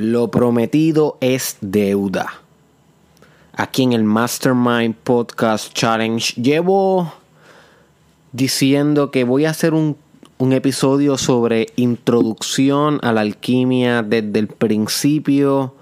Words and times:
Lo 0.00 0.30
prometido 0.30 1.18
es 1.20 1.56
deuda. 1.60 2.40
Aquí 3.52 3.82
en 3.82 3.92
el 3.94 4.04
Mastermind 4.04 4.94
Podcast 4.94 5.74
Challenge 5.74 6.40
llevo 6.40 7.12
diciendo 8.30 9.10
que 9.10 9.24
voy 9.24 9.44
a 9.44 9.50
hacer 9.50 9.74
un, 9.74 9.96
un 10.38 10.52
episodio 10.52 11.18
sobre 11.18 11.66
introducción 11.74 13.00
a 13.02 13.12
la 13.12 13.22
alquimia 13.22 14.04
desde 14.04 14.38
el 14.38 14.46
principio 14.46 15.74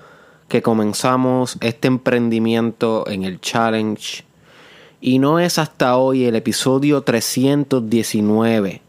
que 0.48 0.62
comenzamos 0.62 1.59
este 1.61 1.87
emprendimiento 1.87 3.07
en 3.09 3.23
el 3.23 3.39
challenge. 3.43 4.25
Y 5.03 5.19
no 5.19 5.41
es 5.41 5.59
hasta 5.59 5.98
hoy 5.98 6.25
el 6.25 6.37
episodio 6.37 7.03
319 7.03 8.80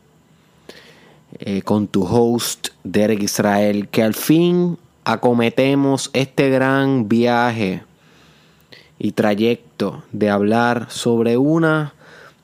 eh, 1.39 1.61
con 1.63 1.89
tu 1.89 2.05
host 2.05 2.69
Derek 2.85 3.21
Israel 3.23 3.89
que 3.89 4.03
al 4.03 4.13
fin 4.13 4.77
acometemos 5.07 6.09
este 6.11 6.49
gran 6.49 7.07
viaje 7.07 7.81
y 8.99 9.13
trayecto 9.13 10.03
de 10.11 10.29
hablar 10.29 10.87
sobre 10.89 11.37
una 11.37 11.93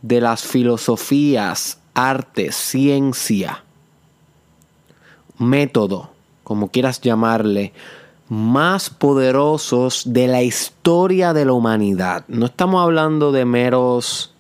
de 0.01 0.21
las 0.21 0.43
filosofías, 0.43 1.79
arte, 1.93 2.53
ciencia, 2.53 3.65
método, 5.37 6.11
como 6.45 6.69
quieras 6.69 7.01
llamarle, 7.01 7.73
más 8.29 8.89
poderosos 8.89 10.03
de 10.13 10.29
la 10.29 10.41
historia 10.41 11.33
de 11.33 11.43
la 11.43 11.51
humanidad. 11.51 12.23
No 12.29 12.45
estamos 12.45 12.81
hablando 12.81 13.33
de 13.33 13.43
meros 13.43 14.33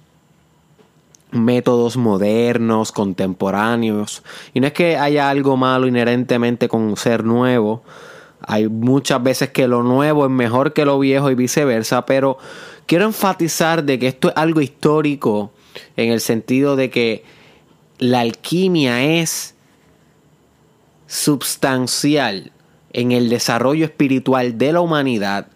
métodos 1.31 1.97
modernos, 1.97 2.93
contemporáneos. 2.93 4.23
Y 4.53 4.61
no 4.61 4.67
es 4.67 4.73
que 4.73 4.95
haya 4.95 5.29
algo 5.29 5.57
malo 5.57 5.87
inherentemente 5.87 6.69
con 6.69 6.95
ser 6.95 7.25
nuevo. 7.25 7.83
Hay 8.45 8.67
muchas 8.67 9.23
veces 9.23 9.49
que 9.49 9.67
lo 9.67 9.83
nuevo 9.83 10.25
es 10.25 10.31
mejor 10.31 10.73
que 10.73 10.85
lo 10.85 10.99
viejo 10.99 11.31
y 11.31 11.35
viceversa, 11.35 12.05
pero 12.05 12.37
quiero 12.85 13.05
enfatizar 13.05 13.83
de 13.83 13.99
que 13.99 14.07
esto 14.07 14.29
es 14.29 14.33
algo 14.37 14.61
histórico 14.61 15.51
en 15.95 16.11
el 16.11 16.19
sentido 16.19 16.75
de 16.75 16.89
que 16.89 17.23
la 17.99 18.19
alquimia 18.19 19.03
es 19.03 19.55
substancial 21.07 22.51
en 22.91 23.11
el 23.11 23.29
desarrollo 23.29 23.85
espiritual 23.85 24.57
de 24.57 24.73
la 24.73 24.81
humanidad. 24.81 25.47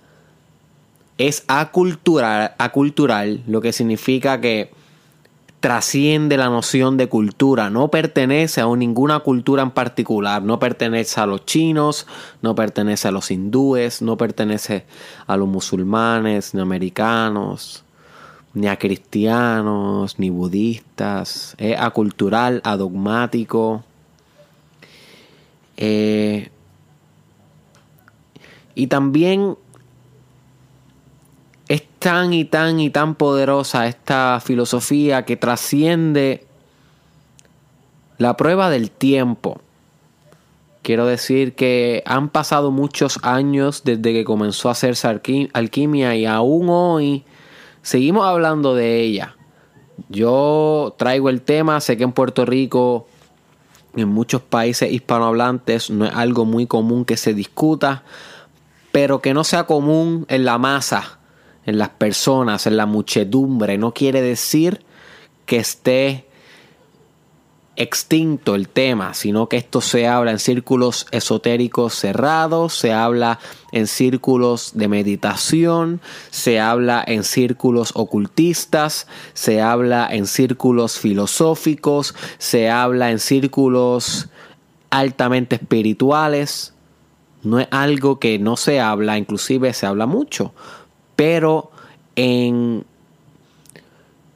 Es 1.18 1.44
acultural, 1.48 2.54
acultural, 2.58 3.44
lo 3.48 3.60
que 3.62 3.74
significa 3.74 4.40
que 4.40 4.72
trasciende 5.60 6.38
la 6.38 6.50
noción 6.50 6.98
de 6.98 7.10
cultura, 7.10 7.70
no 7.70 7.90
pertenece 7.90 8.62
a 8.62 8.68
ninguna 8.76 9.20
cultura 9.20 9.64
en 9.64 9.72
particular, 9.72 10.44
no 10.44 10.60
pertenece 10.60 11.20
a 11.20 11.26
los 11.26 11.46
chinos, 11.46 12.06
no 12.42 12.54
pertenece 12.54 13.08
a 13.08 13.12
los 13.12 13.32
hindúes, 13.32 14.02
no 14.02 14.18
pertenece 14.18 14.86
a 15.26 15.36
los 15.36 15.48
musulmanes, 15.48 16.54
ni 16.54 16.62
americanos, 16.62 17.84
ni 18.54 18.68
a 18.68 18.78
cristianos, 18.78 20.20
ni 20.20 20.30
budistas, 20.30 21.56
es 21.58 21.80
acultural, 21.80 22.62
adogmático. 22.64 23.84
Eh, 25.76 26.50
y 28.76 28.88
también 28.88 29.58
tan 32.08 32.32
y 32.32 32.46
tan 32.46 32.80
y 32.80 32.90
tan 32.90 33.16
poderosa 33.16 33.86
esta 33.86 34.40
filosofía 34.42 35.26
que 35.26 35.36
trasciende 35.36 36.48
la 38.18 38.38
prueba 38.38 38.70
del 38.70 38.92
tiempo. 38.92 39.60
Quiero 40.84 41.06
decir 41.06 41.54
que 41.54 42.04
han 42.06 42.30
pasado 42.30 42.72
muchos 42.72 43.20
años 43.24 43.82
desde 43.84 44.14
que 44.14 44.24
comenzó 44.24 44.70
a 44.70 44.72
hacerse 44.72 45.06
alquimia 45.52 46.16
y 46.16 46.26
aún 46.26 46.70
hoy 46.70 47.26
seguimos 47.82 48.26
hablando 48.26 48.74
de 48.74 49.02
ella. 49.02 49.36
Yo 50.08 50.96
traigo 50.98 51.28
el 51.28 51.42
tema, 51.42 51.82
sé 51.82 51.98
que 51.98 52.06
en 52.06 52.14
Puerto 52.14 52.46
Rico, 52.46 53.10
en 53.98 54.08
muchos 54.08 54.42
países 54.42 54.94
hispanohablantes, 54.94 55.90
no 55.90 56.06
es 56.06 56.14
algo 56.14 56.46
muy 56.46 56.68
común 56.68 57.04
que 57.04 57.18
se 57.18 57.34
discuta, 57.34 58.04
pero 58.94 59.20
que 59.22 59.34
no 59.34 59.44
sea 59.44 59.66
común 59.66 60.26
en 60.30 60.46
la 60.46 60.58
masa, 60.58 61.17
en 61.68 61.78
las 61.78 61.90
personas, 61.90 62.66
en 62.66 62.78
la 62.78 62.88
muchedumbre. 62.88 63.78
No 63.78 63.94
quiere 63.94 64.22
decir 64.24 64.84
que 65.46 65.58
esté 65.58 66.26
extinto 67.76 68.56
el 68.56 68.70
tema, 68.70 69.14
sino 69.14 69.48
que 69.48 69.58
esto 69.58 69.82
se 69.82 70.08
habla 70.08 70.32
en 70.32 70.40
círculos 70.40 71.06
esotéricos 71.12 71.94
cerrados, 71.94 72.74
se 72.74 72.92
habla 72.92 73.38
en 73.72 73.86
círculos 73.86 74.72
de 74.74 74.88
meditación, 74.88 76.02
se 76.32 76.60
habla 76.60 77.04
en 77.06 77.24
círculos 77.24 77.92
ocultistas, 77.94 79.06
se 79.34 79.62
habla 79.62 80.08
en 80.10 80.26
círculos 80.26 80.98
filosóficos, 80.98 82.16
se 82.40 82.70
habla 82.70 83.12
en 83.12 83.20
círculos 83.20 84.30
altamente 84.90 85.58
espirituales. 85.58 86.74
No 87.44 87.60
es 87.60 87.68
algo 87.70 88.20
que 88.20 88.40
no 88.40 88.58
se 88.58 88.80
habla, 88.80 89.20
inclusive 89.20 89.72
se 89.74 89.86
habla 89.86 90.08
mucho, 90.08 90.56
pero 91.18 91.72
en 92.16 92.86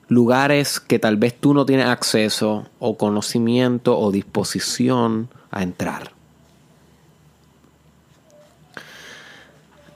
lugares 0.10 0.82
que 0.82 1.00
tal 1.00 1.16
vez 1.16 1.40
tú 1.40 1.54
no 1.54 1.66
tienes 1.66 1.86
acceso 1.86 2.68
o 2.80 2.98
conocimiento 2.98 3.98
o 3.98 4.12
disposición 4.12 5.30
a 5.52 5.64
entrar. 5.64 6.12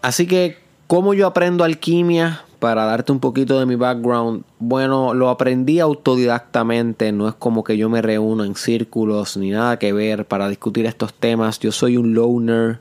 Así 0.01 0.25
que, 0.25 0.57
¿cómo 0.87 1.13
yo 1.13 1.27
aprendo 1.27 1.65
alquimia? 1.65 2.43
Para 2.59 2.85
darte 2.85 3.11
un 3.11 3.19
poquito 3.19 3.59
de 3.59 3.65
mi 3.65 3.75
background, 3.75 4.43
bueno, 4.59 5.13
lo 5.13 5.29
aprendí 5.29 5.79
autodidactamente, 5.79 7.11
no 7.11 7.27
es 7.27 7.35
como 7.35 7.63
que 7.63 7.75
yo 7.75 7.89
me 7.89 8.01
reúno 8.01 8.45
en 8.45 8.55
círculos 8.55 9.35
ni 9.35 9.49
nada 9.49 9.77
que 9.77 9.91
ver 9.91 10.25
para 10.25 10.47
discutir 10.47 10.85
estos 10.85 11.13
temas. 11.13 11.59
Yo 11.59 11.71
soy 11.71 11.97
un 11.97 12.13
loner, 12.13 12.79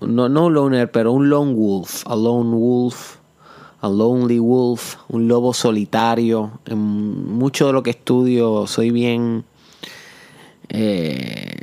no, 0.00 0.28
no 0.28 0.46
un 0.46 0.54
loner, 0.54 0.90
pero 0.90 1.12
un 1.12 1.28
lone 1.28 1.54
wolf, 1.54 2.04
a 2.06 2.14
lone 2.14 2.54
wolf, 2.56 3.18
a 3.80 3.88
lonely 3.88 4.38
wolf, 4.38 4.96
un 5.08 5.28
lobo 5.28 5.52
solitario. 5.52 6.60
En 6.66 6.78
mucho 6.78 7.66
de 7.68 7.72
lo 7.72 7.82
que 7.82 7.90
estudio 7.90 8.66
soy 8.66 8.90
bien 8.90 9.44
eh, 10.68 11.56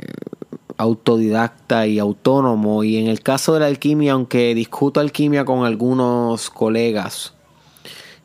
autodidacta 0.76 1.86
y 1.86 1.98
autónomo. 1.98 2.84
Y 2.84 2.96
en 2.96 3.08
el 3.08 3.20
caso 3.20 3.54
de 3.54 3.60
la 3.60 3.66
alquimia, 3.66 4.12
aunque 4.12 4.54
discuto 4.54 5.00
alquimia 5.00 5.44
con 5.44 5.64
algunos 5.64 6.50
colegas 6.50 7.34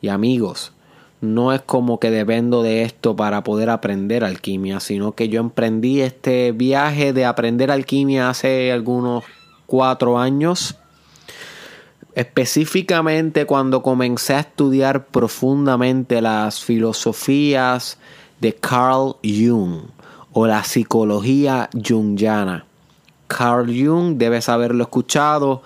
y 0.02 0.08
amigos, 0.08 0.72
no 1.20 1.54
es 1.54 1.62
como 1.62 2.00
que 2.00 2.10
dependo 2.10 2.64
de 2.64 2.82
esto 2.84 3.16
para 3.16 3.44
poder 3.44 3.70
aprender 3.70 4.24
alquimia, 4.24 4.80
sino 4.80 5.12
que 5.14 5.30
yo 5.30 5.40
emprendí 5.40 6.02
este 6.02 6.52
viaje 6.52 7.14
de 7.14 7.26
aprender 7.26 7.70
alquimia 7.70 8.30
hace 8.30 8.72
algunos 8.72 9.24
cuatro 9.72 10.20
años. 10.20 10.76
Específicamente 12.14 13.46
cuando 13.46 13.82
comencé 13.82 14.34
a 14.34 14.42
estudiar 14.42 15.06
profundamente 15.06 16.22
las 16.22 16.62
filosofías 16.62 17.98
de 18.42 18.54
Carl 18.54 19.16
Jung 19.24 19.84
o 20.34 20.46
la 20.46 20.66
psicología 20.66 21.70
jungiana. 21.88 22.66
Carl 23.28 23.68
Jung, 23.68 24.18
debes 24.18 24.50
haberlo 24.50 24.84
escuchado, 24.84 25.62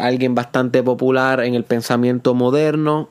alguien 0.00 0.36
bastante 0.36 0.84
popular 0.84 1.40
en 1.40 1.56
el 1.56 1.64
pensamiento 1.64 2.32
moderno. 2.32 3.08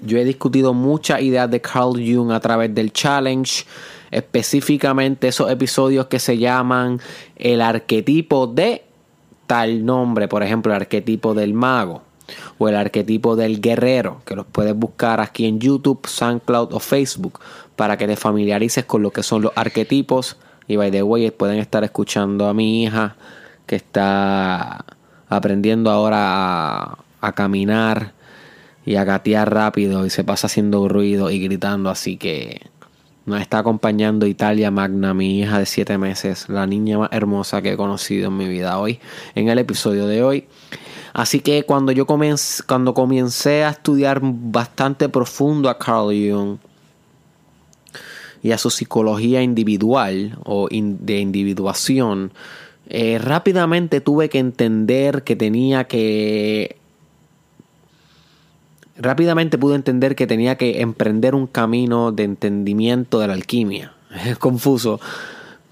Yo 0.00 0.16
he 0.16 0.24
discutido 0.24 0.72
muchas 0.72 1.20
ideas 1.20 1.50
de 1.50 1.60
Carl 1.60 1.92
Jung 1.92 2.32
a 2.32 2.40
través 2.40 2.74
del 2.74 2.90
challenge, 2.90 3.66
específicamente 4.10 5.28
esos 5.28 5.50
episodios 5.50 6.06
que 6.06 6.18
se 6.18 6.38
llaman 6.38 7.02
el 7.36 7.60
arquetipo 7.60 8.46
de 8.46 8.84
tal 9.50 9.84
nombre, 9.84 10.28
por 10.28 10.44
ejemplo, 10.44 10.72
el 10.72 10.80
arquetipo 10.80 11.34
del 11.34 11.54
mago 11.54 12.02
o 12.58 12.68
el 12.68 12.76
arquetipo 12.76 13.34
del 13.34 13.60
guerrero, 13.60 14.22
que 14.24 14.36
los 14.36 14.46
puedes 14.46 14.76
buscar 14.76 15.20
aquí 15.20 15.44
en 15.44 15.58
YouTube, 15.58 16.06
SoundCloud 16.06 16.72
o 16.72 16.78
Facebook 16.78 17.40
para 17.74 17.96
que 17.96 18.06
te 18.06 18.14
familiarices 18.14 18.84
con 18.84 19.02
lo 19.02 19.10
que 19.10 19.24
son 19.24 19.42
los 19.42 19.52
arquetipos. 19.56 20.36
Y 20.68 20.76
by 20.76 20.92
the 20.92 21.02
way, 21.02 21.28
pueden 21.32 21.58
estar 21.58 21.82
escuchando 21.82 22.48
a 22.48 22.54
mi 22.54 22.84
hija 22.84 23.16
que 23.66 23.74
está 23.74 24.84
aprendiendo 25.28 25.90
ahora 25.90 26.18
a, 26.20 26.98
a 27.20 27.32
caminar 27.32 28.12
y 28.86 28.94
a 28.94 29.02
gatear 29.02 29.52
rápido 29.52 30.06
y 30.06 30.10
se 30.10 30.22
pasa 30.22 30.46
haciendo 30.46 30.88
ruido 30.88 31.28
y 31.28 31.40
gritando, 31.40 31.90
así 31.90 32.18
que 32.18 32.69
nos 33.30 33.40
está 33.40 33.60
acompañando 33.60 34.26
Italia 34.26 34.70
Magna, 34.70 35.14
mi 35.14 35.40
hija 35.40 35.58
de 35.58 35.66
7 35.66 35.96
meses, 35.96 36.48
la 36.48 36.66
niña 36.66 36.98
más 36.98 37.08
hermosa 37.12 37.62
que 37.62 37.72
he 37.72 37.76
conocido 37.76 38.28
en 38.28 38.36
mi 38.36 38.48
vida 38.48 38.78
hoy, 38.78 39.00
en 39.34 39.48
el 39.48 39.58
episodio 39.58 40.06
de 40.06 40.22
hoy. 40.22 40.46
Así 41.12 41.40
que 41.40 41.64
cuando 41.64 41.92
yo 41.92 42.06
comencé, 42.06 42.62
cuando 42.64 42.92
comencé 42.92 43.64
a 43.64 43.70
estudiar 43.70 44.20
bastante 44.22 45.08
profundo 45.08 45.70
a 45.70 45.78
Carl 45.78 46.08
Jung 46.08 46.58
y 48.42 48.52
a 48.52 48.58
su 48.58 48.70
psicología 48.70 49.42
individual 49.42 50.38
o 50.44 50.68
de 50.70 51.20
individuación, 51.20 52.32
eh, 52.88 53.18
rápidamente 53.18 54.00
tuve 54.00 54.28
que 54.28 54.38
entender 54.38 55.22
que 55.22 55.36
tenía 55.36 55.84
que... 55.84 56.79
Rápidamente 59.00 59.56
pude 59.56 59.76
entender 59.76 60.14
que 60.14 60.26
tenía 60.26 60.56
que 60.56 60.82
emprender 60.82 61.34
un 61.34 61.46
camino 61.46 62.12
de 62.12 62.24
entendimiento 62.24 63.18
de 63.18 63.26
la 63.26 63.32
alquimia. 63.32 63.94
Es 64.26 64.38
confuso. 64.38 65.00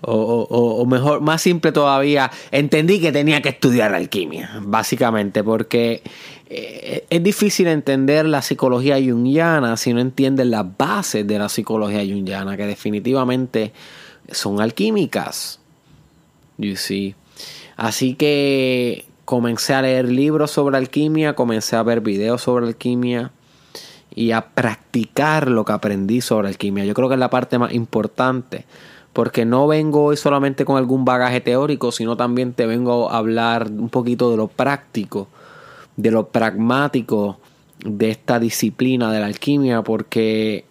O, 0.00 0.86
mejor, 0.86 1.20
más 1.20 1.42
simple 1.42 1.72
todavía, 1.72 2.30
entendí 2.52 3.00
que 3.00 3.10
tenía 3.10 3.42
que 3.42 3.48
estudiar 3.48 3.92
alquimia, 3.96 4.60
básicamente, 4.62 5.42
porque 5.42 6.02
eh, 6.48 7.04
es 7.10 7.22
difícil 7.22 7.66
entender 7.66 8.24
la 8.24 8.40
psicología 8.40 8.94
junguiana 8.94 9.76
si 9.76 9.92
no 9.92 10.00
entiendes 10.00 10.46
las 10.46 10.64
bases 10.78 11.26
de 11.26 11.38
la 11.40 11.48
psicología 11.48 11.98
junguiana, 11.98 12.56
que 12.56 12.66
definitivamente 12.66 13.72
son 14.30 14.60
alquímicas. 14.60 15.58
You 16.58 16.76
see. 16.76 17.16
Así 17.76 18.14
que 18.14 19.07
comencé 19.28 19.74
a 19.74 19.82
leer 19.82 20.08
libros 20.08 20.52
sobre 20.52 20.78
alquimia, 20.78 21.34
comencé 21.34 21.76
a 21.76 21.82
ver 21.82 22.00
videos 22.00 22.40
sobre 22.40 22.66
alquimia 22.66 23.30
y 24.14 24.30
a 24.30 24.54
practicar 24.54 25.50
lo 25.50 25.66
que 25.66 25.72
aprendí 25.72 26.22
sobre 26.22 26.48
alquimia. 26.48 26.86
Yo 26.86 26.94
creo 26.94 27.08
que 27.08 27.14
es 27.14 27.20
la 27.20 27.28
parte 27.28 27.58
más 27.58 27.74
importante 27.74 28.64
porque 29.12 29.44
no 29.44 29.66
vengo 29.66 30.04
hoy 30.04 30.16
solamente 30.16 30.64
con 30.64 30.78
algún 30.78 31.04
bagaje 31.04 31.42
teórico, 31.42 31.92
sino 31.92 32.16
también 32.16 32.54
te 32.54 32.64
vengo 32.64 33.10
a 33.10 33.18
hablar 33.18 33.70
un 33.70 33.90
poquito 33.90 34.30
de 34.30 34.38
lo 34.38 34.48
práctico, 34.48 35.28
de 35.98 36.10
lo 36.10 36.28
pragmático 36.28 37.38
de 37.84 38.08
esta 38.08 38.38
disciplina 38.38 39.12
de 39.12 39.20
la 39.20 39.26
alquimia, 39.26 39.82
porque 39.82 40.64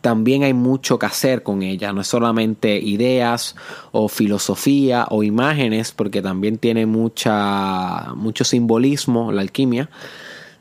también 0.00 0.42
hay 0.42 0.54
mucho 0.54 0.98
que 0.98 1.06
hacer 1.06 1.42
con 1.42 1.62
ella, 1.62 1.92
no 1.92 2.00
es 2.00 2.06
solamente 2.06 2.78
ideas 2.78 3.54
o 3.92 4.08
filosofía 4.08 5.06
o 5.10 5.22
imágenes, 5.22 5.92
porque 5.92 6.22
también 6.22 6.58
tiene 6.58 6.86
mucha, 6.86 8.14
mucho 8.14 8.44
simbolismo 8.44 9.32
la 9.32 9.42
alquimia, 9.42 9.90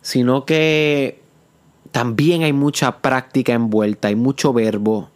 sino 0.01 0.45
que 0.45 1.21
también 1.91 2.43
hay 2.43 2.53
mucha 2.53 2.99
práctica 2.99 3.53
envuelta, 3.53 4.09
hay 4.09 4.15
mucho 4.15 4.51
verbo, 4.53 5.09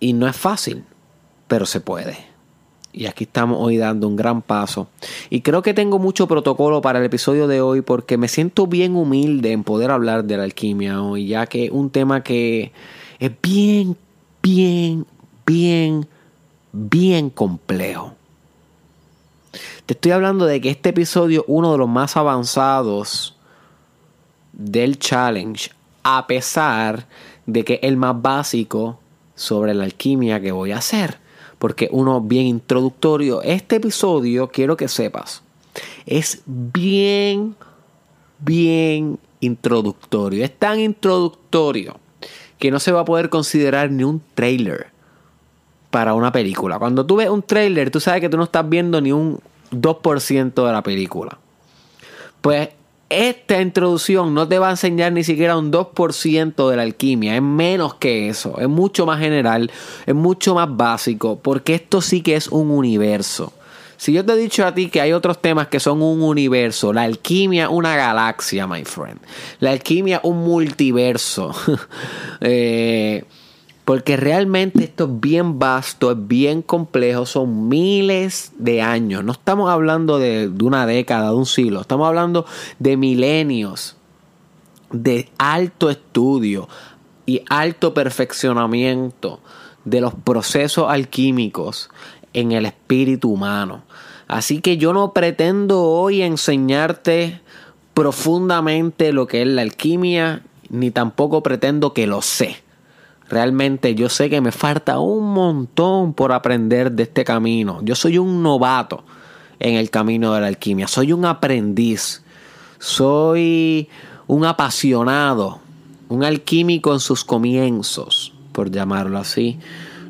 y 0.00 0.12
no 0.12 0.28
es 0.28 0.36
fácil, 0.36 0.84
pero 1.48 1.66
se 1.66 1.80
puede. 1.80 2.35
Y 2.96 3.04
aquí 3.04 3.24
estamos 3.24 3.58
hoy 3.60 3.76
dando 3.76 4.08
un 4.08 4.16
gran 4.16 4.40
paso. 4.40 4.88
Y 5.28 5.42
creo 5.42 5.60
que 5.60 5.74
tengo 5.74 5.98
mucho 5.98 6.26
protocolo 6.26 6.80
para 6.80 6.98
el 6.98 7.04
episodio 7.04 7.46
de 7.46 7.60
hoy 7.60 7.82
porque 7.82 8.16
me 8.16 8.26
siento 8.26 8.66
bien 8.66 8.96
humilde 8.96 9.52
en 9.52 9.64
poder 9.64 9.90
hablar 9.90 10.24
de 10.24 10.38
la 10.38 10.44
alquimia 10.44 11.02
hoy, 11.02 11.26
ya 11.26 11.44
que 11.44 11.68
un 11.70 11.90
tema 11.90 12.22
que 12.22 12.72
es 13.18 13.30
bien, 13.42 13.98
bien, 14.42 15.04
bien, 15.44 16.08
bien 16.72 17.28
complejo. 17.28 18.14
Te 19.84 19.92
estoy 19.92 20.12
hablando 20.12 20.46
de 20.46 20.62
que 20.62 20.70
este 20.70 20.88
episodio 20.88 21.44
uno 21.48 21.72
de 21.72 21.78
los 21.78 21.88
más 21.90 22.16
avanzados 22.16 23.36
del 24.54 24.98
challenge, 24.98 25.70
a 26.02 26.26
pesar 26.26 27.06
de 27.44 27.62
que 27.62 27.78
el 27.82 27.98
más 27.98 28.22
básico 28.22 28.98
sobre 29.34 29.74
la 29.74 29.84
alquimia 29.84 30.40
que 30.40 30.50
voy 30.50 30.72
a 30.72 30.78
hacer. 30.78 31.25
Porque 31.58 31.88
uno 31.90 32.20
bien 32.20 32.46
introductorio, 32.46 33.42
este 33.42 33.76
episodio 33.76 34.48
quiero 34.48 34.76
que 34.76 34.88
sepas, 34.88 35.42
es 36.04 36.42
bien, 36.46 37.56
bien 38.38 39.18
introductorio. 39.40 40.44
Es 40.44 40.56
tan 40.58 40.80
introductorio 40.80 41.96
que 42.58 42.70
no 42.70 42.80
se 42.80 42.92
va 42.92 43.00
a 43.00 43.04
poder 43.04 43.28
considerar 43.28 43.90
ni 43.90 44.04
un 44.04 44.22
trailer 44.34 44.88
para 45.90 46.14
una 46.14 46.32
película. 46.32 46.78
Cuando 46.78 47.06
tú 47.06 47.16
ves 47.16 47.28
un 47.28 47.42
trailer, 47.42 47.90
tú 47.90 48.00
sabes 48.00 48.20
que 48.20 48.28
tú 48.28 48.36
no 48.36 48.44
estás 48.44 48.68
viendo 48.68 49.00
ni 49.00 49.12
un 49.12 49.40
2% 49.70 50.66
de 50.66 50.72
la 50.72 50.82
película. 50.82 51.38
Pues 52.40 52.68
esta 53.08 53.60
introducción 53.60 54.34
no 54.34 54.48
te 54.48 54.58
va 54.58 54.68
a 54.68 54.72
enseñar 54.72 55.12
ni 55.12 55.22
siquiera 55.22 55.56
un 55.56 55.70
2% 55.70 56.70
de 56.70 56.76
la 56.76 56.82
alquimia, 56.82 57.36
es 57.36 57.42
menos 57.42 57.94
que 57.94 58.28
eso, 58.28 58.58
es 58.58 58.68
mucho 58.68 59.06
más 59.06 59.20
general, 59.20 59.70
es 60.06 60.14
mucho 60.14 60.54
más 60.54 60.68
básico, 60.76 61.38
porque 61.40 61.74
esto 61.74 62.00
sí 62.00 62.20
que 62.20 62.36
es 62.36 62.48
un 62.48 62.70
universo. 62.70 63.52
Si 63.96 64.12
yo 64.12 64.24
te 64.24 64.32
he 64.32 64.36
dicho 64.36 64.66
a 64.66 64.74
ti 64.74 64.88
que 64.88 65.00
hay 65.00 65.12
otros 65.12 65.40
temas 65.40 65.68
que 65.68 65.80
son 65.80 66.02
un 66.02 66.22
universo, 66.22 66.92
la 66.92 67.02
alquimia 67.02 67.70
una 67.70 67.96
galaxia, 67.96 68.66
my 68.66 68.84
friend. 68.84 69.20
La 69.60 69.70
alquimia 69.70 70.20
un 70.22 70.44
multiverso. 70.44 71.54
eh, 72.40 73.24
porque 73.86 74.16
realmente 74.16 74.82
esto 74.82 75.04
es 75.04 75.20
bien 75.20 75.60
vasto, 75.60 76.10
es 76.10 76.26
bien 76.26 76.60
complejo, 76.60 77.24
son 77.24 77.68
miles 77.68 78.50
de 78.58 78.82
años. 78.82 79.22
No 79.22 79.30
estamos 79.30 79.70
hablando 79.70 80.18
de, 80.18 80.50
una 80.60 80.86
década, 80.86 81.30
de 81.30 81.36
un 81.36 81.46
siglo, 81.46 81.82
estamos 81.82 82.08
hablando 82.08 82.46
de 82.80 82.96
milenios 82.96 83.96
de 84.90 85.30
alto 85.38 85.88
estudio 85.88 86.68
y 87.26 87.42
alto 87.48 87.94
perfeccionamiento 87.94 89.38
de 89.84 90.00
los 90.00 90.14
procesos 90.14 90.90
alquímicos 90.90 91.88
en 92.32 92.50
el 92.50 92.66
espíritu 92.66 93.30
humano. 93.30 93.84
Así 94.26 94.60
que 94.60 94.78
yo 94.78 94.94
no 94.94 95.12
pretendo 95.12 95.84
hoy 95.84 96.22
enseñarte 96.22 97.40
profundamente 97.94 99.12
lo 99.12 99.28
que 99.28 99.42
es 99.42 99.46
la 99.46 99.62
alquimia, 99.62 100.42
ni 100.70 100.90
tampoco 100.90 101.44
pretendo 101.44 101.92
que 101.92 102.08
lo 102.08 102.20
sé. 102.20 102.65
Realmente 103.28 103.94
yo 103.94 104.08
sé 104.08 104.30
que 104.30 104.40
me 104.40 104.52
falta 104.52 105.00
un 105.00 105.32
montón 105.32 106.14
por 106.14 106.32
aprender 106.32 106.92
de 106.92 107.04
este 107.04 107.24
camino. 107.24 107.80
Yo 107.82 107.94
soy 107.94 108.18
un 108.18 108.42
novato 108.42 109.04
en 109.58 109.74
el 109.74 109.90
camino 109.90 110.32
de 110.34 110.40
la 110.40 110.46
alquimia. 110.46 110.86
Soy 110.86 111.12
un 111.12 111.24
aprendiz. 111.24 112.22
Soy 112.78 113.88
un 114.26 114.44
apasionado. 114.44 115.60
Un 116.08 116.22
alquímico 116.22 116.92
en 116.92 117.00
sus 117.00 117.24
comienzos, 117.24 118.32
por 118.52 118.70
llamarlo 118.70 119.18
así. 119.18 119.58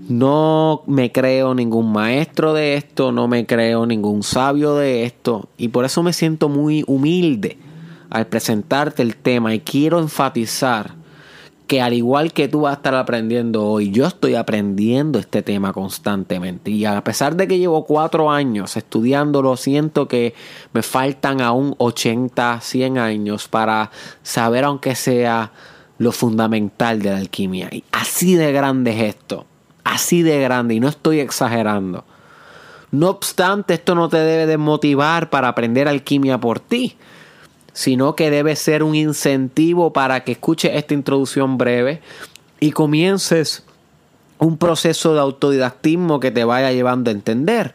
No 0.09 0.83
me 0.87 1.11
creo 1.11 1.55
ningún 1.55 1.91
maestro 1.91 2.53
de 2.53 2.75
esto, 2.75 3.13
no 3.13 3.29
me 3.29 3.47
creo 3.47 3.87
ningún 3.87 4.23
sabio 4.23 4.77
de 4.77 5.05
esto. 5.05 5.49
Y 5.57 5.69
por 5.69 5.87
eso 5.87 6.03
me 6.03 6.13
siento 6.13 6.51
muy 6.51 6.85
humilde 6.87 7.57
al 8.11 8.27
presentarte 8.27 9.03
el 9.03 9.17
tema 9.17 9.55
y 9.55 9.61
quiero 9.61 9.99
enfatizar 9.99 10.95
que 11.67 11.83
al 11.83 11.95
igual 11.95 12.33
que 12.33 12.49
tú 12.49 12.63
vas 12.63 12.73
a 12.73 12.77
estar 12.77 12.95
aprendiendo 12.95 13.65
hoy, 13.65 13.91
yo 13.91 14.07
estoy 14.07 14.37
aprendiendo 14.37 15.19
este 15.19 15.43
tema 15.43 15.73
constantemente. 15.73 16.71
Y 16.71 16.85
a 16.85 17.03
pesar 17.03 17.37
de 17.37 17.49
que 17.49 17.59
llevo 17.59 17.85
cuatro 17.85 18.31
años 18.31 18.77
estudiándolo, 18.77 19.57
siento 19.57 20.07
que 20.07 20.35
me 20.73 20.83
faltan 20.83 21.41
aún 21.41 21.75
80, 21.79 22.61
100 22.61 22.99
años 22.99 23.49
para 23.49 23.91
saber 24.23 24.65
aunque 24.65 24.95
sea 24.95 25.53
lo 25.99 26.13
fundamental 26.13 27.03
de 27.03 27.11
la 27.11 27.19
alquimia. 27.19 27.69
Y 27.73 27.83
así 27.91 28.37
de 28.37 28.53
grande 28.53 28.93
es 28.93 29.15
esto. 29.17 29.47
Así 29.83 30.23
de 30.23 30.41
grande. 30.41 30.75
Y 30.75 30.81
no 30.81 30.89
estoy 30.89 31.19
exagerando. 31.19 32.05
No 32.93 33.09
obstante, 33.09 33.75
esto 33.75 33.97
no 33.97 34.09
te 34.09 34.19
debe 34.19 34.47
desmotivar 34.47 35.31
para 35.31 35.49
aprender 35.49 35.89
alquimia 35.89 36.39
por 36.39 36.61
ti 36.61 36.97
sino 37.77 38.17
que 38.17 38.31
debe 38.31 38.57
ser 38.57 38.83
un 38.83 38.95
incentivo 38.95 39.93
para 39.93 40.25
que 40.25 40.33
escuches 40.33 40.73
esta 40.75 40.95
introducción 40.95 41.59
breve 41.59 42.01
y 42.59 42.71
comiences 42.73 43.65
un 44.39 44.57
proceso 44.57 45.13
de 45.13 45.21
autodidactismo 45.21 46.19
que 46.19 46.31
te 46.31 46.45
vaya 46.45 46.73
llevando 46.73 47.11
a 47.11 47.13
entender. 47.13 47.75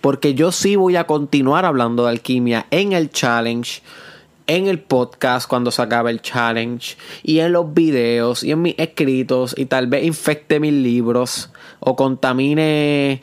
Porque 0.00 0.34
yo 0.34 0.52
sí 0.52 0.76
voy 0.76 0.94
a 0.94 1.08
continuar 1.08 1.64
hablando 1.64 2.04
de 2.04 2.10
alquimia 2.10 2.66
en 2.70 2.92
el 2.92 3.10
challenge 3.10 3.82
en 4.46 4.68
el 4.68 4.78
podcast 4.78 5.48
cuando 5.48 5.72
se 5.72 5.82
acabe 5.82 6.12
el 6.12 6.22
challenge 6.22 6.96
y 7.24 7.40
en 7.40 7.52
los 7.52 7.74
videos 7.74 8.44
y 8.44 8.52
en 8.52 8.62
mis 8.62 8.74
escritos 8.78 9.54
y 9.58 9.66
tal 9.66 9.88
vez 9.88 10.04
infecte 10.04 10.60
mis 10.60 10.74
libros 10.74 11.50
o 11.84 11.96
contamine 11.96 13.20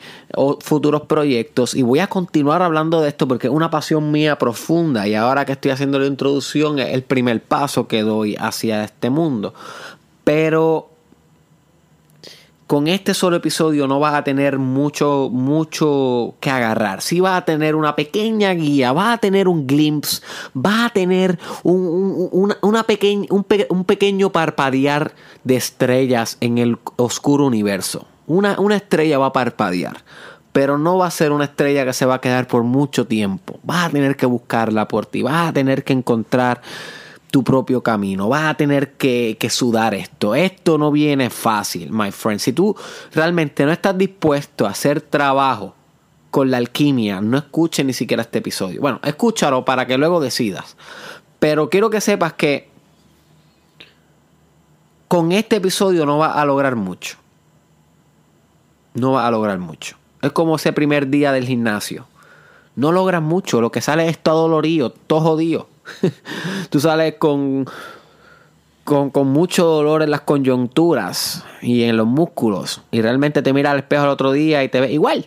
futuros 0.60 1.02
proyectos 1.02 1.74
y 1.74 1.82
voy 1.82 1.98
a 1.98 2.06
continuar 2.06 2.62
hablando 2.62 3.00
de 3.00 3.08
esto 3.08 3.28
porque 3.28 3.48
es 3.48 3.52
una 3.52 3.70
pasión 3.70 4.10
mía 4.10 4.38
profunda 4.38 5.06
y 5.06 5.14
ahora 5.14 5.44
que 5.44 5.52
estoy 5.52 5.72
haciendo 5.72 5.98
la 5.98 6.06
introducción 6.06 6.78
es 6.78 6.94
el 6.94 7.02
primer 7.02 7.42
paso 7.42 7.88
que 7.88 8.02
doy 8.02 8.36
hacia 8.38 8.84
este 8.84 9.10
mundo 9.10 9.54
pero 10.24 10.92
con 12.72 12.88
este 12.88 13.12
solo 13.12 13.36
episodio 13.36 13.86
no 13.86 14.00
vas 14.00 14.14
a 14.14 14.24
tener 14.24 14.58
mucho, 14.58 15.28
mucho 15.30 16.36
que 16.40 16.48
agarrar. 16.48 17.02
Sí 17.02 17.20
vas 17.20 17.42
a 17.42 17.44
tener 17.44 17.74
una 17.74 17.94
pequeña 17.94 18.54
guía, 18.54 18.92
vas 18.92 19.16
a 19.16 19.18
tener 19.18 19.46
un 19.46 19.66
glimpse, 19.66 20.22
vas 20.54 20.86
a 20.86 20.88
tener 20.88 21.38
un, 21.64 22.30
una 22.62 22.86
un, 23.28 23.84
pequeño 23.84 24.32
parpadear 24.32 25.14
de 25.44 25.56
estrellas 25.56 26.38
en 26.40 26.56
el 26.56 26.78
oscuro 26.96 27.44
universo. 27.44 28.06
Una, 28.26 28.58
una 28.58 28.76
estrella 28.76 29.18
va 29.18 29.26
a 29.26 29.32
parpadear 29.32 29.96
pero 30.52 30.76
no 30.76 30.98
va 30.98 31.06
a 31.06 31.10
ser 31.10 31.32
una 31.32 31.44
estrella 31.44 31.86
que 31.86 31.94
se 31.94 32.04
va 32.04 32.16
a 32.16 32.20
quedar 32.20 32.46
por 32.46 32.62
mucho 32.62 33.06
tiempo. 33.06 33.58
Vas 33.62 33.86
a 33.86 33.90
tener 33.90 34.16
que 34.16 34.26
buscarla 34.26 34.86
por 34.86 35.06
ti, 35.06 35.22
vas 35.22 35.48
a 35.48 35.52
tener 35.54 35.82
que 35.82 35.94
encontrar 35.94 36.60
tu 37.32 37.42
propio 37.42 37.82
camino. 37.82 38.28
Vas 38.28 38.50
a 38.50 38.54
tener 38.54 38.92
que, 38.92 39.36
sudar 39.50 39.94
esto. 39.94 40.34
Esto 40.34 40.76
no 40.76 40.92
viene 40.92 41.30
fácil, 41.30 41.90
my 41.90 42.12
friend. 42.12 42.38
Si 42.38 42.52
tú 42.52 42.76
realmente 43.14 43.64
no 43.64 43.72
estás 43.72 43.96
dispuesto 43.96 44.66
a 44.66 44.70
hacer 44.70 45.00
trabajo 45.00 45.74
con 46.30 46.50
la 46.50 46.58
alquimia, 46.58 47.22
no 47.22 47.38
escuches 47.38 47.86
ni 47.86 47.94
siquiera 47.94 48.22
este 48.22 48.38
episodio. 48.38 48.82
Bueno, 48.82 49.00
escúchalo 49.02 49.64
para 49.64 49.86
que 49.86 49.96
luego 49.96 50.20
decidas. 50.20 50.76
Pero 51.38 51.70
quiero 51.70 51.88
que 51.88 52.02
sepas 52.02 52.34
que 52.34 52.68
con 55.08 55.32
este 55.32 55.56
episodio 55.56 56.04
no 56.04 56.18
va 56.18 56.32
a 56.32 56.44
lograr 56.44 56.76
mucho. 56.76 57.21
No 58.94 59.12
va 59.12 59.26
a 59.26 59.30
lograr 59.30 59.58
mucho. 59.58 59.96
Es 60.20 60.32
como 60.32 60.56
ese 60.56 60.72
primer 60.72 61.08
día 61.08 61.32
del 61.32 61.46
gimnasio. 61.46 62.06
No 62.76 62.92
logras 62.92 63.22
mucho. 63.22 63.60
Lo 63.60 63.72
que 63.72 63.80
sale 63.80 64.08
es 64.08 64.18
todo 64.18 64.42
dolorido, 64.42 64.90
todo 64.90 65.20
jodido. 65.20 65.68
Tú 66.70 66.80
sales 66.80 67.14
con, 67.18 67.66
con, 68.84 69.10
con, 69.10 69.28
mucho 69.28 69.66
dolor 69.66 70.02
en 70.02 70.10
las 70.10 70.20
coyunturas 70.22 71.44
y 71.60 71.82
en 71.84 71.96
los 71.96 72.06
músculos. 72.06 72.82
Y 72.90 73.02
realmente 73.02 73.42
te 73.42 73.52
miras 73.52 73.72
al 73.72 73.78
espejo 73.80 74.04
el 74.04 74.10
otro 74.10 74.32
día 74.32 74.62
y 74.64 74.68
te 74.68 74.80
ves 74.80 74.90
igual. 74.90 75.26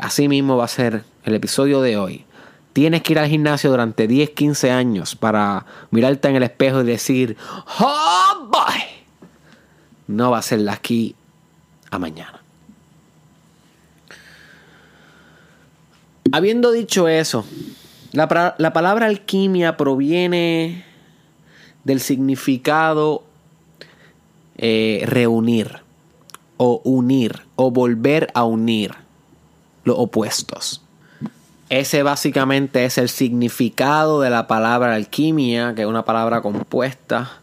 Así 0.00 0.28
mismo 0.28 0.56
va 0.56 0.64
a 0.64 0.68
ser 0.68 1.04
el 1.24 1.34
episodio 1.34 1.82
de 1.82 1.96
hoy. 1.96 2.24
Tienes 2.72 3.02
que 3.02 3.12
ir 3.12 3.18
al 3.18 3.28
gimnasio 3.28 3.70
durante 3.70 4.06
10, 4.06 4.30
15 4.30 4.70
años 4.70 5.14
para 5.14 5.66
mirarte 5.90 6.28
en 6.28 6.36
el 6.36 6.42
espejo 6.42 6.80
y 6.80 6.84
decir, 6.84 7.36
¡Oh, 7.78 8.48
boy! 8.50 8.82
No 10.06 10.30
va 10.30 10.38
a 10.38 10.42
ser 10.42 10.60
de 10.60 10.70
aquí 10.70 11.14
a 11.90 11.98
mañana. 11.98 12.41
Habiendo 16.32 16.72
dicho 16.72 17.08
eso, 17.08 17.44
la, 18.12 18.54
la 18.58 18.72
palabra 18.72 19.06
alquimia 19.06 19.76
proviene 19.76 20.84
del 21.84 22.00
significado 22.00 23.24
eh, 24.56 25.02
reunir 25.06 25.80
o 26.56 26.80
unir 26.84 27.42
o 27.56 27.70
volver 27.70 28.30
a 28.34 28.44
unir 28.44 28.94
los 29.84 29.98
opuestos. 29.98 30.82
Ese 31.68 32.02
básicamente 32.02 32.84
es 32.84 32.98
el 32.98 33.08
significado 33.08 34.20
de 34.20 34.30
la 34.30 34.46
palabra 34.46 34.94
alquimia, 34.94 35.74
que 35.74 35.82
es 35.82 35.88
una 35.88 36.04
palabra 36.04 36.42
compuesta. 36.42 37.40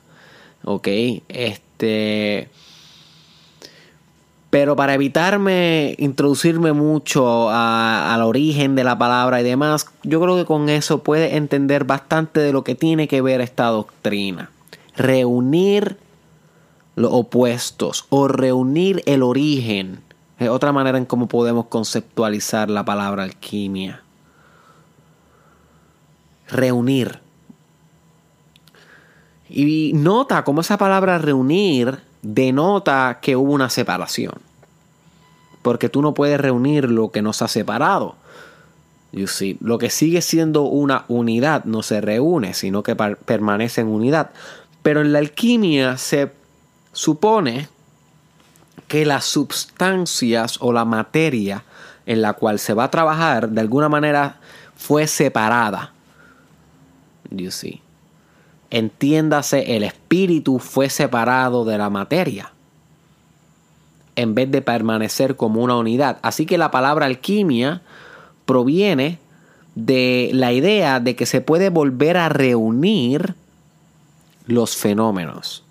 Ok, 0.63 0.87
este 1.29 2.49
pero 4.49 4.75
para 4.75 4.95
evitarme 4.95 5.95
introducirme 5.99 6.73
mucho 6.73 7.49
al 7.51 8.21
origen 8.23 8.75
de 8.75 8.83
la 8.83 8.97
palabra 8.97 9.41
y 9.41 9.43
demás, 9.43 9.85
yo 10.03 10.19
creo 10.19 10.37
que 10.37 10.45
con 10.45 10.69
eso 10.69 11.03
puede 11.03 11.35
entender 11.35 11.83
bastante 11.83 12.39
de 12.39 12.51
lo 12.51 12.63
que 12.63 12.73
tiene 12.73 13.07
que 13.07 13.21
ver 13.21 13.41
esta 13.41 13.67
doctrina. 13.67 14.49
Reunir 14.95 15.97
los 16.95 17.13
opuestos 17.13 18.05
o 18.09 18.27
reunir 18.27 19.03
el 19.05 19.21
origen. 19.21 20.01
Es 20.39 20.49
otra 20.49 20.71
manera 20.71 20.97
en 20.97 21.05
cómo 21.05 21.27
podemos 21.27 21.67
conceptualizar 21.67 22.71
la 22.71 22.83
palabra 22.83 23.23
alquimia. 23.23 24.01
Reunir. 26.47 27.19
Y 29.47 29.91
nota 29.93 30.43
cómo 30.43 30.61
esa 30.61 30.77
palabra 30.77 31.19
reunir 31.19 32.08
denota 32.21 33.19
que 33.21 33.35
hubo 33.35 33.53
una 33.53 33.69
separación. 33.69 34.33
Porque 35.61 35.89
tú 35.89 36.01
no 36.01 36.13
puedes 36.13 36.39
reunir 36.39 36.89
lo 36.89 37.11
que 37.11 37.21
nos 37.21 37.41
ha 37.41 37.47
separado. 37.47 38.15
You 39.11 39.27
see, 39.27 39.57
lo 39.59 39.77
que 39.77 39.89
sigue 39.89 40.21
siendo 40.21 40.63
una 40.63 41.05
unidad 41.07 41.65
no 41.65 41.81
se 41.81 41.99
reúne, 41.99 42.53
sino 42.53 42.83
que 42.83 42.95
permanece 42.95 43.81
en 43.81 43.87
unidad. 43.87 44.31
Pero 44.83 45.01
en 45.01 45.11
la 45.13 45.19
alquimia 45.19 45.97
se 45.97 46.31
supone 46.93 47.67
que 48.87 49.05
las 49.05 49.25
sustancias 49.25 50.57
o 50.61 50.71
la 50.71 50.85
materia 50.85 51.63
en 52.05 52.21
la 52.21 52.33
cual 52.33 52.59
se 52.59 52.73
va 52.73 52.85
a 52.85 52.91
trabajar 52.91 53.49
de 53.49 53.61
alguna 53.61 53.89
manera 53.89 54.39
fue 54.75 55.07
separada. 55.07 55.93
You 57.31 57.51
see 57.51 57.81
entiéndase, 58.71 59.75
el 59.75 59.83
espíritu 59.83 60.59
fue 60.59 60.89
separado 60.89 61.65
de 61.65 61.77
la 61.77 61.89
materia 61.89 62.51
en 64.19 64.35
vez 64.35 64.51
de 64.51 64.61
permanecer 64.61 65.37
como 65.37 65.63
una 65.63 65.77
unidad. 65.77 66.17
Así 66.21 66.45
que 66.45 66.57
la 66.57 66.71
palabra 66.71 67.05
alquimia 67.05 67.81
proviene 68.45 69.17
de 69.75 70.31
la 70.33 70.51
idea 70.51 70.99
de 70.99 71.15
que 71.15 71.25
se 71.25 71.39
puede 71.39 71.69
volver 71.69 72.17
a 72.17 72.27
reunir 72.27 73.35
los 74.45 74.75
fenómenos. 74.75 75.63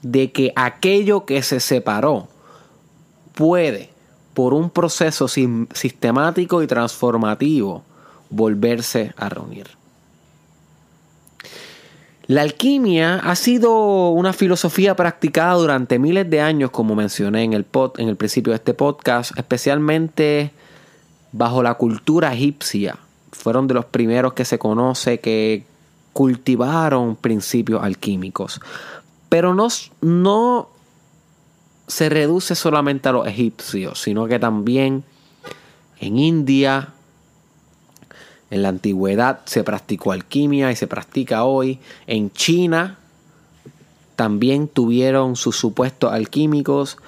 De 0.00 0.32
que 0.32 0.54
aquello 0.56 1.26
que 1.26 1.42
se 1.42 1.60
separó 1.60 2.28
puede, 3.34 3.90
por 4.32 4.54
un 4.54 4.70
proceso 4.70 5.28
sistemático 5.28 6.62
y 6.62 6.66
transformativo, 6.66 7.82
volverse 8.30 9.12
a 9.18 9.28
reunir. 9.28 9.79
La 12.30 12.42
alquimia 12.42 13.16
ha 13.16 13.34
sido 13.34 14.10
una 14.10 14.32
filosofía 14.32 14.94
practicada 14.94 15.54
durante 15.54 15.98
miles 15.98 16.30
de 16.30 16.40
años, 16.40 16.70
como 16.70 16.94
mencioné 16.94 17.42
en 17.42 17.54
el, 17.54 17.66
en 17.98 18.08
el 18.08 18.14
principio 18.14 18.52
de 18.52 18.58
este 18.58 18.72
podcast, 18.72 19.36
especialmente 19.36 20.52
bajo 21.32 21.60
la 21.60 21.74
cultura 21.74 22.32
egipcia. 22.32 22.98
Fueron 23.32 23.66
de 23.66 23.74
los 23.74 23.84
primeros 23.86 24.34
que 24.34 24.44
se 24.44 24.60
conoce 24.60 25.18
que 25.18 25.64
cultivaron 26.12 27.16
principios 27.16 27.82
alquímicos. 27.82 28.60
Pero 29.28 29.52
no, 29.52 29.66
no 30.00 30.68
se 31.88 32.08
reduce 32.10 32.54
solamente 32.54 33.08
a 33.08 33.12
los 33.12 33.26
egipcios, 33.26 34.00
sino 34.00 34.28
que 34.28 34.38
también 34.38 35.02
en 35.98 36.16
India, 36.16 36.90
en 38.50 38.62
la 38.62 38.68
antigüedad 38.68 39.40
se 39.44 39.62
practicó 39.62 40.12
alquimia 40.12 40.72
y 40.72 40.76
se 40.76 40.86
practica 40.86 41.44
hoy. 41.44 41.78
En 42.06 42.32
China 42.32 42.98
también 44.16 44.68
tuvieron 44.68 45.36
sus 45.36 45.56
supuestos 45.56 46.12
alquímicos. 46.12 46.98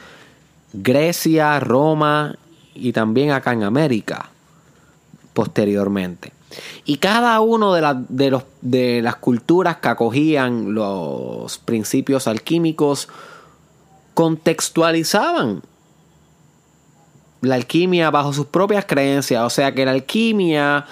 Grecia, 0.72 1.58
Roma 1.60 2.36
y 2.74 2.92
también 2.92 3.32
acá 3.32 3.52
en 3.52 3.64
América 3.64 4.30
posteriormente. 5.34 6.32
Y 6.84 6.98
cada 6.98 7.40
uno 7.40 7.72
de, 7.72 8.04
de, 8.08 8.30
los, 8.30 8.44
de 8.60 9.02
las 9.02 9.16
culturas 9.16 9.78
que 9.78 9.88
acogían 9.88 10.74
los 10.74 11.58
principios 11.58 12.26
alquímicos 12.28 13.08
contextualizaban 14.14 15.62
la 17.40 17.56
alquimia 17.56 18.10
bajo 18.10 18.32
sus 18.32 18.46
propias 18.46 18.84
creencias. 18.84 19.42
O 19.42 19.50
sea 19.50 19.74
que 19.74 19.84
la 19.84 19.92
alquimia 19.92 20.86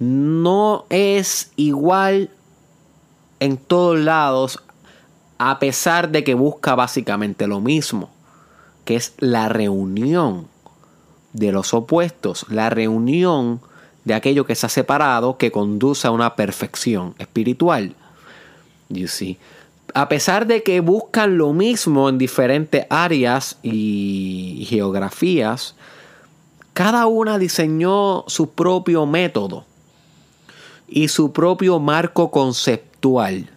no 0.00 0.86
es 0.88 1.52
igual 1.56 2.30
en 3.38 3.58
todos 3.58 3.98
lados, 3.98 4.58
a 5.38 5.58
pesar 5.58 6.10
de 6.10 6.24
que 6.24 6.34
busca 6.34 6.74
básicamente 6.74 7.46
lo 7.46 7.60
mismo, 7.60 8.10
que 8.84 8.96
es 8.96 9.12
la 9.18 9.50
reunión 9.50 10.48
de 11.34 11.52
los 11.52 11.74
opuestos, 11.74 12.46
la 12.48 12.70
reunión 12.70 13.60
de 14.04 14.14
aquello 14.14 14.46
que 14.46 14.54
se 14.54 14.66
ha 14.66 14.70
separado 14.70 15.36
que 15.36 15.52
conduce 15.52 16.08
a 16.08 16.10
una 16.10 16.34
perfección 16.34 17.14
espiritual. 17.18 17.94
You 18.88 19.06
see. 19.06 19.38
A 19.92 20.08
pesar 20.08 20.46
de 20.46 20.62
que 20.62 20.80
buscan 20.80 21.36
lo 21.36 21.52
mismo 21.52 22.08
en 22.08 22.16
diferentes 22.16 22.86
áreas 22.88 23.58
y 23.62 24.66
geografías, 24.68 25.74
cada 26.72 27.06
una 27.06 27.38
diseñó 27.38 28.24
su 28.28 28.50
propio 28.52 29.04
método 29.04 29.66
y 30.90 31.08
su 31.08 31.32
propio 31.32 31.78
marco 31.78 32.30
conceptual, 32.30 33.50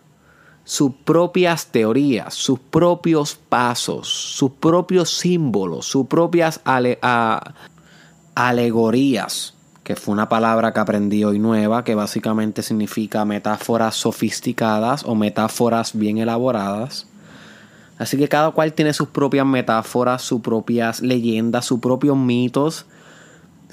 sus 0.63 0.93
propias 1.03 1.67
teorías, 1.67 2.33
sus 2.33 2.59
propios 2.59 3.35
pasos, 3.35 4.07
sus 4.07 4.51
propios 4.51 5.09
símbolos, 5.09 5.85
sus 5.85 6.07
propias 6.07 6.61
alegorías, 8.35 9.55
que 9.83 9.95
fue 9.95 10.13
una 10.13 10.29
palabra 10.29 10.71
que 10.71 10.79
aprendí 10.79 11.23
hoy 11.25 11.39
nueva, 11.39 11.83
que 11.83 11.95
básicamente 11.95 12.61
significa 12.63 13.25
metáforas 13.25 13.95
sofisticadas 13.95 15.03
o 15.03 15.15
metáforas 15.15 15.97
bien 15.97 16.19
elaboradas. 16.19 17.07
Así 17.97 18.17
que 18.17 18.29
cada 18.29 18.51
cual 18.51 18.73
tiene 18.73 18.93
sus 18.93 19.09
propias 19.09 19.45
metáforas, 19.45 20.21
sus 20.21 20.41
propias 20.41 21.01
leyendas, 21.01 21.65
sus 21.65 21.79
propios 21.79 22.15
mitos, 22.17 22.85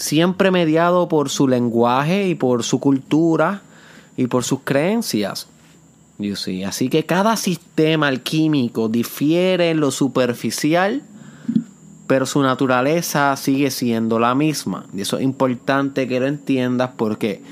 siempre 0.00 0.50
mediado 0.50 1.08
por 1.08 1.28
su 1.28 1.46
lenguaje 1.46 2.26
y 2.26 2.34
por 2.34 2.64
su 2.64 2.80
cultura 2.80 3.62
y 4.16 4.26
por 4.26 4.44
sus 4.44 4.60
creencias. 4.60 5.46
Así 6.66 6.88
que 6.88 7.04
cada 7.06 7.36
sistema 7.36 8.08
alquímico 8.08 8.88
difiere 8.88 9.70
en 9.70 9.80
lo 9.80 9.90
superficial, 9.90 11.02
pero 12.06 12.26
su 12.26 12.42
naturaleza 12.42 13.36
sigue 13.36 13.70
siendo 13.70 14.18
la 14.18 14.34
misma. 14.34 14.86
Y 14.94 15.02
eso 15.02 15.18
es 15.18 15.22
importante 15.22 16.08
que 16.08 16.18
lo 16.18 16.26
entiendas 16.26 16.90
porque 16.96 17.42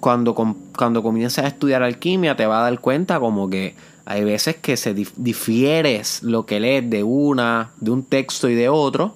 cuando, 0.00 0.34
cuando 0.34 1.02
comienzas 1.02 1.46
a 1.46 1.48
estudiar 1.48 1.82
alquimia 1.82 2.36
te 2.36 2.46
vas 2.46 2.58
a 2.60 2.70
dar 2.70 2.80
cuenta 2.80 3.18
como 3.20 3.48
que 3.48 3.74
hay 4.04 4.22
veces 4.22 4.56
que 4.56 4.76
se 4.76 4.94
difieres 4.94 6.22
lo 6.22 6.46
que 6.46 6.60
lees 6.60 6.88
de 6.88 7.02
una, 7.02 7.70
de 7.80 7.90
un 7.90 8.04
texto 8.04 8.48
y 8.48 8.54
de 8.54 8.68
otro 8.68 9.14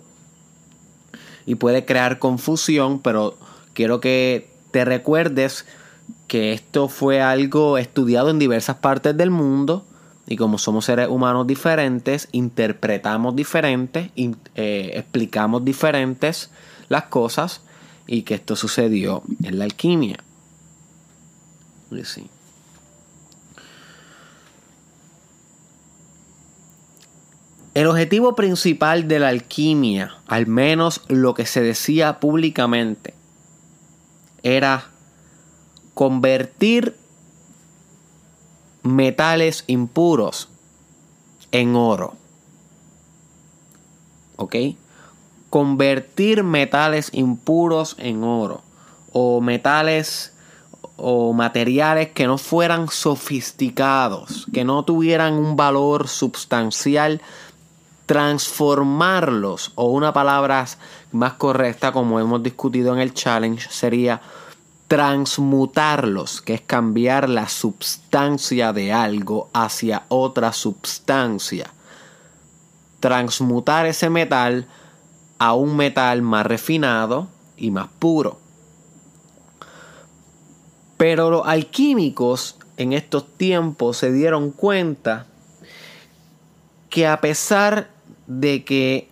y 1.47 1.57
puede 1.57 1.85
crear 1.85 2.19
confusión, 2.19 3.01
pero 3.01 3.37
quiero 3.73 4.01
que 4.01 4.49
te 4.71 4.85
recuerdes 4.85 5.67
que 6.27 6.53
esto 6.53 6.89
fue 6.89 7.21
algo 7.21 7.79
estudiado 7.79 8.31
en 8.31 8.39
diversas 8.39 8.77
partes 8.77 9.17
del 9.17 9.31
mundo 9.31 9.85
y 10.27 10.37
como 10.37 10.59
somos 10.59 10.85
seres 10.85 11.09
humanos 11.09 11.47
diferentes, 11.47 12.29
interpretamos 12.31 13.35
diferentes, 13.35 14.11
eh, 14.17 14.93
explicamos 14.95 15.65
diferentes 15.65 16.51
las 16.89 17.05
cosas 17.05 17.63
y 18.07 18.23
que 18.23 18.35
esto 18.35 18.55
sucedió 18.55 19.23
en 19.43 19.59
la 19.59 19.65
alquimia. 19.65 20.19
El 27.81 27.87
objetivo 27.87 28.35
principal 28.35 29.09
de 29.09 29.19
la 29.21 29.29
alquimia, 29.29 30.19
al 30.27 30.47
menos 30.47 31.01
lo 31.09 31.33
que 31.33 31.47
se 31.47 31.63
decía 31.63 32.21
públicamente, 32.21 33.15
era 34.43 34.91
convertir 35.95 36.95
metales 38.83 39.65
impuros 39.67 40.51
en 41.53 41.75
oro. 41.75 42.17
¿Ok? 44.37 44.57
Convertir 45.49 46.45
metales 46.45 47.09
impuros 47.15 47.97
en 47.99 48.25
oro. 48.25 48.61
O 49.11 49.41
metales 49.41 50.35
o 50.99 51.33
materiales 51.33 52.11
que 52.11 52.27
no 52.27 52.37
fueran 52.37 52.89
sofisticados, 52.91 54.47
que 54.53 54.65
no 54.65 54.85
tuvieran 54.85 55.33
un 55.33 55.57
valor 55.57 56.09
sustancial 56.09 57.23
transformarlos, 58.11 59.71
o 59.77 59.85
una 59.85 60.13
palabra 60.13 60.67
más 61.13 61.35
correcta, 61.35 61.93
como 61.93 62.19
hemos 62.19 62.43
discutido 62.43 62.93
en 62.93 62.99
el 62.99 63.15
challenge, 63.15 63.69
sería 63.71 64.21
transmutarlos, 64.89 66.43
que 66.43 66.55
es 66.55 66.61
cambiar 66.61 67.29
la 67.29 67.49
sustancia 67.49 68.73
de 68.73 68.93
algo 68.93 69.49
hacia 69.53 70.07
otra 70.09 70.53
sustancia. 70.53 71.71
Transmutar 72.99 73.87
ese 73.87 74.11
metal 74.11 74.67
a 75.39 75.55
un 75.55 75.77
metal 75.77 76.21
más 76.21 76.45
refinado 76.47 77.29
y 77.57 77.71
más 77.71 77.87
puro. 78.01 78.41
Pero 80.97 81.31
los 81.31 81.47
alquímicos 81.47 82.57
en 82.77 82.93
estos 82.93 83.37
tiempos 83.37 83.99
se 83.99 84.11
dieron 84.11 84.51
cuenta 84.51 85.27
que 86.89 87.07
a 87.07 87.21
pesar 87.21 88.00
de 88.31 88.63
que 88.63 89.09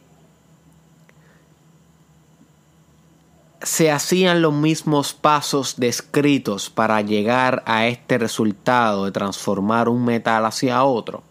se 3.60 3.90
hacían 3.90 4.42
los 4.42 4.54
mismos 4.54 5.12
pasos 5.12 5.74
descritos 5.76 6.70
para 6.70 7.00
llegar 7.00 7.64
a 7.66 7.88
este 7.88 8.16
resultado 8.16 9.06
de 9.06 9.10
transformar 9.10 9.88
un 9.88 10.04
metal 10.04 10.46
hacia 10.46 10.84
otro. 10.84 11.24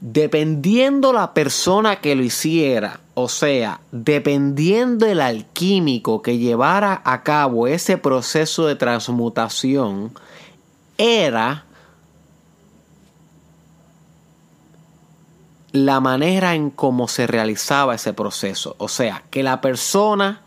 Dependiendo 0.00 1.14
la 1.14 1.32
persona 1.32 2.02
que 2.02 2.14
lo 2.14 2.22
hiciera, 2.22 3.00
o 3.14 3.30
sea, 3.30 3.80
dependiendo 3.92 5.06
el 5.06 5.22
alquímico 5.22 6.20
que 6.20 6.36
llevara 6.36 7.00
a 7.02 7.22
cabo 7.22 7.66
ese 7.66 7.96
proceso 7.96 8.66
de 8.66 8.76
transmutación, 8.76 10.12
era 10.98 11.64
la 15.74 15.98
manera 15.98 16.54
en 16.54 16.70
cómo 16.70 17.08
se 17.08 17.26
realizaba 17.26 17.96
ese 17.96 18.12
proceso. 18.12 18.76
O 18.78 18.86
sea, 18.86 19.24
que 19.30 19.42
la 19.42 19.60
persona 19.60 20.40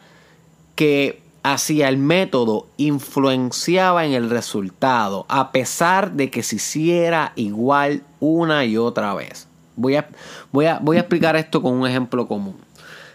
que 0.76 1.22
hacía 1.44 1.90
el 1.90 1.98
método 1.98 2.68
influenciaba 2.78 4.06
en 4.06 4.14
el 4.14 4.30
resultado, 4.30 5.26
a 5.28 5.52
pesar 5.52 6.14
de 6.14 6.30
que 6.32 6.44
se 6.44 6.56
hiciera 6.56 7.34
igual 7.36 8.04
una 8.22 8.64
y 8.64 8.78
otra 8.78 9.14
vez. 9.16 9.50
Voy 9.76 9.98
a, 9.98 10.08
voy 10.54 10.68
a, 10.68 10.80
voy 10.80 10.96
a 10.96 11.02
explicar 11.02 11.36
esto 11.36 11.62
con 11.62 11.74
un 11.74 11.86
ejemplo 11.86 12.26
común. 12.26 12.56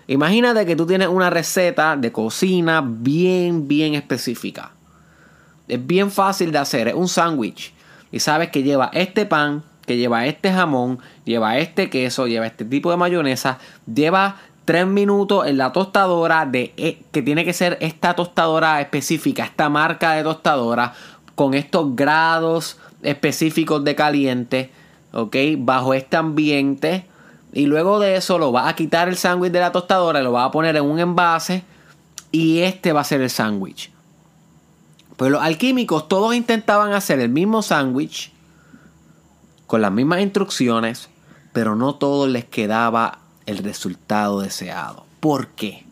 Imagínate 0.06 0.66
que 0.66 0.76
tú 0.76 0.86
tienes 0.86 1.08
una 1.08 1.30
receta 1.30 1.96
de 1.96 2.12
cocina 2.12 2.84
bien, 2.86 3.66
bien 3.66 3.94
específica. 3.94 4.72
Es 5.66 5.86
bien 5.86 6.10
fácil 6.10 6.52
de 6.52 6.58
hacer, 6.58 6.88
es 6.88 6.94
un 6.94 7.08
sándwich. 7.08 7.72
Y 8.10 8.20
sabes 8.20 8.50
que 8.50 8.62
lleva 8.62 8.90
este 8.92 9.24
pan, 9.24 9.64
que 9.86 9.96
lleva 9.96 10.26
este 10.26 10.52
jamón, 10.52 10.98
lleva 11.24 11.58
este 11.58 11.90
queso, 11.90 12.26
lleva 12.26 12.46
este 12.46 12.64
tipo 12.64 12.90
de 12.90 12.96
mayonesa, 12.96 13.58
lleva 13.92 14.36
3 14.64 14.86
minutos 14.86 15.46
en 15.46 15.58
la 15.58 15.72
tostadora 15.72 16.46
de 16.46 16.72
eh, 16.76 17.02
que 17.10 17.22
tiene 17.22 17.44
que 17.44 17.52
ser 17.52 17.78
esta 17.80 18.14
tostadora 18.14 18.80
específica, 18.80 19.44
esta 19.44 19.68
marca 19.68 20.12
de 20.12 20.22
tostadora 20.22 20.94
con 21.34 21.54
estos 21.54 21.96
grados 21.96 22.78
específicos 23.02 23.82
de 23.84 23.94
caliente, 23.94 24.70
¿ok? 25.12 25.36
Bajo 25.58 25.94
este 25.94 26.16
ambiente. 26.16 27.06
Y 27.52 27.66
luego 27.66 27.98
de 27.98 28.16
eso 28.16 28.38
lo 28.38 28.52
va 28.52 28.68
a 28.68 28.76
quitar 28.76 29.08
el 29.08 29.16
sándwich 29.16 29.52
de 29.52 29.60
la 29.60 29.72
tostadora 29.72 30.22
lo 30.22 30.32
va 30.32 30.44
a 30.44 30.50
poner 30.50 30.76
en 30.76 30.84
un 30.84 30.98
envase 30.98 31.64
y 32.30 32.60
este 32.60 32.92
va 32.92 33.00
a 33.00 33.04
ser 33.04 33.20
el 33.20 33.28
sándwich. 33.28 33.90
Pues 35.16 35.30
los 35.30 35.42
alquímicos 35.42 36.08
todos 36.08 36.34
intentaban 36.34 36.92
hacer 36.92 37.20
el 37.20 37.28
mismo 37.28 37.60
sándwich 37.60 38.31
con 39.72 39.80
las 39.80 39.90
mismas 39.90 40.20
instrucciones, 40.20 41.08
pero 41.54 41.76
no 41.76 41.94
todos 41.94 42.28
les 42.28 42.44
quedaba 42.44 43.20
el 43.46 43.56
resultado 43.56 44.40
deseado. 44.40 45.06
¿Por 45.18 45.48
qué? 45.48 45.86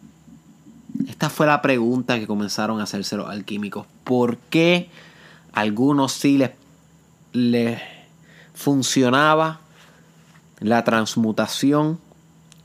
Esta 1.09 1.31
fue 1.31 1.47
la 1.47 1.63
pregunta 1.63 2.19
que 2.19 2.27
comenzaron 2.27 2.81
a 2.81 2.83
hacerse 2.83 3.17
los 3.17 3.31
alquímicos. 3.31 3.87
¿Por 4.05 4.37
qué 4.37 4.91
a 5.55 5.61
algunos 5.61 6.13
sí 6.13 6.37
les, 6.37 6.51
les 7.33 7.81
funcionaba 8.53 9.61
la 10.59 10.85
transmutación 10.85 11.99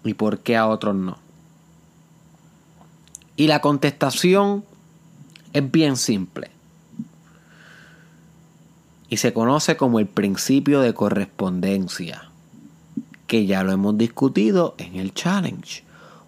y 0.04 0.16
por 0.16 0.40
qué 0.40 0.58
a 0.58 0.68
otros 0.68 0.96
no? 0.96 1.18
Y 3.38 3.48
la 3.48 3.62
contestación 3.62 4.66
es 5.54 5.72
bien 5.72 5.96
simple 5.96 6.55
y 9.10 9.18
se 9.18 9.34
conoce 9.34 9.78
como 9.78 10.00
el 10.00 10.08
principio 10.08 10.82
de 10.82 10.94
correspondencia, 10.94 12.30
que 13.28 13.46
ya 13.46 13.64
lo 13.64 13.72
hemos 13.72 13.98
discutido 13.98 14.76
en 14.78 14.96
el 14.96 15.14
challenge. 15.14 15.84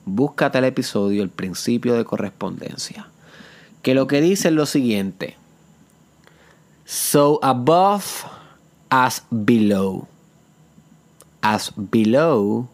Búscate 0.05 0.59
el 0.59 0.65
episodio 0.65 1.23
El 1.23 1.29
principio 1.29 1.95
de 1.95 2.05
correspondencia, 2.05 3.07
que 3.81 3.93
lo 3.93 4.07
que 4.07 4.21
dice 4.21 4.49
es 4.49 4.53
lo 4.53 4.65
siguiente. 4.65 5.35
So 6.85 7.39
above 7.41 8.05
as 8.89 9.23
below. 9.29 10.07
As 11.41 11.71
below, 11.75 12.67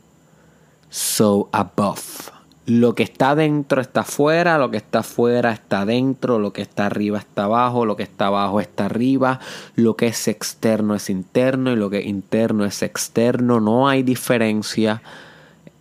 so 0.90 1.50
above 1.52 2.33
lo 2.66 2.96
que 2.96 3.04
está 3.04 3.36
dentro 3.36 3.82
está 3.82 4.02
afuera, 4.02 4.58
lo 4.58 4.72
que 4.72 4.78
está 4.78 5.00
afuera 5.00 5.52
está 5.52 5.86
dentro, 5.86 6.40
lo 6.40 6.54
que 6.54 6.62
está 6.62 6.86
arriba 6.86 7.20
está 7.20 7.44
abajo, 7.44 7.86
lo 7.86 7.98
que 7.98 8.04
está 8.04 8.28
abajo 8.28 8.62
está 8.62 8.86
arriba, 8.86 9.40
lo 9.76 9.96
que 9.96 10.08
es 10.08 10.28
externo 10.28 10.96
es 10.96 11.10
interno 11.10 11.72
y 11.72 11.76
lo 11.76 11.90
que 11.90 12.00
es 12.00 12.06
interno 12.06 12.64
es 12.64 12.82
externo. 12.82 13.60
No 13.60 13.90
hay 13.90 14.04
diferencia 14.04 15.02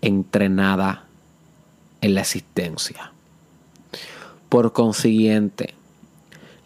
entre 0.00 0.48
nada 0.48 1.04
en 2.00 2.14
la 2.14 2.22
existencia. 2.22 3.12
Por 4.48 4.72
consiguiente, 4.72 5.74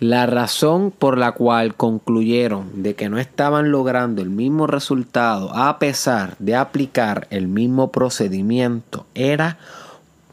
la 0.01 0.27
razón 0.27 0.91
por 0.91 1.19
la 1.19 1.33
cual 1.33 1.75
concluyeron 1.75 2.83
de 2.83 2.95
que 2.95 3.11
no 3.11 3.19
estaban 3.19 3.71
logrando 3.71 4.23
el 4.23 4.31
mismo 4.31 4.67
resultado 4.67 5.55
a 5.55 5.79
pesar 5.79 6.37
de 6.39 6.55
aplicar 6.55 7.27
el 7.31 7.49
mismo 7.49 7.93
procedimiento 7.93 9.07
era 9.15 9.59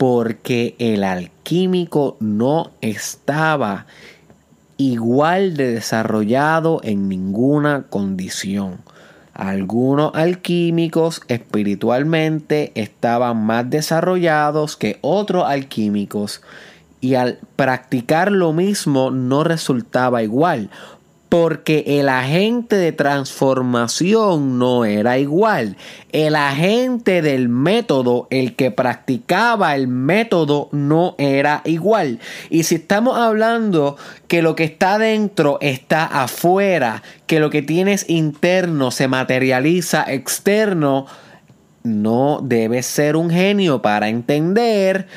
porque 0.04 0.76
el 0.80 1.06
alquímico 1.06 2.18
no 2.20 2.72
estaba 2.82 3.86
igual 4.76 5.56
de 5.56 5.72
desarrollado 5.72 6.82
en 6.84 7.08
ninguna 7.08 7.86
condición. 7.90 8.82
Algunos 9.34 10.12
alquímicos 10.14 11.22
espiritualmente 11.30 12.74
estaban 12.76 13.46
más 13.46 13.70
desarrollados 13.70 14.76
que 14.76 14.98
otros 15.00 15.46
alquímicos 15.48 16.42
y 17.00 17.16
al 17.16 17.40
practicar 17.56 18.30
lo 18.30 18.52
mismo 18.52 19.10
no 19.10 19.46
resultaba 19.46 20.22
igual 20.22 20.70
porque 21.34 21.84
el 21.88 22.10
agente 22.10 22.76
de 22.76 22.92
transformación 22.92 24.60
no 24.60 24.86
era 24.86 25.18
igual. 25.18 25.78
El 26.12 26.36
agente 26.36 27.24
del 27.24 27.50
método, 27.50 28.28
el 28.30 28.56
que 28.56 28.70
practicaba 28.70 29.76
el 29.76 29.88
método, 29.88 30.70
no 30.72 31.16
era 31.18 31.64
igual. 31.66 32.20
Y 32.52 32.62
si 32.62 32.76
estamos 32.76 33.18
hablando 33.18 33.98
que 34.28 34.44
lo 34.44 34.56
que 34.56 34.66
está 34.66 35.00
dentro 35.00 35.58
está 35.60 36.06
afuera, 36.06 37.02
que 37.26 37.40
lo 37.40 37.50
que 37.50 37.64
tienes 37.64 38.08
interno 38.12 38.92
se 38.92 39.08
materializa 39.08 40.04
externo, 40.08 41.08
no 41.82 42.42
debe 42.44 42.84
ser 42.84 43.16
un 43.16 43.32
genio 43.32 43.82
para 43.82 44.08
entender 44.08 45.08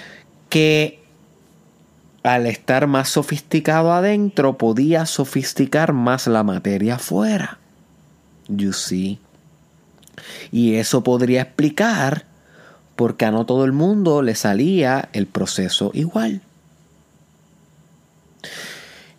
que 0.48 1.05
al 2.26 2.46
estar 2.46 2.88
más 2.88 3.08
sofisticado 3.10 3.92
adentro 3.92 4.58
podía 4.58 5.06
sofisticar 5.06 5.92
más 5.92 6.26
la 6.26 6.42
materia 6.42 6.96
afuera. 6.96 7.58
You 8.48 8.72
see. 8.72 9.20
Y 10.50 10.74
eso 10.74 11.04
podría 11.04 11.42
explicar 11.42 12.24
por 12.96 13.16
qué 13.16 13.26
a 13.26 13.30
no 13.30 13.46
todo 13.46 13.64
el 13.64 13.70
mundo 13.72 14.22
le 14.22 14.34
salía 14.34 15.08
el 15.12 15.26
proceso 15.26 15.92
igual. 15.94 16.40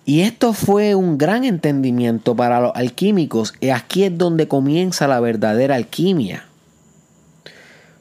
Y 0.04 0.22
esto 0.22 0.52
fue 0.52 0.94
un 0.94 1.18
gran 1.18 1.46
entendimiento 1.46 2.36
para 2.36 2.60
los 2.60 2.72
alquímicos 2.76 3.54
y 3.62 3.70
aquí 3.70 4.04
es 4.04 4.18
donde 4.18 4.50
comienza 4.50 5.08
la 5.08 5.22
verdadera 5.22 5.76
alquimia. 5.76 6.44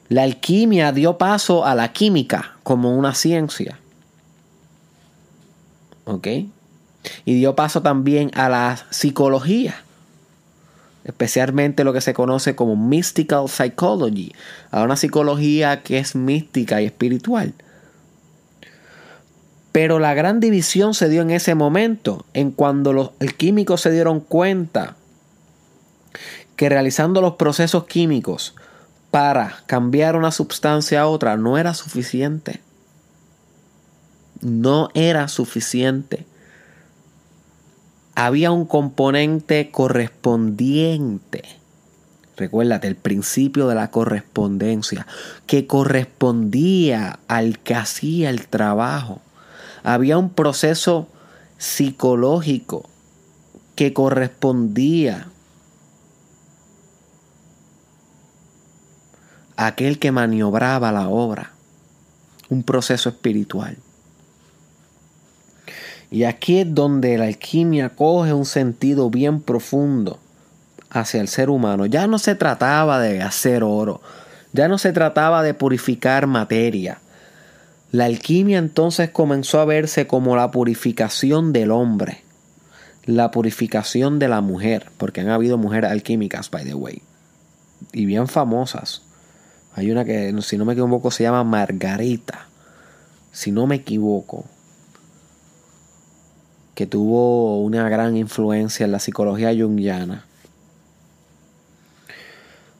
La 0.09 0.23
alquimia 0.23 0.91
dio 0.91 1.17
paso 1.17 1.65
a 1.65 1.75
la 1.75 1.93
química 1.93 2.57
como 2.63 2.93
una 2.97 3.13
ciencia. 3.13 3.79
Y 7.25 7.35
dio 7.35 7.55
paso 7.55 7.81
también 7.81 8.31
a 8.33 8.49
la 8.49 8.77
psicología, 8.89 9.75
especialmente 11.03 11.83
lo 11.83 11.93
que 11.93 12.01
se 12.01 12.13
conoce 12.13 12.55
como 12.55 12.75
mystical 12.75 13.47
psychology, 13.49 14.33
a 14.71 14.83
una 14.83 14.95
psicología 14.95 15.83
que 15.83 15.99
es 15.99 16.15
mística 16.15 16.81
y 16.81 16.85
espiritual. 16.85 17.53
Pero 19.71 19.99
la 19.99 20.13
gran 20.13 20.39
división 20.39 20.93
se 20.93 21.07
dio 21.07 21.21
en 21.21 21.29
ese 21.29 21.53
momento, 21.53 22.25
en 22.33 22.51
cuando 22.51 22.93
los 22.93 23.11
alquímicos 23.19 23.81
se 23.81 23.91
dieron 23.91 24.19
cuenta 24.19 24.95
que 26.55 26.67
realizando 26.67 27.21
los 27.21 27.35
procesos 27.35 27.85
químicos 27.85 28.55
para 29.11 29.59
cambiar 29.67 30.15
una 30.15 30.31
sustancia 30.31 31.01
a 31.01 31.07
otra 31.07 31.37
no 31.37 31.57
era 31.57 31.73
suficiente. 31.73 32.59
No 34.47 34.89
era 34.93 35.27
suficiente. 35.27 36.25
Había 38.15 38.51
un 38.51 38.65
componente 38.65 39.71
correspondiente. 39.71 41.43
Recuérdate, 42.37 42.87
el 42.87 42.95
principio 42.95 43.67
de 43.67 43.75
la 43.75 43.91
correspondencia, 43.91 45.05
que 45.47 45.67
correspondía 45.67 47.19
al 47.27 47.59
que 47.59 47.75
hacía 47.75 48.29
el 48.29 48.47
trabajo. 48.47 49.21
Había 49.83 50.17
un 50.17 50.29
proceso 50.29 51.09
psicológico 51.57 52.89
que 53.75 53.91
correspondía 53.91 55.27
aquel 59.57 59.99
que 59.99 60.13
maniobraba 60.13 60.93
la 60.93 61.09
obra, 61.09 61.51
un 62.47 62.63
proceso 62.63 63.09
espiritual. 63.09 63.77
Y 66.09 66.23
aquí 66.23 66.59
es 66.59 66.73
donde 66.73 67.17
la 67.17 67.25
alquimia 67.25 67.89
coge 67.89 68.33
un 68.33 68.45
sentido 68.45 69.09
bien 69.09 69.41
profundo 69.41 70.19
hacia 70.89 71.21
el 71.21 71.27
ser 71.27 71.49
humano. 71.49 71.85
Ya 71.85 72.07
no 72.07 72.17
se 72.17 72.35
trataba 72.35 72.99
de 72.99 73.21
hacer 73.21 73.63
oro, 73.63 74.01
ya 74.53 74.67
no 74.67 74.77
se 74.77 74.93
trataba 74.93 75.43
de 75.43 75.53
purificar 75.53 76.27
materia. 76.27 76.99
La 77.91 78.05
alquimia 78.05 78.57
entonces 78.57 79.09
comenzó 79.09 79.59
a 79.59 79.65
verse 79.65 80.07
como 80.07 80.35
la 80.35 80.51
purificación 80.51 81.53
del 81.53 81.71
hombre, 81.71 82.23
la 83.05 83.31
purificación 83.31 84.19
de 84.19 84.27
la 84.27 84.41
mujer, 84.41 84.91
porque 84.97 85.21
han 85.21 85.29
habido 85.29 85.57
mujeres 85.57 85.91
alquímicas, 85.91 86.51
by 86.51 86.65
the 86.65 86.73
way, 86.73 87.01
y 87.93 88.05
bien 88.05 88.27
famosas. 88.27 89.03
Hay 89.73 89.91
una 89.91 90.03
que, 90.05 90.33
si 90.41 90.57
no 90.57 90.65
me 90.65 90.73
equivoco, 90.73 91.11
se 91.11 91.23
llama 91.23 91.43
Margarita. 91.43 92.47
Si 93.31 93.51
no 93.51 93.67
me 93.67 93.75
equivoco. 93.75 94.45
Que 96.77 96.85
tuvo 96.85 97.59
una 97.63 97.89
gran 97.89 98.15
influencia 98.15 98.85
en 98.85 98.91
la 98.91 98.99
psicología 98.99 99.49
junguiana. 99.49 100.27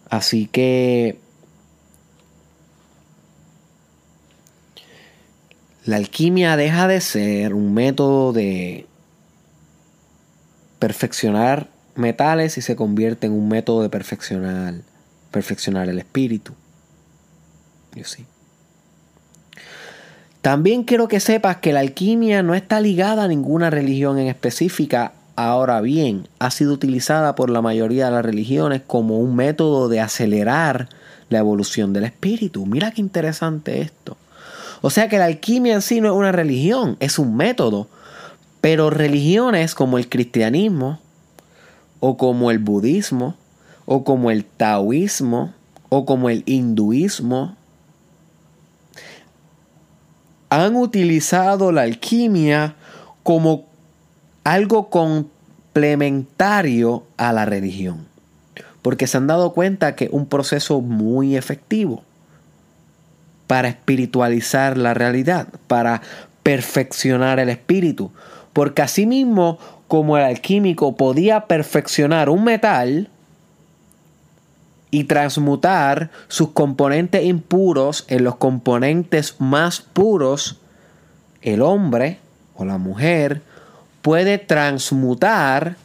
Así 0.08 0.46
que 0.46 1.18
la 5.84 5.96
alquimia 5.96 6.56
deja 6.58 6.88
de 6.88 7.02
ser 7.02 7.56
un 7.56 7.74
método 7.74 8.34
de 8.34 8.86
perfeccionar 10.78 11.68
metales 11.96 12.60
y 12.60 12.62
se 12.62 12.76
convierte 12.76 13.26
en 13.26 13.34
un 13.34 13.50
método 13.50 13.82
de 13.82 13.90
perfeccionar, 13.90 14.76
perfeccionar 15.32 15.90
el 15.90 15.98
espíritu. 15.98 16.54
También 20.48 20.86
quiero 20.86 21.10
que 21.10 21.20
sepas 21.20 21.58
que 21.58 21.74
la 21.74 21.82
alquimia 21.82 22.42
no 22.42 22.56
está 22.56 22.80
ligada 22.80 23.26
a 23.26 23.28
ninguna 23.28 23.70
religión 23.70 24.18
en 24.18 24.28
específica. 24.28 25.12
Ahora 25.36 25.82
bien, 25.82 26.30
ha 26.40 26.52
sido 26.52 26.72
utilizada 26.72 27.36
por 27.36 27.50
la 27.50 27.62
mayoría 27.62 28.06
de 28.06 28.12
las 28.12 28.24
religiones 28.24 28.82
como 28.88 29.20
un 29.20 29.36
método 29.36 29.90
de 29.90 30.00
acelerar 30.00 30.88
la 31.28 31.40
evolución 31.40 31.92
del 31.92 32.06
espíritu. 32.06 32.66
Mira 32.66 32.92
qué 32.92 33.02
interesante 33.02 33.82
esto. 33.82 34.16
O 34.80 34.90
sea 34.90 35.10
que 35.10 35.18
la 35.18 35.26
alquimia 35.26 35.74
en 35.74 35.82
sí 35.82 36.00
no 36.00 36.08
es 36.08 36.16
una 36.16 36.32
religión, 36.32 36.96
es 37.02 37.20
un 37.20 37.36
método. 37.36 37.90
Pero 38.62 38.90
religiones 38.90 39.76
como 39.76 39.98
el 39.98 40.08
cristianismo, 40.08 41.02
o 42.00 42.16
como 42.16 42.52
el 42.52 42.60
budismo, 42.60 43.36
o 43.86 44.06
como 44.06 44.32
el 44.32 44.46
taoísmo, 44.46 45.54
o 45.90 46.06
como 46.06 46.30
el 46.30 46.44
hinduismo, 46.46 47.57
han 50.50 50.76
utilizado 50.76 51.72
la 51.72 51.84
alquimia 51.84 52.76
como 53.24 53.66
algo 54.44 54.90
complementario 54.90 57.06
a 57.18 57.32
la 57.34 57.46
religión. 57.46 58.08
Porque 58.82 59.06
se 59.08 59.18
han 59.18 59.28
dado 59.28 59.54
cuenta 59.54 59.96
que 59.96 60.06
es 60.06 60.12
un 60.12 60.28
proceso 60.28 60.82
muy 60.82 61.36
efectivo 61.36 62.04
para 63.48 63.68
espiritualizar 63.68 64.78
la 64.78 64.94
realidad, 64.94 65.50
para 65.68 66.02
perfeccionar 66.44 67.40
el 67.40 67.50
espíritu. 67.50 68.12
Porque 68.54 68.82
asimismo, 68.82 69.60
como 69.88 70.18
el 70.18 70.24
alquímico 70.24 70.96
podía 70.96 71.48
perfeccionar 71.48 72.30
un 72.30 72.46
metal, 72.46 73.10
y 74.90 75.06
transmutar 75.06 76.10
sus 76.28 76.50
componentes 76.50 77.24
impuros 77.26 78.06
en 78.08 78.24
los 78.24 78.38
componentes 78.38 79.36
más 79.40 79.82
puros, 79.82 80.60
el 81.42 81.62
hombre 81.62 82.20
o 82.56 82.66
la 82.66 82.78
mujer 82.78 83.42
puede 84.02 84.38
transmutar 84.38 85.76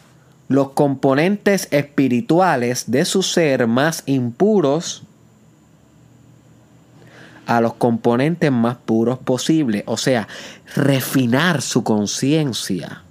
los 0.49 0.71
componentes 0.71 1.69
espirituales 1.71 2.91
de 2.91 3.05
su 3.05 3.23
ser 3.23 3.67
más 3.67 4.03
impuros 4.07 5.03
a 7.47 7.61
los 7.61 7.75
componentes 7.75 8.53
más 8.53 8.77
puros 8.77 9.19
posibles, 9.19 9.83
o 9.87 9.97
sea, 9.97 10.29
refinar 10.77 11.63
su 11.63 11.83
conciencia. 11.83 13.03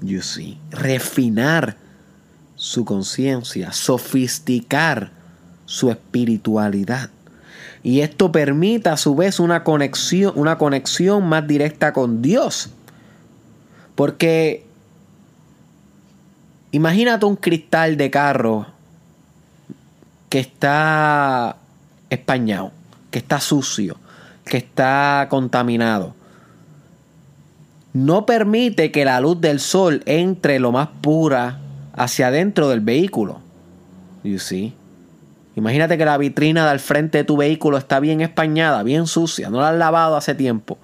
You 0.00 0.22
see, 0.22 0.58
refinar 0.70 1.76
su 2.62 2.84
conciencia, 2.84 3.72
sofisticar 3.72 5.10
su 5.66 5.90
espiritualidad. 5.90 7.10
Y 7.82 8.02
esto 8.02 8.30
permite 8.30 8.88
a 8.88 8.96
su 8.96 9.16
vez 9.16 9.40
una 9.40 9.64
conexión, 9.64 10.32
una 10.36 10.58
conexión 10.58 11.26
más 11.26 11.44
directa 11.48 11.92
con 11.92 12.22
Dios. 12.22 12.70
Porque 13.96 14.64
imagínate 16.70 17.26
un 17.26 17.34
cristal 17.34 17.96
de 17.96 18.12
carro 18.12 18.68
que 20.28 20.38
está 20.38 21.56
españado, 22.10 22.70
que 23.10 23.18
está 23.18 23.40
sucio, 23.40 23.96
que 24.44 24.58
está 24.58 25.26
contaminado. 25.28 26.14
No 27.92 28.24
permite 28.24 28.92
que 28.92 29.04
la 29.04 29.20
luz 29.20 29.40
del 29.40 29.58
sol 29.58 30.04
entre 30.06 30.60
lo 30.60 30.70
más 30.70 30.90
pura 31.00 31.61
hacia 31.92 32.28
adentro 32.28 32.68
del 32.68 32.80
vehículo. 32.80 33.40
You 34.22 34.38
see? 34.38 34.74
Imagínate 35.54 35.98
que 35.98 36.04
la 36.04 36.16
vitrina 36.16 36.68
del 36.68 36.80
frente 36.80 37.18
de 37.18 37.24
tu 37.24 37.36
vehículo 37.36 37.76
está 37.76 38.00
bien 38.00 38.20
españada, 38.20 38.82
bien 38.82 39.06
sucia, 39.06 39.50
no 39.50 39.60
la 39.60 39.70
has 39.70 39.76
lavado 39.76 40.16
hace 40.16 40.34
tiempo. 40.34 40.78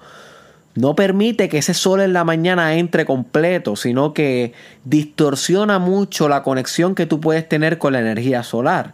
No 0.75 0.95
permite 0.95 1.49
que 1.49 1.57
ese 1.57 1.73
sol 1.73 2.01
en 2.01 2.13
la 2.13 2.23
mañana 2.23 2.75
entre 2.75 3.05
completo, 3.05 3.75
sino 3.75 4.13
que 4.13 4.53
distorsiona 4.85 5.79
mucho 5.79 6.29
la 6.29 6.43
conexión 6.43 6.93
que 6.93 7.07
tú 7.07 7.19
puedes 7.19 7.49
tener 7.49 7.79
con 7.79 7.93
la 7.93 7.99
energía 7.99 8.43
solar. 8.43 8.93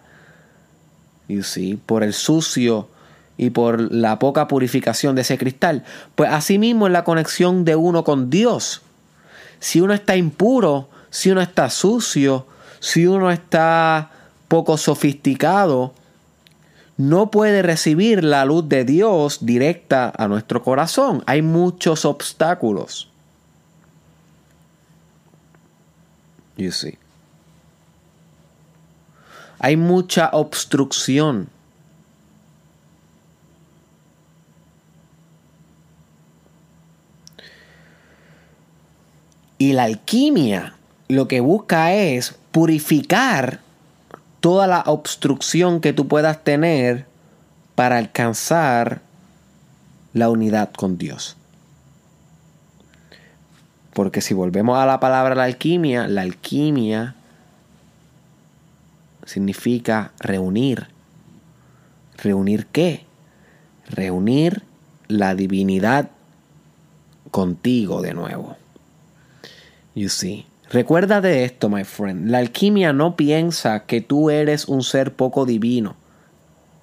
You 1.28 1.44
see? 1.44 1.76
Por 1.76 2.04
el 2.04 2.14
sucio 2.14 2.88
y 3.38 3.50
por 3.50 3.92
la 3.92 4.18
poca 4.20 4.48
purificación 4.48 5.16
de 5.16 5.22
ese 5.22 5.38
cristal. 5.38 5.84
Pues 6.16 6.32
asimismo 6.32 6.88
es 6.88 6.94
la 6.94 7.04
conexión 7.04 7.66
de 7.66 7.76
uno 7.76 8.06
con 8.06 8.30
Dios. 8.30 8.82
Si 9.60 9.82
uno 9.82 9.94
está 9.94 10.16
impuro, 10.16 10.90
si 11.16 11.32
uno 11.32 11.40
está 11.40 11.70
sucio, 11.70 12.46
si 12.82 13.08
uno 13.08 13.32
está 13.32 14.12
poco 14.50 14.78
sofisticado 14.78 15.94
no 16.98 17.32
puede 17.32 17.62
recibir 17.62 18.22
la 18.22 18.44
luz 18.44 18.68
de 18.68 18.84
Dios 18.84 19.46
directa 19.46 20.12
a 20.18 20.28
nuestro 20.28 20.62
corazón. 20.62 21.24
Hay 21.26 21.42
muchos 21.42 22.04
obstáculos. 22.04 23.10
You 26.58 26.74
see. 26.74 26.98
Hay 29.60 29.78
mucha 29.78 30.30
obstrucción. 30.34 31.48
Y 39.58 39.72
la 39.72 39.86
alquimia 39.86 40.75
lo 41.08 41.28
que 41.28 41.40
busca 41.40 41.94
es 41.94 42.36
purificar 42.52 43.60
toda 44.40 44.68
la 44.68 44.82
obstrucción 44.86 45.82
que 45.82 45.94
tú 45.94 46.08
puedas 46.08 46.44
tener 46.44 47.06
para 47.76 47.98
alcanzar 47.98 49.02
la 50.14 50.30
unidad 50.30 50.72
con 50.72 50.98
Dios. 50.98 51.36
Porque 53.94 54.22
si 54.22 54.34
volvemos 54.34 54.78
a 54.78 54.86
la 54.86 55.00
palabra 55.00 55.36
la 55.36 55.44
alquimia, 55.46 56.08
la 56.08 56.22
alquimia 56.22 57.16
significa 59.26 60.12
reunir. 60.20 60.88
¿Reunir 62.18 62.68
qué? 62.68 63.06
Reunir 63.90 64.64
la 65.08 65.36
divinidad 65.36 66.10
contigo 67.32 68.02
de 68.02 68.14
nuevo. 68.14 68.58
You 69.94 70.10
see. 70.10 70.46
Recuerda 70.72 71.22
de 71.22 71.46
esto, 71.46 71.70
my 71.70 71.84
friend. 71.84 72.30
La 72.30 72.40
alquimia 72.40 72.92
no 72.92 73.16
piensa 73.16 73.86
que 73.86 74.02
tú 74.02 74.30
eres 74.30 74.68
un 74.68 74.84
ser 74.84 75.14
poco 75.14 75.46
divino 75.46 75.96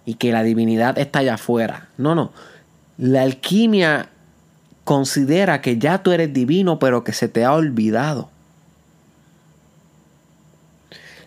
y 0.05 0.15
que 0.15 0.33
la 0.33 0.43
divinidad 0.43 0.99
está 0.99 1.21
allá 1.21 1.35
afuera. 1.35 1.89
No, 1.99 2.15
no. 2.15 2.33
La 2.97 3.23
alquimia 3.23 4.09
considera 4.85 5.61
que 5.61 5.79
ya 5.79 6.03
tú 6.03 6.13
eres 6.13 6.33
divino, 6.33 6.79
pero 6.79 7.05
que 7.05 7.13
se 7.13 7.29
te 7.29 7.45
ha 7.45 7.53
olvidado. 7.53 8.31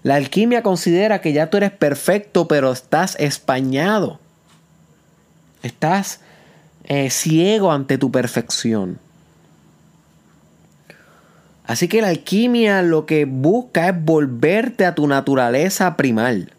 La 0.03 0.15
alquimia 0.15 0.61
considera 0.61 1.19
que 1.19 1.33
ya 1.33 1.49
tú 1.49 1.57
eres 1.57 1.71
perfecto, 1.71 2.47
pero 2.47 2.71
estás 2.71 3.15
españado. 3.19 4.19
Estás 5.63 6.19
eh, 6.83 7.09
ciego 7.09 7.71
ante 7.71 7.97
tu 7.97 8.11
perfección. 8.11 8.99
Así 11.67 11.87
que 11.87 12.01
la 12.01 12.09
alquimia 12.09 12.81
lo 12.83 13.05
que 13.05 13.25
busca 13.25 13.89
es 13.89 14.05
volverte 14.05 14.85
a 14.85 14.93
tu 14.93 15.07
naturaleza 15.07 15.97
primal, 15.97 16.51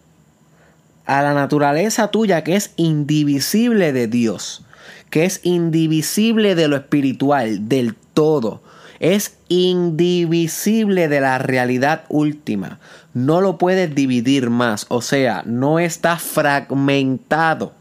a 1.05 1.23
la 1.23 1.33
naturaleza 1.33 2.09
tuya 2.09 2.43
que 2.43 2.57
es 2.57 2.73
indivisible 2.77 3.93
de 3.93 4.09
Dios, 4.09 4.65
que 5.11 5.25
es 5.25 5.41
indivisible 5.45 6.57
de 6.57 6.67
lo 6.67 6.77
espiritual, 6.77 7.69
del 7.69 7.95
todo, 8.15 8.63
es 8.99 9.37
indivisible 9.49 11.09
de 11.09 11.21
la 11.21 11.39
realidad 11.39 12.05
última. 12.09 12.81
No 13.15 13.41
lo 13.41 13.59
puedes 13.59 13.95
dividir 13.95 14.51
más, 14.51 14.87
o 14.89 15.03
sea, 15.03 15.43
no 15.47 15.79
está 15.79 16.17
fragmentado. 16.17 17.73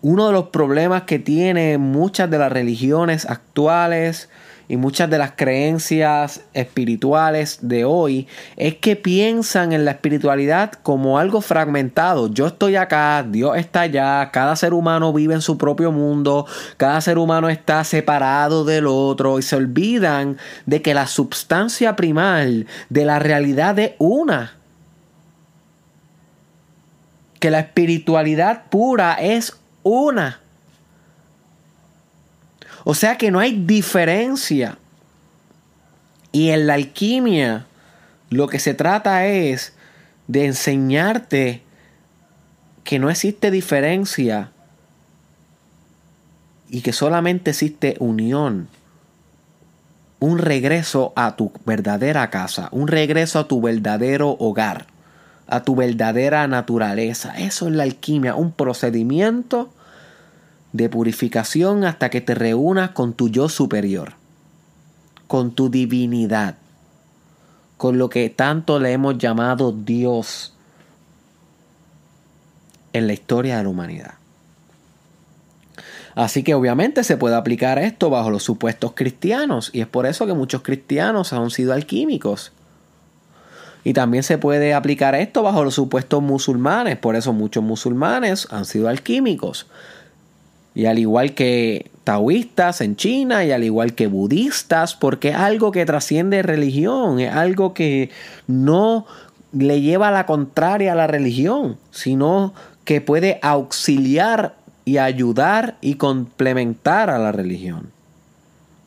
Uno 0.00 0.28
de 0.28 0.32
los 0.32 0.48
problemas 0.48 1.02
que 1.02 1.18
tienen 1.18 1.80
muchas 1.80 2.30
de 2.30 2.38
las 2.38 2.52
religiones 2.52 3.26
actuales, 3.26 4.28
y 4.68 4.76
muchas 4.76 5.08
de 5.08 5.16
las 5.16 5.32
creencias 5.32 6.42
espirituales 6.52 7.60
de 7.62 7.86
hoy 7.86 8.28
es 8.56 8.76
que 8.76 8.96
piensan 8.96 9.72
en 9.72 9.86
la 9.86 9.92
espiritualidad 9.92 10.72
como 10.72 11.18
algo 11.18 11.40
fragmentado. 11.40 12.28
Yo 12.28 12.46
estoy 12.46 12.76
acá, 12.76 13.24
Dios 13.26 13.56
está 13.56 13.82
allá, 13.82 14.30
cada 14.30 14.54
ser 14.56 14.74
humano 14.74 15.12
vive 15.14 15.34
en 15.34 15.40
su 15.40 15.56
propio 15.56 15.90
mundo, 15.90 16.46
cada 16.76 17.00
ser 17.00 17.16
humano 17.16 17.48
está 17.48 17.82
separado 17.82 18.64
del 18.64 18.86
otro 18.86 19.38
y 19.38 19.42
se 19.42 19.56
olvidan 19.56 20.36
de 20.66 20.82
que 20.82 20.92
la 20.92 21.06
substancia 21.06 21.96
primal 21.96 22.66
de 22.90 23.04
la 23.06 23.18
realidad 23.18 23.78
es 23.78 23.92
una. 23.98 24.54
Que 27.40 27.50
la 27.50 27.60
espiritualidad 27.60 28.64
pura 28.68 29.14
es 29.14 29.56
una. 29.82 30.40
O 32.84 32.94
sea 32.94 33.18
que 33.18 33.30
no 33.30 33.40
hay 33.40 33.64
diferencia. 33.64 34.78
Y 36.32 36.50
en 36.50 36.66
la 36.66 36.74
alquimia 36.74 37.66
lo 38.30 38.48
que 38.48 38.58
se 38.58 38.74
trata 38.74 39.26
es 39.26 39.72
de 40.26 40.44
enseñarte 40.44 41.62
que 42.84 42.98
no 42.98 43.10
existe 43.10 43.50
diferencia 43.50 44.50
y 46.68 46.82
que 46.82 46.92
solamente 46.92 47.50
existe 47.50 47.96
unión. 47.98 48.68
Un 50.20 50.38
regreso 50.38 51.12
a 51.16 51.36
tu 51.36 51.52
verdadera 51.64 52.28
casa, 52.28 52.68
un 52.72 52.88
regreso 52.88 53.38
a 53.38 53.48
tu 53.48 53.60
verdadero 53.60 54.36
hogar, 54.38 54.86
a 55.46 55.62
tu 55.62 55.76
verdadera 55.76 56.46
naturaleza. 56.48 57.38
Eso 57.38 57.68
es 57.68 57.74
la 57.74 57.84
alquimia, 57.84 58.34
un 58.34 58.52
procedimiento 58.52 59.72
de 60.78 60.88
purificación 60.88 61.84
hasta 61.84 62.08
que 62.08 62.22
te 62.22 62.34
reúnas 62.34 62.92
con 62.92 63.12
tu 63.12 63.28
yo 63.28 63.50
superior, 63.50 64.14
con 65.26 65.50
tu 65.50 65.68
divinidad, 65.68 66.54
con 67.76 67.98
lo 67.98 68.08
que 68.08 68.30
tanto 68.30 68.78
le 68.78 68.92
hemos 68.92 69.18
llamado 69.18 69.72
Dios 69.72 70.54
en 72.92 73.06
la 73.06 73.12
historia 73.12 73.58
de 73.58 73.64
la 73.64 73.68
humanidad. 73.68 74.14
Así 76.14 76.42
que 76.42 76.54
obviamente 76.54 77.04
se 77.04 77.16
puede 77.16 77.34
aplicar 77.34 77.78
esto 77.78 78.08
bajo 78.08 78.30
los 78.30 78.42
supuestos 78.42 78.92
cristianos 78.94 79.70
y 79.72 79.80
es 79.80 79.86
por 79.86 80.06
eso 80.06 80.26
que 80.26 80.34
muchos 80.34 80.62
cristianos 80.62 81.32
han 81.32 81.50
sido 81.50 81.72
alquímicos. 81.72 82.52
Y 83.84 83.92
también 83.94 84.22
se 84.22 84.38
puede 84.38 84.74
aplicar 84.74 85.14
esto 85.14 85.42
bajo 85.42 85.64
los 85.64 85.74
supuestos 85.74 86.22
musulmanes, 86.22 86.96
por 86.98 87.16
eso 87.16 87.32
muchos 87.32 87.64
musulmanes 87.64 88.46
han 88.50 88.64
sido 88.64 88.88
alquímicos. 88.88 89.66
Y 90.78 90.86
al 90.86 91.00
igual 91.00 91.34
que 91.34 91.90
taoístas 92.04 92.82
en 92.82 92.94
China 92.94 93.44
y 93.44 93.50
al 93.50 93.64
igual 93.64 93.96
que 93.96 94.06
budistas, 94.06 94.94
porque 94.94 95.30
es 95.30 95.34
algo 95.34 95.72
que 95.72 95.84
trasciende 95.84 96.40
religión, 96.40 97.18
es 97.18 97.34
algo 97.34 97.74
que 97.74 98.10
no 98.46 99.04
le 99.50 99.80
lleva 99.80 100.06
a 100.06 100.12
la 100.12 100.24
contraria 100.24 100.92
a 100.92 100.94
la 100.94 101.08
religión, 101.08 101.78
sino 101.90 102.54
que 102.84 103.00
puede 103.00 103.40
auxiliar 103.42 104.54
y 104.84 104.98
ayudar 104.98 105.78
y 105.80 105.96
complementar 105.96 107.10
a 107.10 107.18
la 107.18 107.32
religión. 107.32 107.90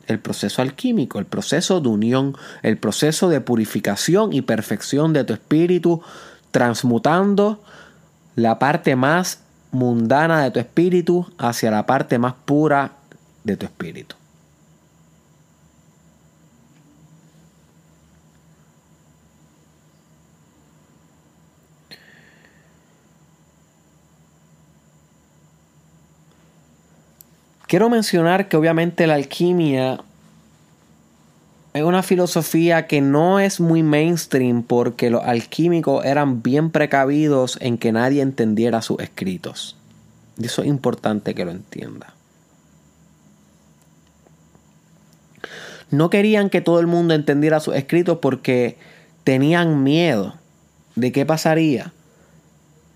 El 0.08 0.20
proceso 0.20 0.62
alquímico, 0.62 1.20
el 1.20 1.26
proceso 1.26 1.82
de 1.82 1.90
unión, 1.90 2.38
el 2.64 2.78
proceso 2.78 3.28
de 3.28 3.42
purificación 3.42 4.32
y 4.32 4.44
perfección 4.44 5.12
de 5.12 5.26
tu 5.26 5.34
espíritu, 5.34 6.02
transmutando 6.52 7.62
la 8.38 8.60
parte 8.60 8.96
más 8.96 9.41
mundana 9.72 10.44
de 10.44 10.52
tu 10.52 10.60
espíritu 10.60 11.26
hacia 11.38 11.72
la 11.72 11.86
parte 11.86 12.18
más 12.20 12.34
pura 12.46 12.92
de 13.44 13.58
tu 13.58 13.66
espíritu. 13.66 14.16
Quiero 27.68 27.90
mencionar 27.90 28.50
que 28.50 28.58
obviamente 28.58 29.08
la 29.08 29.14
alquimia 29.14 29.98
es 31.74 31.84
una 31.84 32.04
filosofía 32.04 32.88
que 32.88 33.00
no 33.00 33.40
es 33.40 33.60
muy 33.60 33.82
mainstream 33.82 34.64
porque 34.64 35.10
los 35.10 35.24
alquímicos 35.24 36.04
eran 36.04 36.44
bien 36.44 36.70
precavidos 36.70 37.58
en 37.62 37.78
que 37.78 37.92
nadie 37.94 38.22
entendiera 38.22 38.82
sus 38.82 39.00
escritos. 39.00 39.78
Y 40.38 40.46
eso 40.46 40.64
es 40.64 40.68
importante 40.68 41.34
que 41.34 41.46
lo 41.46 41.52
entienda. 41.52 42.14
No 45.92 46.10
querían 46.10 46.50
que 46.50 46.62
todo 46.62 46.80
el 46.80 46.88
mundo 46.88 47.14
entendiera 47.14 47.60
sus 47.60 47.76
escritos 47.76 48.20
porque 48.22 48.78
tenían 49.24 49.84
miedo 49.84 50.36
de 50.96 51.12
qué 51.12 51.26
pasaría 51.26 51.94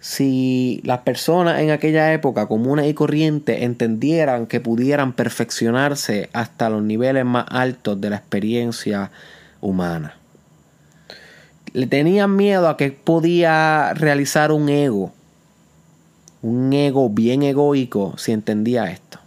si 0.05 0.81
las 0.83 0.99
personas 0.99 1.61
en 1.61 1.71
aquella 1.71 2.13
época 2.13 2.45
comunes 2.45 2.87
y 2.87 2.93
corrientes 2.93 3.63
entendieran 3.63 4.45
que 4.45 4.59
pudieran 4.59 5.13
perfeccionarse 5.13 6.29
hasta 6.31 6.69
los 6.69 6.83
niveles 6.83 7.25
más 7.25 7.47
altos 7.49 7.99
de 7.99 8.11
la 8.11 8.17
experiencia 8.17 9.09
humana. 9.61 10.13
Le 11.73 11.87
tenían 11.87 12.35
miedo 12.35 12.69
a 12.69 12.77
que 12.77 12.91
podía 12.91 13.95
realizar 13.95 14.51
un 14.51 14.69
ego, 14.69 15.11
un 16.43 16.71
ego 16.71 17.09
bien 17.09 17.41
egoico 17.41 18.13
si 18.15 18.31
entendía 18.31 18.91
esto. 18.91 19.17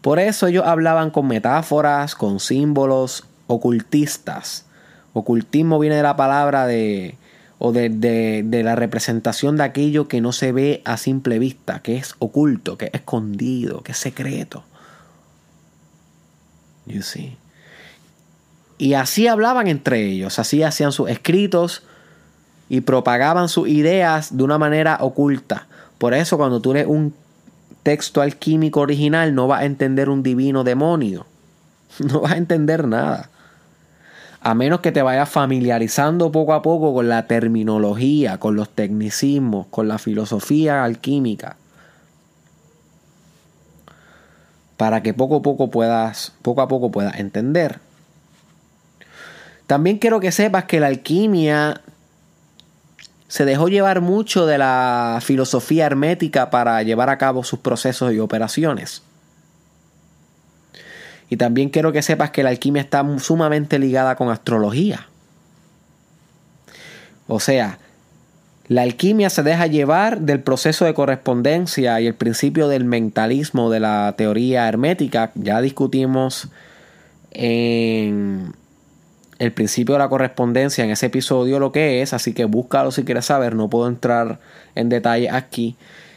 Por 0.00 0.18
eso 0.18 0.48
ellos 0.48 0.66
hablaban 0.66 1.10
con 1.10 1.28
metáforas, 1.28 2.16
con 2.16 2.40
símbolos 2.40 3.22
ocultistas, 3.46 4.64
Ocultismo 5.12 5.78
viene 5.80 5.96
de 5.96 6.02
la 6.04 6.16
palabra 6.16 6.66
de 6.66 7.16
o 7.62 7.72
de, 7.72 7.90
de, 7.90 8.62
la 8.62 8.74
representación 8.74 9.58
de 9.58 9.64
aquello 9.64 10.08
que 10.08 10.22
no 10.22 10.32
se 10.32 10.50
ve 10.50 10.80
a 10.86 10.96
simple 10.96 11.38
vista, 11.38 11.82
que 11.82 11.98
es 11.98 12.14
oculto, 12.18 12.78
que 12.78 12.86
es 12.86 12.94
escondido, 12.94 13.82
que 13.82 13.92
es 13.92 13.98
secreto. 13.98 14.64
You 16.86 17.02
see. 17.02 17.36
Y 18.78 18.94
así 18.94 19.28
hablaban 19.28 19.68
entre 19.68 20.06
ellos, 20.06 20.38
así 20.38 20.62
hacían 20.62 20.90
sus 20.90 21.10
escritos 21.10 21.82
y 22.70 22.80
propagaban 22.80 23.50
sus 23.50 23.68
ideas 23.68 24.34
de 24.34 24.42
una 24.42 24.56
manera 24.56 24.96
oculta. 25.02 25.66
Por 25.98 26.14
eso 26.14 26.38
cuando 26.38 26.62
tú 26.62 26.72
lees 26.72 26.86
un 26.86 27.14
texto 27.82 28.22
alquímico 28.22 28.80
original 28.80 29.34
no 29.34 29.48
vas 29.48 29.60
a 29.60 29.66
entender 29.66 30.08
un 30.08 30.22
divino 30.22 30.64
demonio. 30.64 31.26
No 31.98 32.20
vas 32.20 32.32
a 32.32 32.36
entender 32.38 32.88
nada 32.88 33.29
a 34.42 34.54
menos 34.54 34.80
que 34.80 34.92
te 34.92 35.02
vayas 35.02 35.28
familiarizando 35.28 36.32
poco 36.32 36.54
a 36.54 36.62
poco 36.62 36.94
con 36.94 37.08
la 37.08 37.26
terminología, 37.26 38.38
con 38.38 38.56
los 38.56 38.70
tecnicismos, 38.70 39.66
con 39.68 39.86
la 39.86 39.98
filosofía 39.98 40.82
alquímica, 40.82 41.56
para 44.76 45.02
que 45.02 45.12
poco 45.12 45.36
a 45.36 45.42
poco 45.42 45.70
puedas, 45.70 46.32
poco 46.40 46.62
a 46.62 46.68
poco 46.68 46.90
puedas 46.90 47.18
entender. 47.18 47.80
También 49.66 49.98
quiero 49.98 50.20
que 50.20 50.32
sepas 50.32 50.64
que 50.64 50.80
la 50.80 50.86
alquimia 50.86 51.82
se 53.28 53.44
dejó 53.44 53.68
llevar 53.68 54.00
mucho 54.00 54.46
de 54.46 54.58
la 54.58 55.18
filosofía 55.22 55.86
hermética 55.86 56.50
para 56.50 56.82
llevar 56.82 57.10
a 57.10 57.18
cabo 57.18 57.44
sus 57.44 57.60
procesos 57.60 58.12
y 58.12 58.18
operaciones. 58.18 59.02
Y 61.30 61.36
también 61.36 61.70
quiero 61.70 61.92
que 61.92 62.02
sepas 62.02 62.32
que 62.32 62.42
la 62.42 62.50
alquimia 62.50 62.82
está 62.82 63.06
sumamente 63.18 63.78
ligada 63.78 64.16
con 64.16 64.28
astrología. 64.28 65.06
O 67.28 67.38
sea, 67.38 67.78
la 68.66 68.82
alquimia 68.82 69.30
se 69.30 69.44
deja 69.44 69.68
llevar 69.68 70.20
del 70.20 70.40
proceso 70.40 70.84
de 70.84 70.92
correspondencia 70.92 72.00
y 72.00 72.08
el 72.08 72.14
principio 72.14 72.66
del 72.68 72.84
mentalismo 72.84 73.70
de 73.70 73.80
la 73.80 74.14
teoría 74.18 74.68
hermética. 74.68 75.30
Ya 75.36 75.60
discutimos 75.60 76.48
en 77.30 78.52
el 79.38 79.52
principio 79.52 79.94
de 79.94 80.00
la 80.00 80.08
correspondencia 80.08 80.84
en 80.84 80.90
ese 80.90 81.06
episodio 81.06 81.58
lo 81.58 81.72
que 81.72 82.02
es, 82.02 82.12
así 82.12 82.34
que 82.34 82.44
búscalo 82.44 82.90
si 82.90 83.04
quieres 83.04 83.24
saber, 83.24 83.54
no 83.54 83.70
puedo 83.70 83.88
entrar 83.88 84.38
en 84.74 84.88
detalle 84.88 85.30
aquí. 85.30 85.76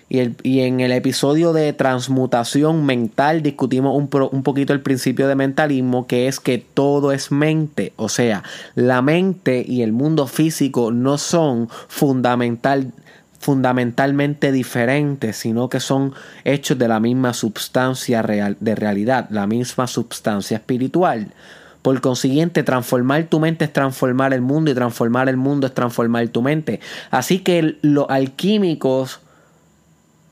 Y, 0.10 0.60
en 0.60 0.80
el 0.80 0.92
episodio 0.92 1.54
de 1.54 1.74
transmutación 1.74 2.86
mental 2.86 3.42
discutimos 3.42 3.98
un, 3.98 4.10
un 4.32 4.44
poquito 4.44 4.74
el 4.74 4.82
principio 4.82 5.28
de 5.28 5.36
mentalismo, 5.36 6.06
que 6.08 6.28
es 6.28 6.40
que 6.40 6.58
todo 6.60 7.12
es 7.12 7.32
mente. 7.32 7.94
O 7.96 8.10
sea, 8.10 8.44
la 8.76 9.02
mente 9.02 9.66
y 9.68 9.82
el 9.82 9.92
mundo 9.92 10.28
físico 10.28 10.92
no 10.92 11.18
son 11.18 11.70
fundamental, 11.88 12.92
fundamentalmente 13.40 14.52
diferentes, 14.52 15.38
sino 15.38 15.68
que 15.70 15.80
son 15.80 16.14
hechos 16.44 16.78
de 16.78 16.88
la 16.88 17.00
misma 17.00 17.34
sustancia 17.34 18.22
real, 18.22 18.56
de 18.60 18.76
realidad, 18.76 19.28
la 19.30 19.48
misma 19.48 19.88
sustancia 19.88 20.58
espiritual. 20.58 21.34
Por 21.82 22.00
consiguiente, 22.00 22.64
transformar 22.64 23.26
tu 23.26 23.42
mente 23.42 23.66
es 23.66 23.74
transformar 23.74 24.34
el 24.34 24.40
mundo 24.40 24.72
y 24.72 24.74
transformar 24.74 25.28
el 25.28 25.36
mundo 25.36 25.68
es 25.68 25.74
transformar 25.74 26.26
tu 26.30 26.42
mente. 26.42 26.80
Así 27.12 27.40
que 27.40 27.78
los 27.82 28.06
alquímicos 28.10 29.20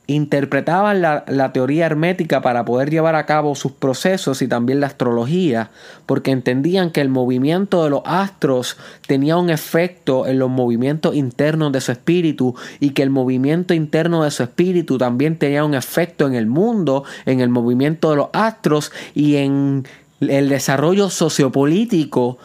interpretaban 0.08 1.02
la, 1.02 1.52
teoría 1.54 1.86
hermética 1.86 2.42
para 2.42 2.66
poder 2.66 2.90
llevar 2.90 3.16
a 3.16 3.26
cabo 3.26 3.56
sus 3.56 3.72
procesos 3.72 4.42
y 4.42 4.48
también 4.48 4.80
la 4.80 4.88
astrología, 4.88 5.72
porque 6.06 6.32
entendían 6.32 6.92
que 6.92 7.02
el 7.02 7.10
movimiento 7.10 7.84
de 7.84 7.92
los 7.92 8.02
astros 8.06 8.78
tenía 9.08 9.38
un 9.38 9.50
efecto 9.50 10.28
en 10.28 10.40
los 10.40 10.50
movimientos 10.50 11.16
internos 11.16 11.72
de 11.72 11.82
su 11.82 11.92
espíritu 11.92 12.56
y 12.80 12.92
que 12.92 13.04
el 13.04 13.10
movimiento 13.10 13.74
interno 13.74 14.24
de 14.24 14.32
su 14.32 14.44
espíritu 14.44 14.98
también 14.98 15.38
tenía 15.38 15.64
un 15.64 15.76
efecto 15.76 16.28
en 16.28 16.36
el 16.36 16.48
mundo, 16.48 17.04
en 17.26 17.40
el 17.40 17.50
movimiento 17.50 18.10
de 18.12 18.18
los 18.18 18.30
astros 18.34 18.92
y 19.14 19.38
en 19.38 19.86
el 20.20 20.50
desarrollo 20.50 21.10
sociopolítico 21.10 22.38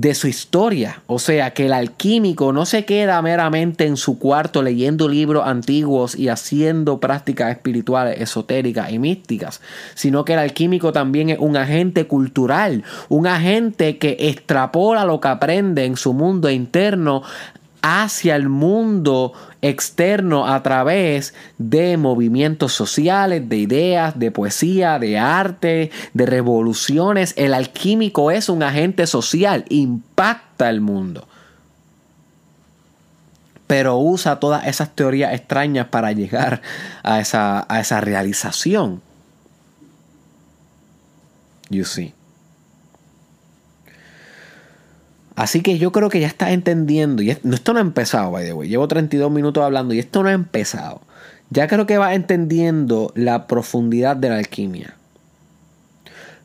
de 0.00 0.14
su 0.14 0.28
historia. 0.28 1.02
O 1.06 1.18
sea, 1.18 1.52
que 1.52 1.66
el 1.66 1.72
alquímico 1.72 2.52
no 2.52 2.66
se 2.66 2.84
queda 2.84 3.20
meramente 3.20 3.84
en 3.84 3.96
su 3.96 4.18
cuarto 4.18 4.62
leyendo 4.62 5.08
libros 5.08 5.46
antiguos 5.46 6.16
y 6.16 6.28
haciendo 6.28 7.00
prácticas 7.00 7.50
espirituales, 7.50 8.20
esotéricas 8.20 8.92
y 8.92 8.98
místicas, 8.98 9.60
sino 9.94 10.24
que 10.24 10.34
el 10.34 10.38
alquímico 10.38 10.92
también 10.92 11.30
es 11.30 11.38
un 11.40 11.56
agente 11.56 12.06
cultural, 12.06 12.84
un 13.08 13.26
agente 13.26 13.98
que 13.98 14.16
extrapola 14.20 15.04
lo 15.04 15.20
que 15.20 15.28
aprende 15.28 15.84
en 15.84 15.96
su 15.96 16.12
mundo 16.12 16.48
interno 16.48 17.22
hacia 17.82 18.36
el 18.36 18.48
mundo 18.48 19.32
externo 19.62 20.46
a 20.46 20.62
través 20.62 21.34
de 21.58 21.96
movimientos 21.96 22.72
sociales, 22.72 23.48
de 23.48 23.56
ideas, 23.56 24.18
de 24.18 24.30
poesía, 24.30 24.98
de 24.98 25.18
arte, 25.18 25.90
de 26.14 26.26
revoluciones. 26.26 27.34
El 27.36 27.54
alquímico 27.54 28.30
es 28.30 28.48
un 28.48 28.62
agente 28.62 29.06
social, 29.06 29.64
impacta 29.68 30.70
el 30.70 30.80
mundo. 30.80 31.26
Pero 33.66 33.98
usa 33.98 34.40
todas 34.40 34.66
esas 34.66 34.94
teorías 34.94 35.34
extrañas 35.34 35.88
para 35.88 36.12
llegar 36.12 36.62
a 37.02 37.20
esa, 37.20 37.66
a 37.68 37.80
esa 37.80 38.00
realización. 38.00 39.02
You 41.70 41.84
see. 41.84 42.17
Así 45.38 45.60
que 45.60 45.78
yo 45.78 45.92
creo 45.92 46.08
que 46.08 46.18
ya 46.18 46.26
estás 46.26 46.50
entendiendo. 46.50 47.22
Y 47.22 47.30
esto 47.30 47.72
no 47.72 47.78
ha 47.78 47.82
empezado, 47.82 48.32
by 48.32 48.44
the 48.44 48.52
way. 48.52 48.68
Llevo 48.68 48.88
32 48.88 49.30
minutos 49.30 49.62
hablando 49.62 49.94
y 49.94 50.00
esto 50.00 50.24
no 50.24 50.30
ha 50.30 50.32
empezado. 50.32 51.00
Ya 51.50 51.68
creo 51.68 51.86
que 51.86 51.96
vas 51.96 52.16
entendiendo 52.16 53.12
la 53.14 53.46
profundidad 53.46 54.16
de 54.16 54.30
la 54.30 54.38
alquimia. 54.38 54.96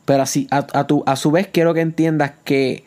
Pero 0.04 0.22
así, 0.22 0.46
a, 0.52 0.64
a 1.06 1.16
su 1.16 1.32
vez 1.32 1.48
quiero 1.52 1.74
que 1.74 1.80
entiendas 1.80 2.34
que 2.44 2.84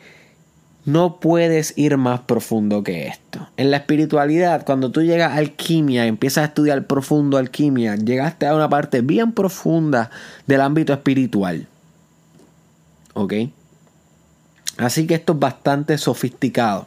no 0.86 1.20
puedes 1.20 1.76
ir 1.76 1.98
más 1.98 2.20
profundo 2.20 2.82
que 2.82 3.08
esto. 3.08 3.46
En 3.58 3.70
la 3.70 3.76
espiritualidad, 3.76 4.64
cuando 4.64 4.90
tú 4.90 5.02
llegas 5.02 5.32
a 5.32 5.36
alquimia, 5.36 6.06
empiezas 6.06 6.42
a 6.42 6.46
estudiar 6.46 6.86
profundo 6.86 7.36
alquimia, 7.36 7.96
llegaste 7.96 8.46
a 8.46 8.54
una 8.54 8.70
parte 8.70 9.02
bien 9.02 9.32
profunda 9.32 10.10
del 10.46 10.62
ámbito 10.62 10.94
espiritual. 10.94 11.66
¿Ok? 13.12 13.34
Así 14.78 15.06
que 15.06 15.14
esto 15.14 15.34
es 15.34 15.38
bastante 15.38 15.98
sofisticado. 15.98 16.86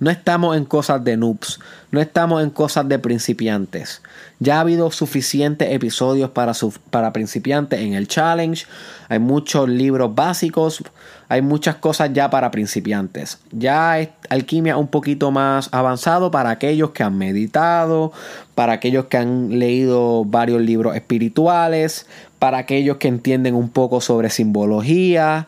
No 0.00 0.08
estamos 0.08 0.56
en 0.56 0.64
cosas 0.64 1.04
de 1.04 1.18
noobs, 1.18 1.60
no 1.90 2.00
estamos 2.00 2.42
en 2.42 2.48
cosas 2.48 2.88
de 2.88 2.98
principiantes. 2.98 4.00
Ya 4.38 4.56
ha 4.56 4.60
habido 4.60 4.90
suficientes 4.90 5.70
episodios 5.70 6.30
para, 6.30 6.54
para 6.88 7.12
principiantes 7.12 7.80
en 7.80 7.92
el 7.92 8.08
challenge. 8.08 8.64
Hay 9.10 9.18
muchos 9.18 9.68
libros 9.68 10.14
básicos, 10.14 10.82
hay 11.28 11.42
muchas 11.42 11.76
cosas 11.76 12.14
ya 12.14 12.30
para 12.30 12.50
principiantes. 12.50 13.40
Ya 13.52 14.00
es 14.00 14.08
alquimia 14.30 14.78
un 14.78 14.88
poquito 14.88 15.30
más 15.32 15.68
avanzado 15.70 16.30
para 16.30 16.48
aquellos 16.48 16.92
que 16.92 17.02
han 17.02 17.18
meditado, 17.18 18.10
para 18.54 18.72
aquellos 18.72 19.04
que 19.04 19.18
han 19.18 19.58
leído 19.58 20.24
varios 20.24 20.62
libros 20.62 20.96
espirituales, 20.96 22.06
para 22.38 22.56
aquellos 22.56 22.96
que 22.96 23.08
entienden 23.08 23.54
un 23.54 23.68
poco 23.68 24.00
sobre 24.00 24.30
simbología, 24.30 25.46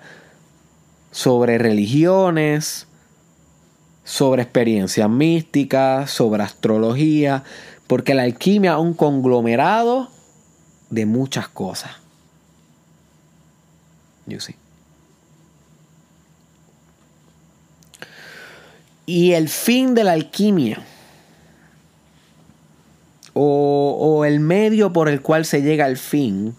sobre 1.13 1.59
religiones, 1.59 2.89
sobre 4.03 4.43
experiencias 4.43 5.09
místicas, 5.09 6.11
sobre 6.11 6.43
astrología, 6.43 7.45
porque 7.87 8.15
la 8.15 8.23
alquimia 8.23 8.73
es 8.73 8.79
un 8.79 8.95
conglomerado 8.95 10.11
de 10.91 11.07
muchas 11.07 11.47
cosas. 11.49 11.93
Y 19.05 19.33
el 19.33 19.49
fin 19.49 19.95
de 19.95 20.05
la 20.05 20.13
alquimia, 20.13 20.83
o 23.35 24.25
el 24.25 24.41
medio 24.41 24.93
por 24.93 25.09
el 25.09 25.21
cual 25.21 25.45
se 25.45 25.61
llega 25.61 25.85
al 25.85 25.99
fin, 25.99 26.55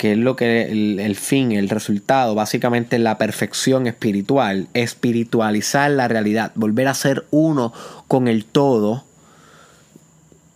que 0.00 0.12
es 0.12 0.16
lo 0.16 0.34
que 0.34 0.62
el, 0.62 1.14
fin, 1.14 1.52
el 1.52 1.68
resultado, 1.68 2.34
básicamente 2.34 2.98
la 2.98 3.18
perfección 3.18 3.86
espiritual, 3.86 4.66
espiritualizar 4.72 5.90
la 5.90 6.08
realidad, 6.08 6.52
volver 6.54 6.88
a 6.88 6.94
ser 6.94 7.26
uno 7.30 7.74
con 8.08 8.26
el 8.26 8.46
todo, 8.46 9.04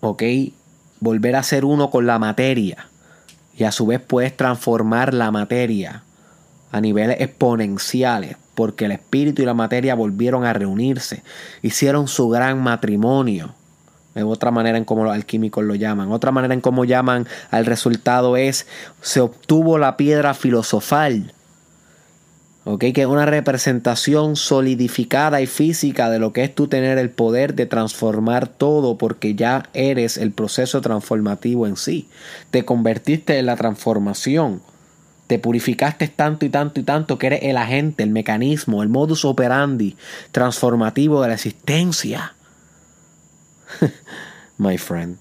¿ok? 0.00 0.22
Volver 1.00 1.36
a 1.36 1.42
ser 1.42 1.66
uno 1.66 1.90
con 1.90 2.06
la 2.06 2.18
materia 2.18 2.86
y 3.54 3.64
a 3.64 3.70
su 3.70 3.84
vez 3.84 4.00
puedes 4.00 4.34
transformar 4.34 5.12
la 5.12 5.30
materia 5.30 6.04
a 6.72 6.80
niveles 6.80 7.20
exponenciales, 7.20 8.38
porque 8.54 8.86
el 8.86 8.92
espíritu 8.92 9.42
y 9.42 9.44
la 9.44 9.52
materia 9.52 9.94
volvieron 9.94 10.46
a 10.46 10.54
reunirse, 10.54 11.22
hicieron 11.60 12.08
su 12.08 12.30
gran 12.30 12.62
matrimonio 12.62 13.54
es 14.14 14.24
otra 14.24 14.50
manera 14.50 14.78
en 14.78 14.84
cómo 14.84 15.04
los 15.04 15.14
alquímicos 15.14 15.64
lo 15.64 15.74
llaman. 15.74 16.12
Otra 16.12 16.30
manera 16.30 16.54
en 16.54 16.60
cómo 16.60 16.84
llaman 16.84 17.26
al 17.50 17.66
resultado 17.66 18.36
es 18.36 18.66
se 19.00 19.20
obtuvo 19.20 19.78
la 19.78 19.96
piedra 19.96 20.34
filosofal. 20.34 21.32
Que 22.78 22.94
es 22.96 23.06
una 23.06 23.26
representación 23.26 24.36
solidificada 24.36 25.42
y 25.42 25.46
física 25.46 26.08
de 26.08 26.18
lo 26.18 26.32
que 26.32 26.44
es 26.44 26.54
tú 26.54 26.66
tener 26.66 26.96
el 26.96 27.10
poder 27.10 27.54
de 27.54 27.66
transformar 27.66 28.48
todo 28.48 28.96
porque 28.96 29.34
ya 29.34 29.68
eres 29.74 30.16
el 30.16 30.32
proceso 30.32 30.80
transformativo 30.80 31.66
en 31.66 31.76
sí. 31.76 32.08
Te 32.50 32.64
convertiste 32.64 33.38
en 33.38 33.46
la 33.46 33.56
transformación. 33.56 34.62
Te 35.26 35.38
purificaste 35.38 36.08
tanto 36.08 36.46
y 36.46 36.48
tanto 36.48 36.80
y 36.80 36.84
tanto 36.84 37.18
que 37.18 37.26
eres 37.26 37.40
el 37.42 37.58
agente, 37.58 38.02
el 38.02 38.10
mecanismo, 38.10 38.82
el 38.82 38.88
modus 38.88 39.26
operandi 39.26 39.96
transformativo 40.32 41.20
de 41.20 41.28
la 41.28 41.34
existencia. 41.34 42.34
My 44.58 44.78
friend. 44.78 45.18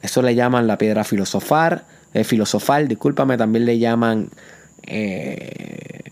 Eso 0.00 0.20
le 0.20 0.34
llaman 0.34 0.66
la 0.66 0.78
piedra 0.78 1.04
filosofar, 1.04 1.84
eh, 2.12 2.24
filosofal, 2.24 2.88
discúlpame, 2.88 3.36
también 3.36 3.66
le 3.66 3.78
llaman 3.78 4.30
eh, 4.82 6.10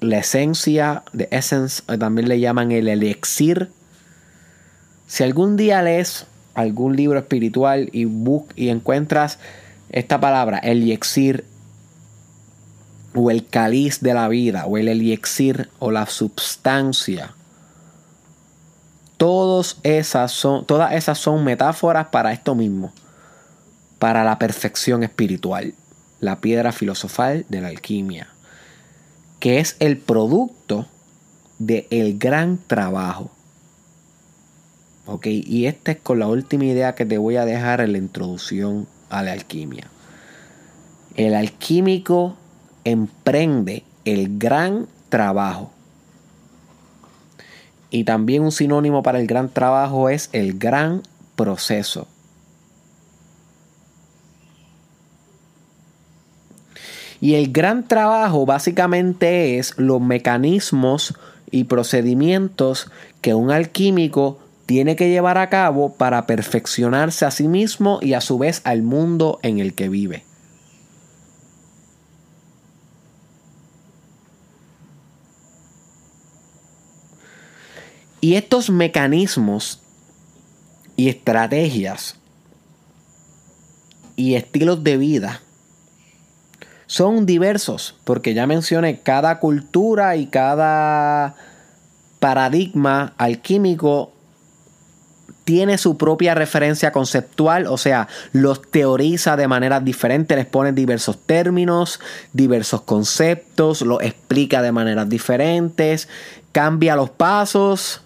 la 0.00 0.18
esencia, 0.18 1.02
de 1.12 1.28
essence, 1.30 1.82
también 1.98 2.28
le 2.28 2.40
llaman 2.40 2.72
el 2.72 2.88
elixir. 2.88 3.70
Si 5.06 5.24
algún 5.24 5.56
día 5.56 5.82
lees 5.82 6.26
algún 6.54 6.96
libro 6.96 7.18
espiritual 7.18 7.88
y, 7.92 8.06
y 8.54 8.68
encuentras 8.68 9.38
esta 9.90 10.20
palabra, 10.20 10.58
el 10.58 10.82
elixir, 10.82 11.44
o 13.14 13.30
el 13.30 13.46
cáliz 13.46 14.00
de 14.00 14.12
la 14.12 14.28
vida, 14.28 14.66
o 14.66 14.76
el 14.76 14.88
elixir, 14.88 15.70
o 15.78 15.90
la 15.90 16.04
substancia, 16.06 17.35
todas 19.16 19.78
esas 19.82 20.32
son, 20.32 20.64
todas 20.64 20.92
esas 20.92 21.18
son 21.18 21.44
metáforas 21.44 22.08
para 22.08 22.32
esto 22.32 22.54
mismo, 22.54 22.92
para 23.98 24.24
la 24.24 24.38
perfección 24.38 25.02
espiritual 25.02 25.74
la 26.20 26.40
piedra 26.40 26.72
filosofal 26.72 27.44
de 27.48 27.60
la 27.60 27.68
alquimia, 27.68 28.28
que 29.38 29.60
es 29.60 29.76
el 29.80 29.98
producto 29.98 30.86
del 31.58 31.86
el 31.90 32.18
gran 32.18 32.58
trabajo. 32.66 33.30
Ok, 35.06 35.26
y 35.26 35.66
esta 35.66 35.92
es 35.92 35.98
con 35.98 36.18
la 36.18 36.26
última 36.26 36.64
idea 36.64 36.94
que 36.94 37.06
te 37.06 37.18
voy 37.18 37.36
a 37.36 37.44
dejar 37.44 37.80
en 37.80 37.92
la 37.92 37.98
introducción 37.98 38.88
a 39.08 39.22
la 39.22 39.32
alquimia. 39.32 39.88
El 41.14 41.34
alquímico 41.34 42.36
emprende 42.84 43.84
el 44.04 44.38
gran 44.38 44.88
trabajo. 45.08 45.70
Y 47.90 48.04
también 48.04 48.42
un 48.42 48.52
sinónimo 48.52 49.02
para 49.02 49.20
el 49.20 49.26
gran 49.26 49.48
trabajo 49.48 50.08
es 50.08 50.28
el 50.32 50.58
gran 50.58 51.02
proceso. 51.36 52.08
Y 57.20 57.34
el 57.34 57.50
gran 57.50 57.88
trabajo 57.88 58.44
básicamente 58.44 59.58
es 59.58 59.74
los 59.78 60.00
mecanismos 60.00 61.14
y 61.50 61.64
procedimientos 61.64 62.90
que 63.22 63.34
un 63.34 63.50
alquímico 63.50 64.38
tiene 64.66 64.96
que 64.96 65.08
llevar 65.08 65.38
a 65.38 65.48
cabo 65.48 65.94
para 65.94 66.26
perfeccionarse 66.26 67.24
a 67.24 67.30
sí 67.30 67.48
mismo 67.48 68.00
y 68.02 68.12
a 68.14 68.20
su 68.20 68.36
vez 68.36 68.60
al 68.64 68.82
mundo 68.82 69.38
en 69.42 69.60
el 69.60 69.74
que 69.74 69.88
vive. 69.88 70.25
Y 78.26 78.34
estos 78.34 78.70
mecanismos 78.70 79.78
y 80.96 81.08
estrategias 81.10 82.16
y 84.16 84.34
estilos 84.34 84.82
de 84.82 84.96
vida 84.96 85.42
son 86.88 87.24
diversos, 87.24 87.94
porque 88.02 88.34
ya 88.34 88.48
mencioné, 88.48 89.00
cada 89.00 89.38
cultura 89.38 90.16
y 90.16 90.26
cada 90.26 91.36
paradigma 92.18 93.14
alquímico 93.16 94.12
tiene 95.44 95.78
su 95.78 95.96
propia 95.96 96.34
referencia 96.34 96.90
conceptual, 96.90 97.68
o 97.68 97.78
sea, 97.78 98.08
los 98.32 98.60
teoriza 98.60 99.36
de 99.36 99.46
manera 99.46 99.78
diferente, 99.78 100.34
les 100.34 100.46
pone 100.46 100.72
diversos 100.72 101.16
términos, 101.24 102.00
diversos 102.32 102.80
conceptos, 102.80 103.82
los 103.82 104.02
explica 104.02 104.62
de 104.62 104.72
maneras 104.72 105.08
diferentes, 105.08 106.08
cambia 106.50 106.96
los 106.96 107.10
pasos, 107.10 108.02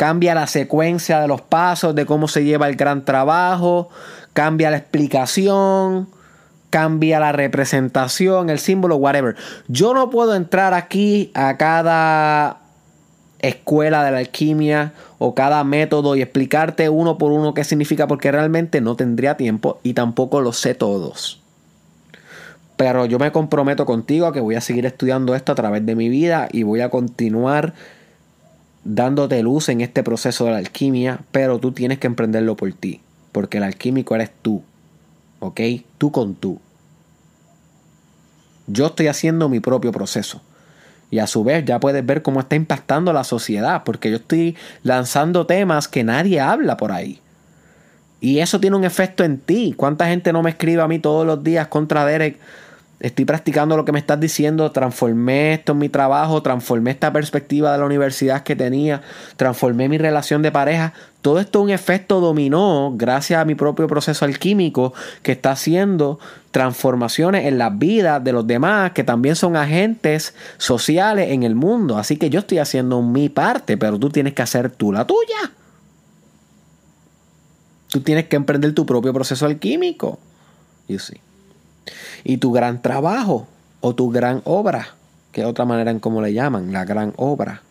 cambia 0.00 0.34
la 0.34 0.46
secuencia 0.46 1.20
de 1.20 1.28
los 1.28 1.42
pasos, 1.42 1.94
de 1.94 2.06
cómo 2.06 2.26
se 2.26 2.42
lleva 2.42 2.66
el 2.70 2.76
gran 2.76 3.04
trabajo, 3.04 3.90
cambia 4.32 4.70
la 4.70 4.78
explicación 4.78 6.08
cambia 6.70 7.20
la 7.20 7.32
representación, 7.32 8.48
el 8.48 8.58
símbolo, 8.58 8.96
whatever. 8.96 9.36
Yo 9.68 9.92
no 9.92 10.08
puedo 10.08 10.34
entrar 10.34 10.72
aquí 10.72 11.30
a 11.34 11.58
cada 11.58 12.60
escuela 13.40 14.02
de 14.04 14.10
la 14.12 14.18
alquimia 14.18 14.94
o 15.18 15.34
cada 15.34 15.62
método 15.64 16.16
y 16.16 16.22
explicarte 16.22 16.88
uno 16.88 17.18
por 17.18 17.32
uno 17.32 17.52
qué 17.52 17.64
significa 17.64 18.06
porque 18.06 18.32
realmente 18.32 18.80
no 18.80 18.96
tendría 18.96 19.36
tiempo 19.36 19.80
y 19.82 19.92
tampoco 19.92 20.40
lo 20.40 20.54
sé 20.54 20.74
todos. 20.74 21.42
Pero 22.76 23.04
yo 23.04 23.18
me 23.18 23.32
comprometo 23.32 23.84
contigo 23.84 24.26
a 24.26 24.32
que 24.32 24.40
voy 24.40 24.54
a 24.54 24.62
seguir 24.62 24.86
estudiando 24.86 25.34
esto 25.34 25.52
a 25.52 25.56
través 25.56 25.84
de 25.84 25.94
mi 25.94 26.08
vida 26.08 26.48
y 26.50 26.62
voy 26.62 26.80
a 26.80 26.88
continuar 26.88 27.74
dándote 28.84 29.42
luz 29.42 29.68
en 29.68 29.80
este 29.80 30.02
proceso 30.02 30.44
de 30.46 30.52
la 30.52 30.58
alquimia, 30.58 31.20
pero 31.32 31.58
tú 31.58 31.72
tienes 31.72 31.98
que 31.98 32.06
emprenderlo 32.06 32.56
por 32.56 32.72
ti, 32.72 33.00
porque 33.32 33.58
el 33.58 33.64
alquímico 33.64 34.14
eres 34.14 34.30
tú. 34.42 34.62
¿ok? 35.40 35.60
Tú 35.98 36.12
con 36.12 36.34
tú. 36.36 36.60
Yo 38.68 38.86
estoy 38.86 39.08
haciendo 39.08 39.48
mi 39.48 39.58
propio 39.58 39.90
proceso. 39.90 40.40
Y 41.10 41.18
a 41.18 41.26
su 41.26 41.42
vez 41.42 41.64
ya 41.64 41.80
puedes 41.80 42.06
ver 42.06 42.22
cómo 42.22 42.38
está 42.38 42.54
impactando 42.54 43.12
la 43.12 43.24
sociedad, 43.24 43.82
porque 43.84 44.10
yo 44.10 44.18
estoy 44.18 44.56
lanzando 44.84 45.44
temas 45.44 45.88
que 45.88 46.04
nadie 46.04 46.38
habla 46.38 46.76
por 46.76 46.92
ahí. 46.92 47.20
Y 48.20 48.38
eso 48.38 48.60
tiene 48.60 48.76
un 48.76 48.84
efecto 48.84 49.24
en 49.24 49.38
ti. 49.38 49.74
¿Cuánta 49.76 50.06
gente 50.06 50.32
no 50.32 50.42
me 50.42 50.50
escribe 50.50 50.82
a 50.82 50.88
mí 50.88 51.00
todos 51.00 51.26
los 51.26 51.42
días 51.42 51.66
contra 51.66 52.04
Derek? 52.04 52.38
Estoy 53.00 53.24
practicando 53.24 53.78
lo 53.78 53.86
que 53.86 53.92
me 53.92 53.98
estás 53.98 54.20
diciendo, 54.20 54.72
transformé 54.72 55.54
esto 55.54 55.72
en 55.72 55.78
mi 55.78 55.88
trabajo, 55.88 56.42
transformé 56.42 56.90
esta 56.90 57.10
perspectiva 57.10 57.72
de 57.72 57.78
la 57.78 57.86
universidad 57.86 58.42
que 58.42 58.54
tenía, 58.54 59.00
transformé 59.36 59.88
mi 59.88 59.96
relación 59.96 60.42
de 60.42 60.52
pareja. 60.52 60.92
Todo 61.22 61.40
esto 61.40 61.60
es 61.60 61.64
un 61.64 61.70
efecto 61.70 62.20
dominó 62.20 62.92
gracias 62.94 63.40
a 63.40 63.46
mi 63.46 63.54
propio 63.54 63.88
proceso 63.88 64.26
alquímico 64.26 64.92
que 65.22 65.32
está 65.32 65.52
haciendo 65.52 66.18
transformaciones 66.50 67.46
en 67.46 67.56
las 67.56 67.78
vidas 67.78 68.22
de 68.22 68.32
los 68.32 68.46
demás 68.46 68.92
que 68.92 69.02
también 69.02 69.34
son 69.34 69.56
agentes 69.56 70.34
sociales 70.58 71.30
en 71.30 71.42
el 71.42 71.54
mundo. 71.54 71.96
Así 71.96 72.18
que 72.18 72.28
yo 72.28 72.40
estoy 72.40 72.58
haciendo 72.58 73.00
mi 73.00 73.30
parte, 73.30 73.78
pero 73.78 73.98
tú 73.98 74.10
tienes 74.10 74.34
que 74.34 74.42
hacer 74.42 74.70
tú 74.70 74.92
la 74.92 75.06
tuya. 75.06 75.52
Tú 77.88 78.00
tienes 78.00 78.26
que 78.26 78.36
emprender 78.36 78.74
tu 78.74 78.84
propio 78.84 79.14
proceso 79.14 79.46
alquímico. 79.46 80.18
You 80.86 80.98
see 80.98 81.20
y 82.24 82.38
tu 82.38 82.52
gran 82.52 82.82
trabajo 82.82 83.46
o 83.80 83.94
tu 83.94 84.10
gran 84.10 84.42
obra, 84.44 84.88
que 85.32 85.42
es 85.42 85.46
otra 85.46 85.64
manera 85.64 85.90
en 85.90 86.00
cómo 86.00 86.20
le 86.22 86.32
llaman, 86.32 86.72
la 86.72 86.84
gran 86.84 87.12
obra. 87.16 87.62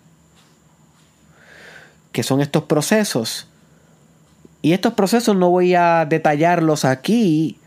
Que 2.12 2.24
son 2.24 2.42
estos 2.42 2.64
procesos. 2.64 3.48
Y 4.62 4.74
estos 4.74 4.94
procesos 4.94 5.36
no 5.36 5.50
voy 5.50 5.76
a 5.76 6.06
detallarlos 6.06 6.84
aquí, 6.84 7.58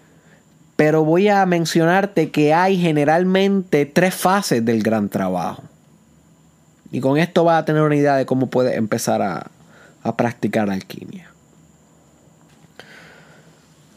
pero 0.76 1.04
voy 1.04 1.28
a 1.28 1.46
mencionarte 1.46 2.30
que 2.30 2.52
hay 2.52 2.78
generalmente 2.78 3.86
tres 3.86 4.14
fases 4.14 4.64
del 4.64 4.82
gran 4.82 5.08
trabajo. 5.08 5.62
Y 6.90 7.00
con 7.00 7.16
esto 7.16 7.44
vas 7.44 7.62
a 7.62 7.64
tener 7.64 7.82
una 7.82 7.96
idea 7.96 8.16
de 8.16 8.26
cómo 8.26 8.48
puedes 8.48 8.76
empezar 8.76 9.22
a, 9.22 9.50
a 10.02 10.16
practicar 10.16 10.68
alquimia. 10.68 11.31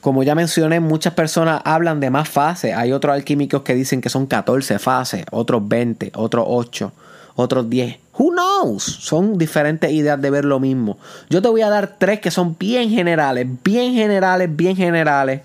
Como 0.06 0.22
ya 0.22 0.36
mencioné, 0.36 0.80
muchas 0.80 1.16
personas 1.16 1.64
hablan 1.66 2.00
de 2.00 2.12
más 2.12 2.30
fases. 2.30 2.76
Hay 2.76 2.92
otros 2.92 3.16
alquímicos 3.16 3.64
que 3.64 3.74
dicen 3.74 4.02
que 4.02 4.10
son 4.10 4.28
14 4.28 4.78
fases, 4.78 5.26
otros 5.32 5.68
20, 5.68 6.12
otros 6.14 6.46
8, 6.48 6.92
otros 7.34 7.68
10. 7.72 7.98
Who 8.20 8.30
knows? 8.30 8.84
Son 8.84 9.40
diferentes 9.40 9.92
ideas 9.92 10.22
de 10.22 10.30
ver 10.30 10.46
lo 10.46 10.60
mismo. 10.60 11.00
Yo 11.32 11.42
te 11.42 11.48
voy 11.48 11.64
a 11.64 11.70
dar 11.70 11.96
tres 11.98 12.20
que 12.20 12.30
son 12.30 12.56
bien 12.60 12.92
generales, 12.92 13.48
bien 13.64 13.96
generales, 13.96 14.56
bien 14.56 14.76
generales, 14.76 15.42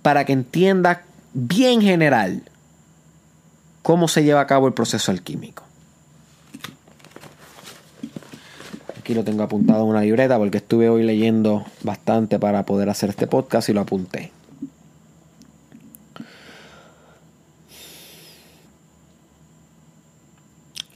para 0.00 0.24
que 0.24 0.32
entiendas 0.32 1.00
bien 1.34 1.82
general 1.82 2.40
cómo 3.82 4.08
se 4.08 4.24
lleva 4.24 4.40
a 4.40 4.46
cabo 4.46 4.66
el 4.66 4.72
proceso 4.72 5.12
alquímico. 5.12 5.62
Lo 9.14 9.24
tengo 9.24 9.42
apuntado 9.42 9.82
en 9.84 9.90
una 9.90 10.02
libreta 10.02 10.38
porque 10.38 10.58
estuve 10.58 10.88
hoy 10.88 11.02
leyendo 11.02 11.64
bastante 11.82 12.38
para 12.38 12.64
poder 12.64 12.88
hacer 12.88 13.10
este 13.10 13.26
podcast 13.26 13.68
y 13.68 13.72
lo 13.72 13.80
apunté. 13.80 14.32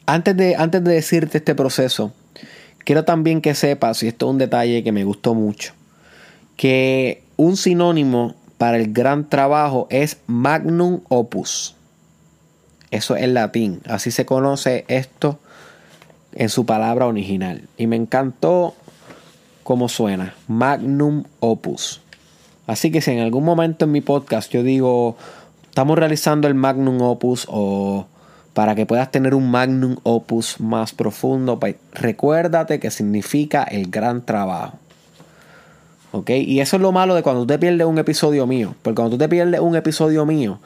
Antes 0.06 0.36
de, 0.36 0.54
antes 0.56 0.84
de 0.84 0.92
decirte 0.92 1.38
este 1.38 1.54
proceso, 1.54 2.12
quiero 2.84 3.04
también 3.04 3.40
que 3.40 3.54
sepas, 3.56 4.02
y 4.04 4.08
esto 4.08 4.26
es 4.26 4.30
un 4.30 4.38
detalle 4.38 4.84
que 4.84 4.92
me 4.92 5.02
gustó 5.02 5.34
mucho, 5.34 5.72
que 6.56 7.24
un 7.36 7.56
sinónimo 7.56 8.36
para 8.56 8.76
el 8.76 8.92
gran 8.92 9.28
trabajo 9.28 9.88
es 9.90 10.18
magnum 10.26 11.00
opus. 11.08 11.74
Eso 12.90 13.16
es 13.16 13.28
latín. 13.28 13.80
Así 13.86 14.10
se 14.12 14.24
conoce 14.24 14.84
esto 14.88 15.40
en 16.36 16.48
su 16.50 16.66
palabra 16.66 17.06
original. 17.06 17.62
Y 17.76 17.86
me 17.86 17.96
encantó 17.96 18.74
cómo 19.64 19.88
suena. 19.88 20.34
Magnum 20.46 21.24
opus. 21.40 22.00
Así 22.66 22.92
que 22.92 23.00
si 23.00 23.10
en 23.10 23.20
algún 23.20 23.44
momento 23.44 23.86
en 23.86 23.92
mi 23.92 24.00
podcast 24.00 24.52
yo 24.52 24.62
digo, 24.62 25.16
estamos 25.68 25.98
realizando 25.98 26.46
el 26.46 26.54
magnum 26.54 27.00
opus 27.00 27.46
o 27.48 28.06
para 28.52 28.74
que 28.74 28.86
puedas 28.86 29.10
tener 29.10 29.34
un 29.34 29.50
magnum 29.50 29.96
opus 30.02 30.60
más 30.60 30.92
profundo, 30.92 31.58
pues 31.58 31.76
recuérdate 31.92 32.80
que 32.80 32.90
significa 32.90 33.62
el 33.64 33.90
gran 33.90 34.24
trabajo. 34.24 34.78
¿Ok? 36.12 36.30
Y 36.30 36.60
eso 36.60 36.76
es 36.76 36.82
lo 36.82 36.92
malo 36.92 37.14
de 37.14 37.22
cuando 37.22 37.42
tú 37.42 37.48
te 37.48 37.58
pierdes 37.58 37.86
un 37.86 37.98
episodio 37.98 38.46
mío. 38.46 38.74
Porque 38.82 38.94
cuando 38.96 39.16
tú 39.16 39.18
te 39.18 39.28
pierdes 39.28 39.60
un 39.60 39.76
episodio 39.76 40.24
mío, 40.24 40.60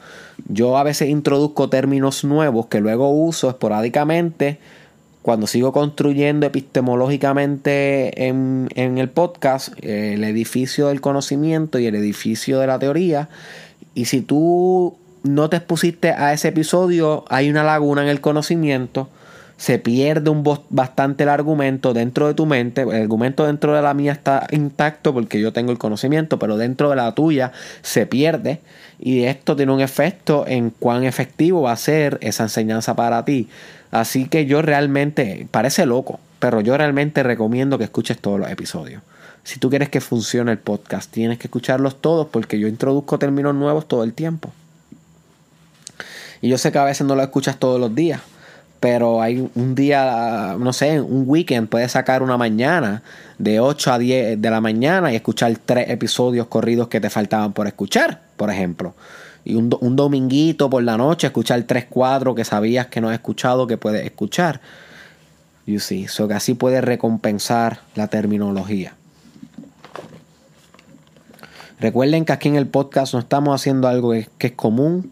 yo 0.47 0.77
a 0.77 0.83
veces 0.83 1.09
introduzco 1.09 1.69
términos 1.69 2.23
nuevos 2.23 2.67
que 2.67 2.79
luego 2.79 3.09
uso 3.09 3.49
esporádicamente 3.49 4.59
cuando 5.21 5.47
sigo 5.47 5.71
construyendo 5.71 6.45
epistemológicamente 6.47 8.27
en, 8.27 8.69
el 8.75 9.09
podcast 9.09 9.73
el 9.81 10.23
edificio 10.23 10.87
del 10.87 11.01
conocimiento 11.01 11.79
y 11.79 11.85
el 11.85 11.95
edificio 11.95 12.59
de 12.59 12.67
la 12.67 12.79
teoría. 12.79 13.29
Y 13.93 14.05
si 14.05 14.21
tú 14.21 14.97
no 15.23 15.49
te 15.49 15.57
expusiste 15.57 16.11
a 16.11 16.33
ese 16.33 16.47
episodio, 16.47 17.25
hay 17.29 17.49
una 17.49 17.63
laguna 17.63 18.01
en 18.01 18.07
el 18.07 18.21
conocimiento, 18.21 19.09
se 19.57 19.77
pierde 19.77 20.31
un 20.31 20.43
bastante 20.71 21.21
el 21.21 21.29
argumento 21.29 21.93
dentro 21.93 22.25
de 22.25 22.33
tu 22.33 22.47
mente, 22.47 22.81
el 22.81 23.03
argumento 23.03 23.45
dentro 23.45 23.75
de 23.75 23.83
la 23.83 23.93
mía 23.93 24.13
está 24.13 24.47
intacto 24.49 25.13
porque 25.13 25.39
yo 25.39 25.53
tengo 25.53 25.71
el 25.71 25.77
conocimiento, 25.77 26.39
pero 26.39 26.57
dentro 26.57 26.89
de 26.89 26.95
la 26.95 27.13
tuya 27.13 27.51
se 27.83 28.07
pierde 28.07 28.59
y 28.99 29.25
esto 29.25 29.55
tiene 29.55 29.71
un 29.71 29.81
efecto 29.81 30.45
en 30.47 30.71
cuán 30.71 31.03
efectivo 31.03 31.61
va 31.61 31.73
a 31.73 31.77
ser 31.77 32.17
esa 32.21 32.43
enseñanza 32.43 32.95
para 32.95 33.23
ti. 33.23 33.49
Así 33.91 34.27
que 34.27 34.45
yo 34.45 34.61
realmente, 34.61 35.47
parece 35.51 35.85
loco, 35.85 36.19
pero 36.39 36.61
yo 36.61 36.77
realmente 36.77 37.23
recomiendo 37.23 37.77
que 37.77 37.83
escuches 37.83 38.17
todos 38.17 38.39
los 38.39 38.49
episodios. 38.49 39.03
Si 39.43 39.59
tú 39.59 39.69
quieres 39.69 39.89
que 39.89 40.01
funcione 40.01 40.51
el 40.51 40.59
podcast, 40.59 41.11
tienes 41.11 41.37
que 41.37 41.47
escucharlos 41.47 42.01
todos 42.01 42.27
porque 42.27 42.59
yo 42.59 42.67
introduzco 42.67 43.19
términos 43.19 43.55
nuevos 43.55 43.87
todo 43.87 44.03
el 44.03 44.13
tiempo. 44.13 44.51
Y 46.41 46.49
yo 46.49 46.57
sé 46.57 46.71
que 46.71 46.79
a 46.79 46.85
veces 46.85 47.05
no 47.05 47.15
lo 47.15 47.21
escuchas 47.21 47.57
todos 47.57 47.79
los 47.79 47.93
días, 47.93 48.21
pero 48.79 49.21
hay 49.21 49.47
un 49.53 49.75
día, 49.75 50.55
no 50.59 50.73
sé, 50.73 50.99
un 51.01 51.25
weekend 51.27 51.69
puedes 51.69 51.91
sacar 51.91 52.23
una 52.23 52.37
mañana 52.37 53.03
de 53.37 53.59
8 53.59 53.93
a 53.93 53.99
10 53.99 54.41
de 54.41 54.49
la 54.49 54.61
mañana 54.61 55.11
y 55.11 55.15
escuchar 55.15 55.55
tres 55.63 55.89
episodios 55.89 56.47
corridos 56.47 56.87
que 56.87 56.99
te 56.99 57.09
faltaban 57.09 57.53
por 57.53 57.67
escuchar, 57.67 58.21
por 58.37 58.49
ejemplo. 58.49 58.95
Y 59.43 59.55
un, 59.55 59.75
un 59.81 59.95
dominguito 59.95 60.69
por 60.69 60.83
la 60.83 60.97
noche 60.97 61.27
escuchar 61.27 61.63
tres 61.63 61.85
cuadros 61.85 62.35
que 62.35 62.45
sabías 62.45 62.87
que 62.87 63.01
no 63.01 63.09
has 63.09 63.15
escuchado 63.15 63.67
que 63.67 63.77
puedes 63.77 64.05
escuchar. 64.05 64.61
You 65.65 65.79
see, 65.79 66.07
so 66.07 66.27
que 66.27 66.33
así 66.33 66.53
puedes 66.53 66.83
recompensar 66.83 67.81
la 67.95 68.07
terminología. 68.07 68.95
Recuerden 71.79 72.25
que 72.25 72.33
aquí 72.33 72.49
en 72.49 72.55
el 72.55 72.67
podcast 72.67 73.13
no 73.13 73.19
estamos 73.19 73.59
haciendo 73.59 73.87
algo 73.87 74.11
que 74.11 74.47
es 74.47 74.51
común, 74.51 75.11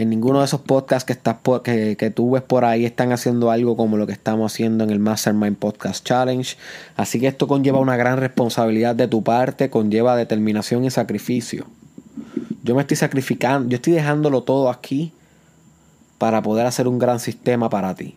en 0.00 0.08
ninguno 0.08 0.38
de 0.38 0.46
esos 0.46 0.62
podcasts 0.62 1.04
que, 1.04 1.12
estás 1.12 1.36
que, 1.62 1.96
que, 1.98 2.10
tú 2.10 2.30
ves 2.30 2.42
por 2.42 2.64
ahí 2.64 2.86
están 2.86 3.12
haciendo 3.12 3.50
algo 3.50 3.76
como 3.76 3.98
lo 3.98 4.06
que 4.06 4.14
estamos 4.14 4.50
haciendo 4.50 4.82
en 4.82 4.88
el 4.88 4.98
Mastermind 4.98 5.58
Podcast 5.58 6.06
Challenge. 6.06 6.56
Así 6.96 7.20
que 7.20 7.26
esto 7.26 7.46
conlleva 7.46 7.80
una 7.80 7.98
gran 7.98 8.16
responsabilidad 8.16 8.94
de 8.94 9.08
tu 9.08 9.22
parte, 9.22 9.68
conlleva 9.68 10.16
determinación 10.16 10.84
y 10.86 10.90
sacrificio. 10.90 11.66
Yo 12.62 12.74
me 12.74 12.82
estoy 12.82 12.96
sacrificando, 12.96 13.68
yo 13.68 13.76
estoy 13.76 13.94
dejándolo 13.94 14.42
todo 14.42 14.70
aquí 14.70 15.12
para 16.18 16.42
poder 16.42 16.66
hacer 16.66 16.86
un 16.86 16.98
gran 16.98 17.20
sistema 17.20 17.70
para 17.70 17.94
ti. 17.94 18.14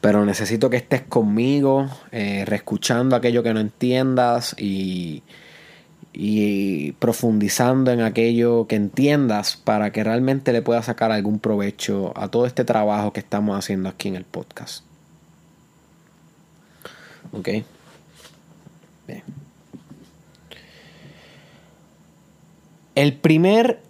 Pero 0.00 0.24
necesito 0.24 0.70
que 0.70 0.78
estés 0.78 1.02
conmigo, 1.02 1.88
eh, 2.10 2.44
reescuchando 2.46 3.14
aquello 3.14 3.42
que 3.42 3.52
no 3.52 3.60
entiendas 3.60 4.56
y, 4.58 5.22
y 6.12 6.92
profundizando 6.92 7.92
en 7.92 8.00
aquello 8.00 8.66
que 8.66 8.76
entiendas 8.76 9.56
para 9.56 9.92
que 9.92 10.02
realmente 10.02 10.52
le 10.52 10.62
puedas 10.62 10.86
sacar 10.86 11.12
algún 11.12 11.38
provecho 11.38 12.12
a 12.16 12.28
todo 12.28 12.46
este 12.46 12.64
trabajo 12.64 13.12
que 13.12 13.20
estamos 13.20 13.56
haciendo 13.56 13.88
aquí 13.88 14.08
en 14.08 14.16
el 14.16 14.24
podcast. 14.24 14.84
¿Ok? 17.32 17.48
Bien. 19.06 19.39
El 22.94 23.16
primer 23.16 23.80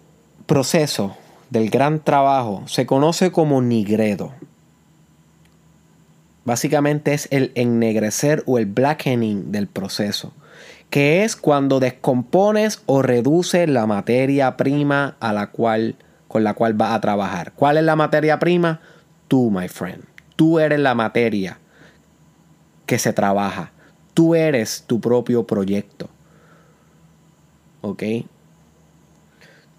proceso 0.45 1.17
del 1.49 1.69
gran 1.69 2.03
trabajo 2.03 2.63
se 2.67 2.85
conoce 2.85 3.31
como 3.31 3.61
nigredo. 3.61 4.31
Básicamente 6.45 7.13
es 7.13 7.27
el 7.31 7.51
ennegrecer 7.55 8.43
o 8.45 8.57
el 8.57 8.65
blackening 8.65 9.51
del 9.51 9.67
proceso 9.67 10.33
que 10.91 11.23
es 11.23 11.37
cuando 11.37 11.79
descompones 11.79 12.83
o 12.85 13.01
reduces 13.01 13.67
la 13.67 13.87
materia 13.87 14.57
prima 14.57 15.15
a 15.21 15.31
la 15.31 15.47
cual, 15.47 15.95
con 16.27 16.43
la 16.43 16.53
cual 16.53 16.73
vas 16.73 16.91
a 16.91 16.99
trabajar. 16.99 17.53
¿Cuál 17.53 17.77
es 17.77 17.83
la 17.83 17.95
materia 17.95 18.37
prima? 18.39 18.81
Tú, 19.29 19.49
my 19.49 19.69
friend. 19.69 20.03
Tú 20.35 20.59
eres 20.59 20.79
la 20.79 20.93
materia 20.93 21.59
que 22.85 22.99
se 22.99 23.13
trabaja. 23.13 23.71
Tú 24.13 24.35
eres 24.35 24.83
tu 24.85 24.99
propio 24.99 25.47
proyecto. 25.47 26.09
¿Ok? 27.79 28.03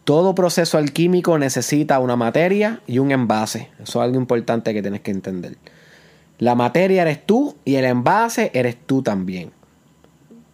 Todo 0.05 0.35
proceso 0.35 0.79
alquímico 0.79 1.39
necesita 1.39 2.01
una 2.01 2.17
materia 2.17 2.81
y 2.89 2.99
un 2.99 3.13
envase. 3.13 3.71
Eso 3.81 4.01
es 4.01 4.05
algo 4.05 4.19
importante 4.19 4.75
que 4.75 4.83
tienes 4.83 5.01
que 5.01 5.13
entender. 5.13 5.57
La 6.39 6.57
materia 6.57 7.03
eres 7.03 7.25
tú 7.25 7.57
y 7.65 7.77
el 7.77 7.85
envase 7.85 8.51
eres 8.53 8.77
tú 8.85 9.03
también. 9.03 9.53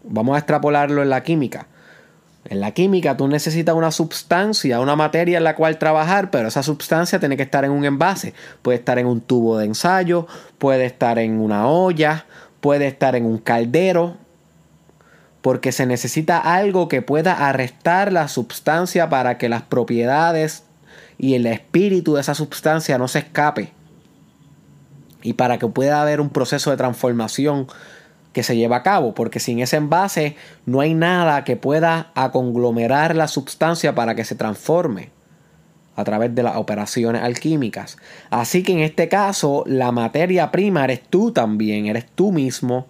Vamos 0.04 0.34
a 0.34 0.38
extrapolarlo 0.38 1.02
en 1.02 1.08
la 1.08 1.22
química. 1.22 1.66
En 2.44 2.60
la 2.60 2.72
química 2.72 3.16
tú 3.16 3.26
necesitas 3.26 3.74
una 3.74 3.90
sustancia, 3.90 4.80
una 4.80 4.96
materia 4.96 5.38
en 5.38 5.44
la 5.44 5.54
cual 5.54 5.78
trabajar, 5.78 6.30
pero 6.30 6.48
esa 6.48 6.62
sustancia 6.62 7.18
tiene 7.18 7.36
que 7.38 7.42
estar 7.42 7.64
en 7.64 7.70
un 7.70 7.86
envase. 7.86 8.34
Puede 8.60 8.78
estar 8.78 8.98
en 8.98 9.06
un 9.06 9.22
tubo 9.22 9.56
de 9.56 9.64
ensayo, 9.64 10.26
puede 10.58 10.84
estar 10.84 11.18
en 11.18 11.40
una 11.40 11.68
olla, 11.68 12.26
puede 12.60 12.86
estar 12.86 13.16
en 13.16 13.24
un 13.24 13.38
caldero, 13.38 14.16
porque 15.42 15.72
se 15.72 15.86
necesita 15.86 16.38
algo 16.38 16.88
que 16.88 17.02
pueda 17.02 17.48
arrestar 17.48 18.12
la 18.12 18.28
sustancia 18.28 19.08
para 19.08 19.38
que 19.38 19.48
las 19.48 19.62
propiedades 19.62 20.64
y 21.16 21.34
el 21.34 21.46
espíritu 21.46 22.14
de 22.14 22.20
esa 22.20 22.34
sustancia 22.34 22.98
no 22.98 23.08
se 23.08 23.20
escape. 23.20 23.72
Y 25.22 25.34
para 25.34 25.58
que 25.58 25.66
pueda 25.66 26.00
haber 26.00 26.20
un 26.20 26.30
proceso 26.30 26.70
de 26.70 26.76
transformación 26.76 27.66
que 28.32 28.42
se 28.42 28.56
lleva 28.56 28.76
a 28.76 28.82
cabo, 28.82 29.14
porque 29.14 29.40
sin 29.40 29.58
ese 29.58 29.76
envase 29.76 30.36
no 30.64 30.80
hay 30.80 30.94
nada 30.94 31.44
que 31.44 31.56
pueda 31.56 32.12
aconglomerar 32.14 33.16
la 33.16 33.26
sustancia 33.26 33.94
para 33.94 34.14
que 34.14 34.24
se 34.24 34.34
transforme 34.34 35.10
a 35.96 36.04
través 36.04 36.32
de 36.32 36.44
las 36.44 36.56
operaciones 36.56 37.22
alquímicas. 37.22 37.96
Así 38.30 38.62
que 38.62 38.72
en 38.72 38.78
este 38.80 39.08
caso, 39.08 39.64
la 39.66 39.90
materia 39.90 40.52
prima 40.52 40.84
eres 40.84 41.02
tú 41.02 41.32
también, 41.32 41.86
eres 41.86 42.06
tú 42.06 42.30
mismo, 42.30 42.86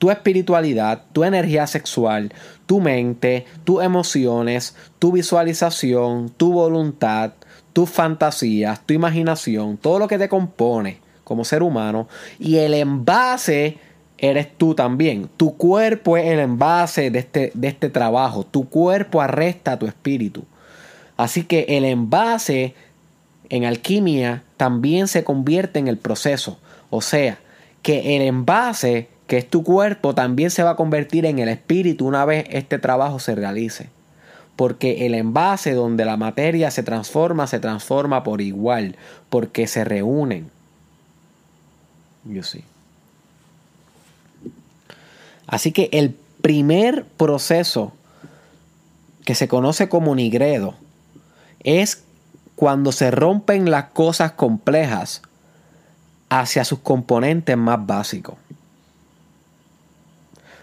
tu 0.00 0.10
espiritualidad, 0.10 1.02
tu 1.12 1.24
energía 1.24 1.66
sexual, 1.66 2.32
tu 2.64 2.80
mente, 2.80 3.44
tus 3.64 3.84
emociones, 3.84 4.74
tu 4.98 5.12
visualización, 5.12 6.30
tu 6.30 6.54
voluntad, 6.54 7.34
tus 7.74 7.90
fantasías, 7.90 8.80
tu 8.86 8.94
imaginación, 8.94 9.76
todo 9.76 9.98
lo 9.98 10.08
que 10.08 10.16
te 10.16 10.30
compone 10.30 11.00
como 11.22 11.44
ser 11.44 11.62
humano 11.62 12.08
y 12.38 12.56
el 12.56 12.72
envase 12.72 13.76
eres 14.16 14.56
tú 14.56 14.74
también. 14.74 15.28
Tu 15.36 15.54
cuerpo 15.58 16.16
es 16.16 16.24
el 16.26 16.38
envase 16.38 17.10
de 17.10 17.18
este, 17.18 17.52
de 17.52 17.68
este 17.68 17.90
trabajo. 17.90 18.44
Tu 18.44 18.70
cuerpo 18.70 19.20
arresta 19.20 19.78
tu 19.78 19.86
espíritu. 19.86 20.44
Así 21.18 21.44
que 21.44 21.66
el 21.68 21.84
envase 21.84 22.74
en 23.50 23.66
alquimia 23.66 24.44
también 24.56 25.08
se 25.08 25.24
convierte 25.24 25.78
en 25.78 25.88
el 25.88 25.98
proceso. 25.98 26.58
O 26.88 27.02
sea, 27.02 27.38
que 27.82 28.16
el 28.16 28.22
envase, 28.22 29.08
que 29.30 29.38
es 29.38 29.48
tu 29.48 29.62
cuerpo, 29.62 30.12
también 30.12 30.50
se 30.50 30.64
va 30.64 30.70
a 30.70 30.74
convertir 30.74 31.24
en 31.24 31.38
el 31.38 31.48
espíritu 31.48 32.04
una 32.04 32.24
vez 32.24 32.46
este 32.50 32.80
trabajo 32.80 33.20
se 33.20 33.36
realice. 33.36 33.88
Porque 34.56 35.06
el 35.06 35.14
envase 35.14 35.72
donde 35.72 36.04
la 36.04 36.16
materia 36.16 36.72
se 36.72 36.82
transforma, 36.82 37.46
se 37.46 37.60
transforma 37.60 38.24
por 38.24 38.40
igual, 38.40 38.96
porque 39.28 39.68
se 39.68 39.84
reúnen. 39.84 40.50
Yo 42.24 42.42
sí. 42.42 42.64
Así 45.46 45.70
que 45.70 45.90
el 45.92 46.16
primer 46.42 47.04
proceso 47.04 47.92
que 49.24 49.36
se 49.36 49.46
conoce 49.46 49.88
como 49.88 50.16
nigredo 50.16 50.74
es 51.62 52.02
cuando 52.56 52.90
se 52.90 53.12
rompen 53.12 53.70
las 53.70 53.90
cosas 53.90 54.32
complejas 54.32 55.22
hacia 56.30 56.64
sus 56.64 56.80
componentes 56.80 57.56
más 57.56 57.86
básicos. 57.86 58.34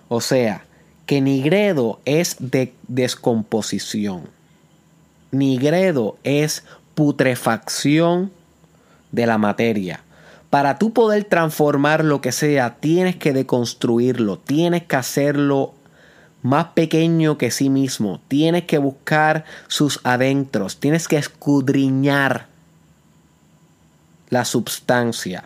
O 0.10 0.22
sea, 0.22 0.66
que 1.05 1.22
nigredo 1.22 1.99
es 2.05 2.36
de 2.39 2.74
descomposición. 2.88 4.30
Nigredo 5.32 6.18
es 6.24 6.64
putrefacción 6.95 8.32
de 9.12 9.26
la 9.26 9.38
materia. 9.38 10.01
Para 10.49 10.78
tú 10.78 10.93
poder 10.93 11.26
transformar 11.26 12.03
lo 12.03 12.22
que 12.22 12.32
sea, 12.32 12.76
tienes 12.76 13.16
que 13.16 13.34
deconstruirlo, 13.34 14.38
tienes 14.38 14.84
que 14.84 14.95
hacerlo 14.95 15.74
más 16.41 16.68
pequeño 16.68 17.38
que 17.38 17.51
sí 17.51 17.70
mismo, 17.70 18.22
tienes 18.28 18.64
que 18.64 18.78
buscar 18.78 19.43
sus 19.68 19.99
adentros, 20.03 20.78
tienes 20.78 21.08
que 21.08 21.18
escudriñar 21.18 22.47
la 24.30 24.45
substancia. 24.45 25.45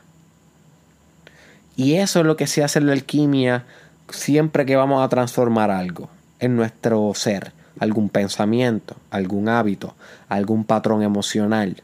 Y 1.76 1.96
eso 1.96 2.20
es 2.20 2.26
lo 2.26 2.36
que 2.36 2.48
se 2.48 2.64
hace 2.64 2.80
en 2.80 2.88
la 2.88 2.94
alquimia 2.94 3.66
siempre 4.12 4.66
que 4.66 4.76
vamos 4.76 5.04
a 5.04 5.10
transformar 5.10 5.72
algo 5.72 6.10
en 6.40 6.56
nuestro 6.56 7.12
ser, 7.14 7.54
algún 7.80 8.10
pensamiento, 8.10 8.96
algún 9.10 9.50
hábito, 9.50 9.96
algún 10.30 10.64
patrón 10.64 11.04
emocional, 11.04 11.82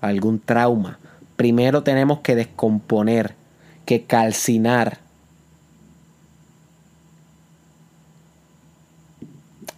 algún 0.00 0.40
trauma. 0.40 0.98
Primero 1.36 1.82
tenemos 1.82 2.20
que 2.20 2.34
descomponer, 2.34 3.34
que 3.84 4.04
calcinar 4.04 4.98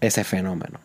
ese 0.01 0.25
fenómeno. 0.25 0.81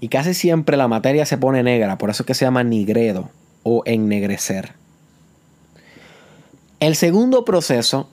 Y 0.00 0.08
casi 0.08 0.34
siempre 0.34 0.76
la 0.76 0.88
materia 0.88 1.24
se 1.26 1.38
pone 1.38 1.62
negra, 1.62 1.96
por 1.96 2.10
eso 2.10 2.24
es 2.24 2.26
que 2.26 2.34
se 2.34 2.44
llama 2.44 2.64
nigredo 2.64 3.30
o 3.62 3.82
ennegrecer. 3.86 4.72
El 6.80 6.96
segundo 6.96 7.44
proceso 7.44 8.08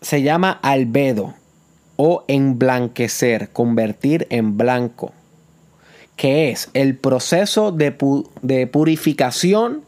se 0.00 0.22
llama 0.22 0.58
albedo 0.62 1.34
o 1.96 2.24
emblanquecer, 2.28 3.50
convertir 3.50 4.26
en 4.30 4.56
blanco, 4.56 5.12
que 6.16 6.50
es 6.50 6.70
el 6.74 6.96
proceso 6.96 7.72
de, 7.72 7.96
de 8.42 8.66
purificación 8.66 9.82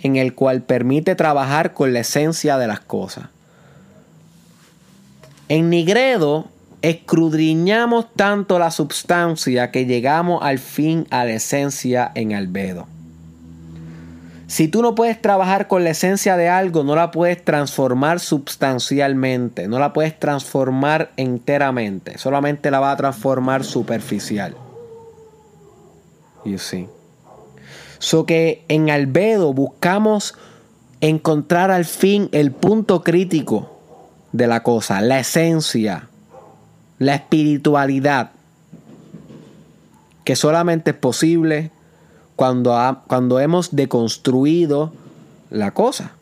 en 0.00 0.16
el 0.16 0.34
cual 0.34 0.62
permite 0.62 1.14
trabajar 1.14 1.74
con 1.74 1.92
la 1.92 2.00
esencia 2.00 2.58
de 2.58 2.66
las 2.66 2.80
cosas. 2.80 3.26
En 5.48 5.70
nigredo 5.70 6.48
escudriñamos 6.82 8.12
tanto 8.14 8.58
la 8.58 8.70
substancia 8.70 9.70
que 9.70 9.86
llegamos 9.86 10.42
al 10.42 10.58
fin 10.58 11.06
a 11.10 11.24
la 11.24 11.32
esencia 11.32 12.10
en 12.14 12.34
albedo. 12.34 12.86
Si 14.52 14.68
tú 14.68 14.82
no 14.82 14.94
puedes 14.94 15.18
trabajar 15.18 15.66
con 15.66 15.82
la 15.82 15.88
esencia 15.88 16.36
de 16.36 16.50
algo, 16.50 16.84
no 16.84 16.94
la 16.94 17.10
puedes 17.10 17.42
transformar 17.42 18.20
sustancialmente, 18.20 19.66
no 19.66 19.78
la 19.78 19.94
puedes 19.94 20.20
transformar 20.20 21.10
enteramente, 21.16 22.18
solamente 22.18 22.70
la 22.70 22.78
va 22.78 22.90
a 22.90 22.96
transformar 22.98 23.64
superficial. 23.64 24.54
You 26.44 26.58
see. 26.58 26.86
So 27.98 28.26
que 28.26 28.66
en 28.68 28.90
Albedo 28.90 29.54
buscamos 29.54 30.34
encontrar 31.00 31.70
al 31.70 31.86
fin 31.86 32.28
el 32.32 32.52
punto 32.52 33.02
crítico 33.02 33.80
de 34.32 34.48
la 34.48 34.62
cosa, 34.62 35.00
la 35.00 35.18
esencia, 35.18 36.10
la 36.98 37.14
espiritualidad, 37.14 38.32
que 40.24 40.36
solamente 40.36 40.90
es 40.90 40.96
posible 40.98 41.70
cuando, 42.36 43.02
cuando 43.06 43.40
hemos 43.40 43.74
deconstruido 43.74 44.92
la 45.50 45.72
cosa. 45.72 46.12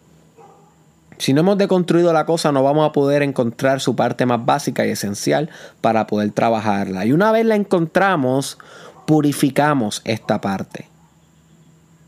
Si 1.19 1.35
no 1.35 1.41
hemos 1.41 1.59
deconstruido 1.59 2.13
la 2.13 2.25
cosa, 2.25 2.51
no 2.51 2.63
vamos 2.63 2.89
a 2.89 2.93
poder 2.93 3.23
encontrar 3.23 3.81
su 3.81 3.95
parte 3.95 4.25
más 4.25 4.45
básica 4.45 4.87
y 4.87 4.91
esencial 4.91 5.51
para 5.81 6.07
poder 6.07 6.31
trabajarla. 6.33 7.05
Y 7.05 7.13
una 7.13 7.31
vez 7.31 7.45
la 7.45 7.57
encontramos, 7.57 8.59
purificamos 9.07 10.01
esta 10.05 10.41
parte. 10.41 10.89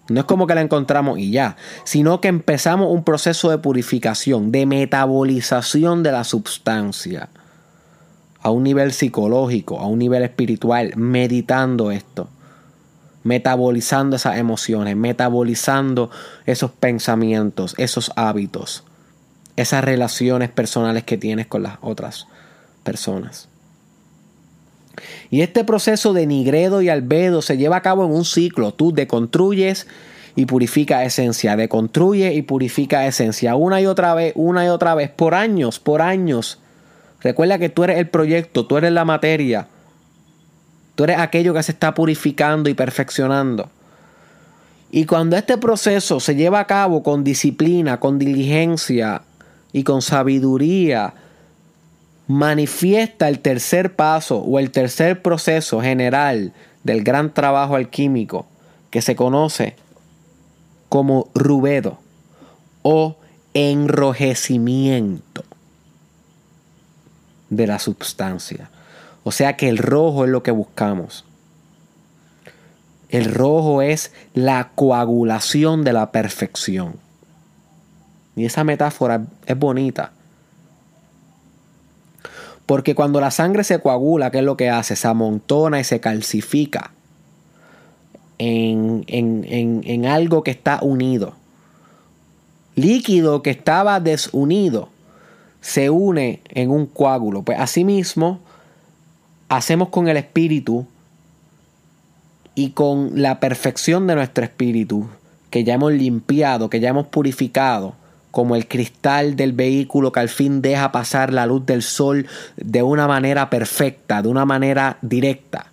No 0.09 0.21
es 0.21 0.27
como 0.27 0.47
que 0.47 0.55
la 0.55 0.63
encontramos 0.63 1.19
y 1.19 1.31
ya, 1.31 1.57
sino 1.85 2.21
que 2.21 2.29
empezamos 2.29 2.91
un 2.91 3.05
proceso 3.05 3.51
de 3.51 3.59
purificación, 3.59 4.51
de 4.51 4.67
metabolización 4.67 6.03
de 6.03 6.13
la 6.13 6.25
sustancia 6.25 7.29
a 8.43 8.51
un 8.51 8.65
nivel 8.65 8.93
psicológico, 8.93 9.79
a 9.79 9.87
un 9.87 9.99
nivel 9.99 10.23
espiritual, 10.23 10.93
meditando 10.97 11.91
esto 11.91 12.29
metabolizando 13.25 14.17
esas 14.17 14.39
emociones, 14.39 14.97
metabolizando 14.97 16.11
esos 16.47 16.71
pensamientos, 16.71 17.75
esos 17.79 18.13
hábitos, 18.17 18.85
esas 19.57 19.85
relaciones 19.85 20.51
personales 20.51 21.05
que 21.05 21.17
tienes 21.17 21.47
con 21.47 21.63
las 21.63 21.79
otras 21.81 22.27
personas. 22.83 23.49
Y 25.31 25.41
este 25.41 25.65
proceso 25.65 26.13
de 26.13 26.27
nigredo 26.27 26.83
y 26.83 26.89
albedo 26.89 27.43
se 27.43 27.57
lleva 27.57 27.77
a 27.77 27.83
cabo 27.83 28.05
en 28.05 28.13
un 28.13 28.25
ciclo. 28.25 28.73
Tú 28.73 28.93
deconstruyes 28.93 29.87
y 30.35 30.47
purifica 30.47 31.05
esencia, 31.05 31.57
deconstruye 31.57 32.35
y 32.35 32.43
purifica 32.43 33.07
esencia, 33.07 33.55
una 33.55 33.81
y 33.81 33.87
otra 33.87 34.15
vez, 34.15 34.33
una 34.37 34.65
y 34.65 34.69
otra 34.69 34.95
vez, 34.95 35.11
por 35.11 35.35
años, 35.35 35.79
por 35.79 36.03
años. 36.03 36.59
Recuerda 37.21 37.59
que 37.59 37.69
tú 37.69 37.85
eres 37.85 37.99
el 37.99 38.09
proyecto, 38.09 38.67
tú 38.67 38.77
eres 38.77 38.93
la 38.93 39.05
materia. 39.05 39.69
Tú 40.95 41.05
eres 41.05 41.19
aquello 41.19 41.55
que 41.55 41.63
se 41.63 41.73
está 41.73 41.95
purificando 41.95 42.69
y 42.69 42.75
perfeccionando. 42.75 43.71
Y 44.91 45.07
cuando 45.07 45.37
este 45.37 45.57
proceso 45.57 46.21
se 46.21 46.35
lleva 46.35 46.61
a 46.61 46.67
cabo 46.67 47.03
con 47.03 47.25
disciplina, 47.25 47.99
con 47.99 48.19
diligencia 48.19 49.23
y 49.73 49.85
con 49.85 50.03
sabiduría, 50.03 51.15
manifiesta 52.29 53.29
el 53.29 53.41
tercer 53.41 53.97
paso 53.97 54.39
o 54.39 54.59
el 54.59 54.71
tercer 54.71 55.23
proceso 55.23 55.81
general 55.81 56.53
del 56.85 57.03
gran 57.03 57.33
trabajo 57.33 57.77
alquímico 57.77 58.47
que 58.91 59.01
se 59.01 59.17
conoce 59.17 59.77
como 60.91 61.31
rubedo 61.35 61.99
o 62.83 63.17
enrojecimiento 63.55 65.43
de 67.49 67.67
la 67.67 67.79
sustancia. 67.79 68.69
O 69.25 69.33
sea 69.33 69.57
que 69.57 69.69
el 69.69 69.79
rojo 69.79 70.25
es 70.25 70.31
lo 70.31 70.43
que 70.43 70.51
buscamos. 70.51 71.25
El 73.09 73.27
rojo 73.27 73.83
es 73.83 74.13
la 74.35 74.71
coagulación 74.75 75.85
de 75.85 75.93
la 75.93 76.13
perfección. 76.13 76.95
Y 78.35 78.47
esa 78.47 78.65
metáfora 78.65 79.27
es 79.47 79.59
bonita. 79.59 80.13
Porque 82.65 82.95
cuando 82.95 83.21
la 83.21 83.31
sangre 83.31 83.65
se 83.65 83.81
coagula, 83.81 84.31
¿qué 84.31 84.39
es 84.39 84.45
lo 84.45 84.57
que 84.57 84.71
hace? 84.71 84.97
Se 84.97 85.07
amontona 85.07 85.79
y 85.79 85.85
se 85.85 86.01
calcifica 86.01 86.93
en, 88.39 89.05
en 89.07 90.07
algo 90.07 90.43
que 90.43 90.53
está 90.53 90.79
unido. 90.81 91.35
Líquido 92.75 93.43
que 93.43 93.51
estaba 93.51 94.01
desunido 94.01 94.89
se 95.63 95.91
une 95.91 96.41
en 96.49 96.71
un 96.71 96.87
coágulo. 96.87 97.43
Pues 97.43 97.59
asimismo, 97.59 98.41
hacemos 99.57 99.91
con 99.91 100.09
el 100.09 100.17
espíritu 100.17 100.87
y 102.55 102.71
con 102.71 103.21
la 103.21 103.39
perfección 103.39 104.07
de 104.07 104.15
nuestro 104.15 104.45
espíritu, 104.45 105.09
que 105.51 105.63
ya 105.63 105.75
hemos 105.75 105.93
limpiado, 105.93 106.71
que 106.71 106.81
ya 106.81 106.89
hemos 106.89 107.09
purificado, 107.09 107.95
como 108.31 108.57
el 108.57 108.67
cristal 108.67 109.37
del 109.37 109.53
vehículo 109.53 110.11
que 110.11 110.21
al 110.21 110.31
fin 110.31 110.63
deja 110.63 110.91
pasar 110.91 111.35
la 111.35 111.45
luz 111.45 111.67
del 111.67 111.83
sol 111.83 112.27
de 112.57 112.83
una 112.83 113.07
manera 113.07 113.51
perfecta, 113.51 114.23
de 114.23 114.29
una 114.29 114.47
manera 114.47 114.97
directa. 115.03 115.67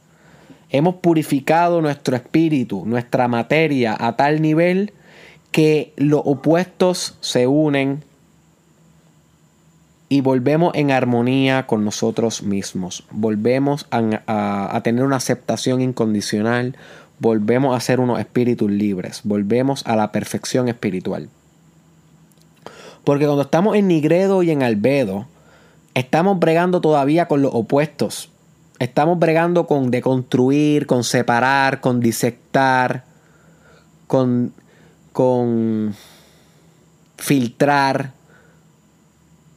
Hemos 0.69 0.95
purificado 0.95 1.81
nuestro 1.81 2.17
espíritu, 2.17 2.83
nuestra 2.85 3.29
materia 3.29 3.95
a 3.97 4.17
tal 4.17 4.41
nivel 4.41 4.91
que 5.51 5.93
los 5.95 6.21
opuestos 6.25 7.17
se 7.21 7.47
unen 7.47 8.03
y 10.11 10.21
volvemos 10.21 10.73
en 10.73 10.89
armonía 10.89 11.67
con 11.67 11.85
nosotros 11.85 12.41
mismos. 12.41 13.03
Volvemos 13.11 13.85
a, 13.91 14.81
tener 14.83 15.05
una 15.05 15.17
aceptación 15.17 15.81
incondicional. 15.81 16.75
Volvemos 17.19 17.77
a 17.77 17.79
ser 17.79 17.99
unos 17.99 18.19
espíritus 18.19 18.71
libres. 18.71 19.21
Volvemos 19.23 19.85
a 19.85 19.95
la 19.95 20.11
perfección 20.11 20.67
espiritual. 20.67 21.29
Porque 23.03 23.25
cuando 23.25 23.43
estamos 23.43 23.75
en 23.75 23.87
Nigredo 23.87 24.41
y 24.41 24.49
en 24.49 24.63
Albedo, 24.63 25.27
estamos 25.93 26.39
bregando 26.39 26.81
todavía 26.81 27.27
con 27.27 27.43
los 27.43 27.53
opuestos. 27.53 28.31
Estamos 28.79 29.19
bregando 29.19 29.67
con 29.67 29.91
deconstruir, 29.91 30.87
con 30.87 31.03
separar, 31.03 31.81
con 31.81 31.99
disectar, 31.99 33.03
con, 34.07 34.53
con 35.11 35.93
filtrar 37.17 38.18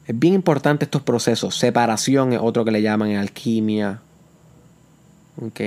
es 0.05 0.19
bien 0.19 0.33
importante 0.33 0.85
estos 0.85 1.01
procesos. 1.01 1.55
Separación 1.55 2.33
es 2.33 2.39
otro 2.41 2.65
que 2.65 2.71
le 2.71 2.81
llaman 2.81 3.09
en 3.09 3.17
alquimia. 3.17 4.01
Ok. 5.41 5.61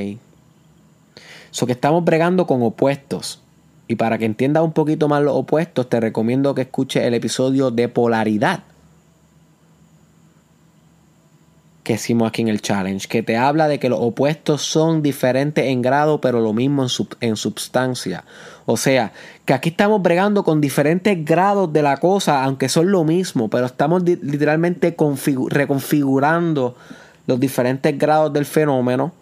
So 1.50 1.66
que 1.66 1.72
estamos 1.72 2.04
bregando 2.04 2.46
con 2.46 2.62
opuestos. 2.62 3.40
Y 3.88 3.96
para 3.96 4.18
que 4.18 4.24
entiendas 4.24 4.62
un 4.62 4.72
poquito 4.72 5.08
más 5.08 5.22
los 5.22 5.34
opuestos, 5.34 5.88
te 5.88 6.00
recomiendo 6.00 6.54
que 6.54 6.62
escuches 6.62 7.04
el 7.04 7.14
episodio 7.14 7.70
de 7.70 7.88
polaridad. 7.88 8.64
Que 11.86 11.92
hicimos 11.92 12.26
aquí 12.26 12.42
en 12.42 12.48
el 12.48 12.60
challenge, 12.62 13.06
que 13.06 13.22
te 13.22 13.36
habla 13.36 13.68
de 13.68 13.78
que 13.78 13.88
los 13.88 14.00
opuestos 14.00 14.60
son 14.60 15.02
diferentes 15.02 15.66
en 15.66 15.82
grado, 15.82 16.20
pero 16.20 16.40
lo 16.40 16.52
mismo 16.52 16.82
en, 16.82 16.88
en 17.20 17.36
substancia. 17.36 18.24
O 18.64 18.76
sea, 18.76 19.12
que 19.44 19.54
aquí 19.54 19.68
estamos 19.68 20.02
bregando 20.02 20.42
con 20.42 20.60
diferentes 20.60 21.24
grados 21.24 21.72
de 21.72 21.82
la 21.82 21.98
cosa, 21.98 22.42
aunque 22.42 22.68
son 22.68 22.90
lo 22.90 23.04
mismo, 23.04 23.48
pero 23.48 23.66
estamos 23.66 24.02
literalmente 24.02 24.96
reconfigurando 25.48 26.74
los 27.28 27.38
diferentes 27.38 27.96
grados 27.96 28.32
del 28.32 28.46
fenómeno 28.46 29.12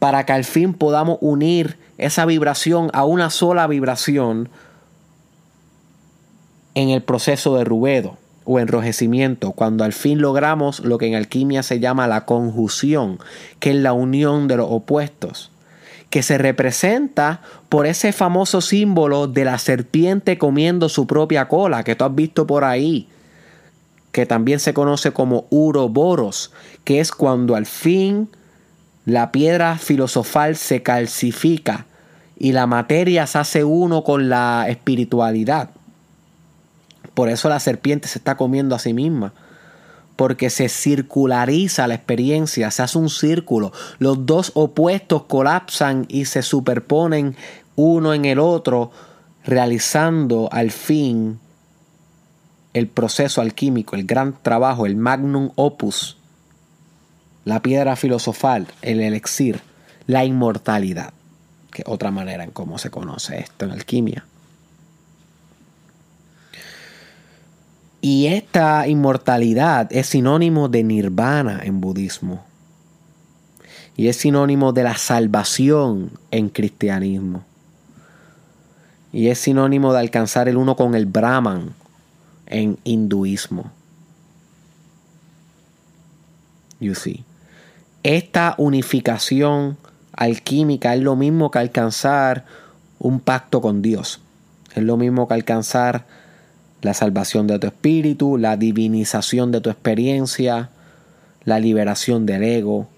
para 0.00 0.26
que 0.26 0.32
al 0.32 0.42
fin 0.42 0.74
podamos 0.74 1.18
unir 1.20 1.78
esa 1.98 2.26
vibración 2.26 2.90
a 2.94 3.04
una 3.04 3.30
sola 3.30 3.68
vibración 3.68 4.48
en 6.74 6.88
el 6.88 7.04
proceso 7.04 7.56
de 7.56 7.62
rubedo 7.62 8.18
o 8.46 8.60
enrojecimiento, 8.60 9.52
cuando 9.52 9.84
al 9.84 9.92
fin 9.92 10.20
logramos 10.20 10.80
lo 10.80 10.98
que 10.98 11.06
en 11.06 11.16
alquimia 11.16 11.62
se 11.62 11.80
llama 11.80 12.06
la 12.06 12.24
conjunción, 12.24 13.18
que 13.58 13.70
es 13.70 13.76
la 13.76 13.92
unión 13.92 14.48
de 14.48 14.56
los 14.56 14.68
opuestos, 14.70 15.50
que 16.08 16.22
se 16.22 16.38
representa 16.38 17.42
por 17.68 17.86
ese 17.86 18.12
famoso 18.12 18.60
símbolo 18.60 19.26
de 19.26 19.44
la 19.44 19.58
serpiente 19.58 20.38
comiendo 20.38 20.88
su 20.88 21.06
propia 21.06 21.48
cola, 21.48 21.82
que 21.82 21.96
tú 21.96 22.04
has 22.04 22.14
visto 22.14 22.46
por 22.46 22.64
ahí, 22.64 23.08
que 24.12 24.24
también 24.24 24.60
se 24.60 24.72
conoce 24.72 25.12
como 25.12 25.46
uroboros, 25.50 26.52
que 26.84 27.00
es 27.00 27.10
cuando 27.10 27.56
al 27.56 27.66
fin 27.66 28.28
la 29.04 29.32
piedra 29.32 29.76
filosofal 29.76 30.56
se 30.56 30.82
calcifica 30.82 31.86
y 32.38 32.52
la 32.52 32.66
materia 32.66 33.26
se 33.26 33.38
hace 33.38 33.64
uno 33.64 34.04
con 34.04 34.28
la 34.28 34.66
espiritualidad. 34.68 35.70
Por 37.16 37.30
eso 37.30 37.48
la 37.48 37.60
serpiente 37.60 38.08
se 38.08 38.18
está 38.18 38.36
comiendo 38.36 38.74
a 38.74 38.78
sí 38.78 38.92
misma. 38.92 39.32
Porque 40.16 40.50
se 40.50 40.68
circulariza 40.68 41.86
la 41.86 41.94
experiencia, 41.94 42.70
se 42.70 42.82
hace 42.82 42.98
un 42.98 43.08
círculo. 43.08 43.72
Los 43.98 44.26
dos 44.26 44.52
opuestos 44.54 45.22
colapsan 45.22 46.04
y 46.10 46.26
se 46.26 46.42
superponen 46.42 47.34
uno 47.74 48.12
en 48.12 48.26
el 48.26 48.38
otro, 48.38 48.90
realizando 49.46 50.50
al 50.52 50.70
fin 50.70 51.40
el 52.74 52.86
proceso 52.86 53.40
alquímico, 53.40 53.96
el 53.96 54.04
gran 54.04 54.36
trabajo, 54.42 54.84
el 54.84 54.96
magnum 54.96 55.52
opus, 55.54 56.18
la 57.46 57.62
piedra 57.62 57.96
filosofal, 57.96 58.66
el 58.82 59.00
elixir, 59.00 59.62
la 60.06 60.26
inmortalidad, 60.26 61.14
que 61.70 61.82
otra 61.86 62.10
manera 62.10 62.44
en 62.44 62.50
cómo 62.50 62.76
se 62.76 62.90
conoce 62.90 63.38
esto 63.38 63.64
en 63.64 63.70
alquimia. 63.70 64.26
Y 68.00 68.26
esta 68.28 68.86
inmortalidad 68.86 69.88
es 69.90 70.08
sinónimo 70.08 70.68
de 70.68 70.84
nirvana 70.84 71.60
en 71.64 71.80
budismo. 71.80 72.44
Y 73.96 74.08
es 74.08 74.16
sinónimo 74.16 74.72
de 74.72 74.82
la 74.82 74.96
salvación 74.96 76.10
en 76.30 76.50
cristianismo. 76.50 77.44
Y 79.12 79.28
es 79.28 79.38
sinónimo 79.38 79.92
de 79.92 80.00
alcanzar 80.00 80.48
el 80.48 80.56
uno 80.56 80.76
con 80.76 80.94
el 80.94 81.06
Brahman 81.06 81.74
en 82.46 82.78
hinduismo. 82.84 83.72
You 86.80 86.94
see. 86.94 87.24
Esta 88.02 88.54
unificación 88.58 89.78
alquímica 90.12 90.94
es 90.94 91.02
lo 91.02 91.16
mismo 91.16 91.50
que 91.50 91.58
alcanzar 91.58 92.44
un 92.98 93.20
pacto 93.20 93.60
con 93.60 93.82
Dios. 93.82 94.20
Es 94.74 94.82
lo 94.82 94.96
mismo 94.96 95.26
que 95.26 95.34
alcanzar 95.34 96.06
la 96.86 96.94
salvación 96.94 97.46
de 97.46 97.58
tu 97.58 97.66
espíritu, 97.66 98.38
la 98.38 98.56
divinización 98.56 99.50
de 99.50 99.60
tu 99.60 99.70
experiencia, 99.70 100.70
la 101.44 101.58
liberación 101.58 102.26
del 102.26 102.44
ego, 102.44 102.88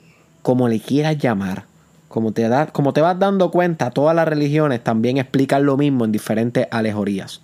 como 0.42 0.68
le 0.68 0.78
quieras 0.78 1.18
llamar. 1.18 1.64
Como 2.08 2.32
te, 2.32 2.48
da, 2.48 2.66
como 2.66 2.92
te 2.92 3.00
vas 3.00 3.18
dando 3.18 3.50
cuenta, 3.50 3.90
todas 3.90 4.14
las 4.14 4.28
religiones 4.28 4.82
también 4.82 5.18
explican 5.18 5.64
lo 5.64 5.76
mismo 5.76 6.04
en 6.04 6.12
diferentes 6.12 6.66
alegorías 6.70 7.40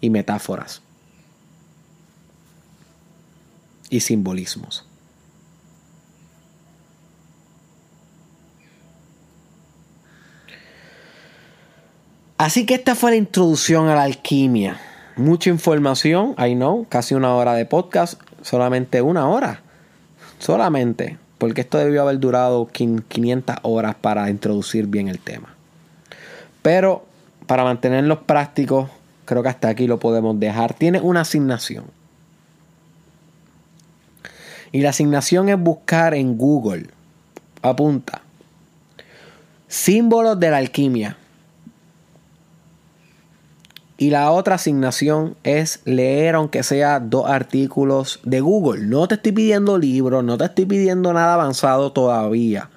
y 0.00 0.10
metáforas 0.10 0.82
y 3.90 4.00
simbolismos. 4.00 4.86
Así 12.38 12.66
que 12.66 12.74
esta 12.74 12.94
fue 12.94 13.10
la 13.10 13.16
introducción 13.16 13.88
a 13.88 13.94
la 13.94 14.04
alquimia. 14.04 14.80
Mucha 15.18 15.50
información, 15.50 16.36
I 16.38 16.54
know, 16.54 16.86
casi 16.88 17.16
una 17.16 17.34
hora 17.34 17.54
de 17.54 17.66
podcast, 17.66 18.22
solamente 18.40 19.02
una 19.02 19.28
hora. 19.28 19.62
Solamente, 20.38 21.18
porque 21.38 21.62
esto 21.62 21.76
debió 21.76 22.02
haber 22.02 22.20
durado 22.20 22.68
500 22.68 23.56
horas 23.62 23.96
para 23.96 24.30
introducir 24.30 24.86
bien 24.86 25.08
el 25.08 25.18
tema. 25.18 25.56
Pero 26.62 27.04
para 27.48 27.64
mantenerlos 27.64 28.18
prácticos, 28.26 28.90
creo 29.24 29.42
que 29.42 29.48
hasta 29.48 29.68
aquí 29.68 29.88
lo 29.88 29.98
podemos 29.98 30.38
dejar. 30.38 30.74
Tiene 30.74 31.00
una 31.00 31.22
asignación. 31.22 31.86
Y 34.70 34.82
la 34.82 34.90
asignación 34.90 35.48
es 35.48 35.58
buscar 35.58 36.14
en 36.14 36.38
Google. 36.38 36.86
Apunta. 37.62 38.22
Símbolos 39.66 40.38
de 40.38 40.50
la 40.50 40.58
alquimia. 40.58 41.16
Y 44.00 44.10
la 44.10 44.30
otra 44.30 44.54
asignación 44.54 45.34
es 45.42 45.82
leer 45.84 46.36
aunque 46.36 46.62
sea 46.62 47.00
dos 47.00 47.28
artículos 47.28 48.20
de 48.22 48.40
Google. 48.40 48.86
No 48.86 49.08
te 49.08 49.16
estoy 49.16 49.32
pidiendo 49.32 49.76
libros, 49.76 50.22
no 50.22 50.38
te 50.38 50.44
estoy 50.44 50.66
pidiendo 50.66 51.12
nada 51.12 51.34
avanzado 51.34 51.90
todavía. 51.90 52.70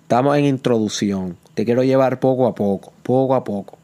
Estamos 0.00 0.34
en 0.38 0.46
introducción. 0.46 1.36
Te 1.52 1.66
quiero 1.66 1.84
llevar 1.84 2.20
poco 2.20 2.46
a 2.46 2.54
poco, 2.54 2.94
poco 3.02 3.34
a 3.34 3.44
poco. 3.44 3.76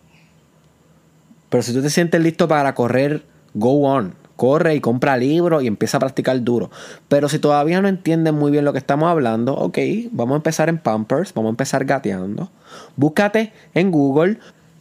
Pero 1.51 1.63
si 1.63 1.75
tú 1.75 1.83
te 1.83 1.91
sientes 1.91 2.23
listo 2.23 2.49
para 2.49 2.75
correr, 2.75 3.23
go 3.53 3.83
on. 3.83 4.15
Corre 4.37 4.75
y 4.75 4.81
compra 4.81 5.19
libros 5.19 5.63
y 5.63 5.67
empieza 5.67 5.99
a 5.99 6.01
practicar 6.01 6.43
duro. 6.43 6.71
Pero 7.09 7.29
si 7.29 7.39
todavía 7.39 7.83
no 7.83 7.89
entiendes 7.89 8.33
muy 8.33 8.51
bien 8.51 8.65
lo 8.65 8.73
que 8.73 8.79
estamos 8.79 9.11
hablando, 9.11 9.55
ok, 9.55 9.79
vamos 10.13 10.35
a 10.35 10.37
empezar 10.37 10.71
en 10.71 10.79
Pampers, 10.79 11.35
vamos 11.35 11.51
a 11.51 11.51
empezar 11.51 11.85
gateando. 11.85 12.51
Búscate 12.97 13.53
en 13.75 13.91
Google 13.91 14.39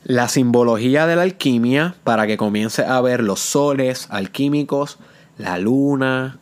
la 0.08 0.30
simbología 0.30 1.06
de 1.06 1.18
la 1.18 1.24
alquimia 1.24 1.96
para 2.06 2.28
que 2.28 2.38
comience 2.38 2.86
a 2.86 3.02
ver 3.02 3.22
los 3.22 3.42
soles 3.42 4.08
alquímicos, 4.10 5.00
la 5.38 5.58
luna, 5.58 6.40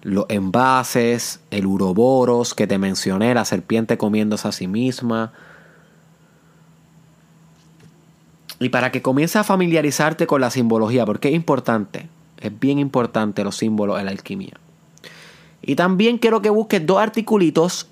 los 0.00 0.24
envases, 0.30 1.40
el 1.50 1.66
uroboros 1.66 2.54
que 2.54 2.66
te 2.66 2.78
mencioné, 2.78 3.34
la 3.34 3.44
serpiente 3.44 3.98
comiéndose 3.98 4.48
a 4.48 4.52
sí 4.52 4.68
misma. 4.68 5.34
Y 8.58 8.70
para 8.70 8.90
que 8.90 9.02
comience 9.02 9.38
a 9.38 9.44
familiarizarte 9.44 10.26
con 10.26 10.40
la 10.40 10.50
simbología, 10.50 11.04
porque 11.04 11.28
es 11.28 11.34
importante, 11.34 12.08
es 12.40 12.58
bien 12.58 12.78
importante 12.78 13.44
los 13.44 13.58
símbolos 13.58 13.98
de 13.98 14.04
la 14.04 14.12
alquimia. 14.12 14.54
Y 15.60 15.76
también 15.76 16.16
quiero 16.16 16.40
que 16.40 16.48
busques 16.48 16.86
dos 16.86 17.00
articulitos 17.02 17.86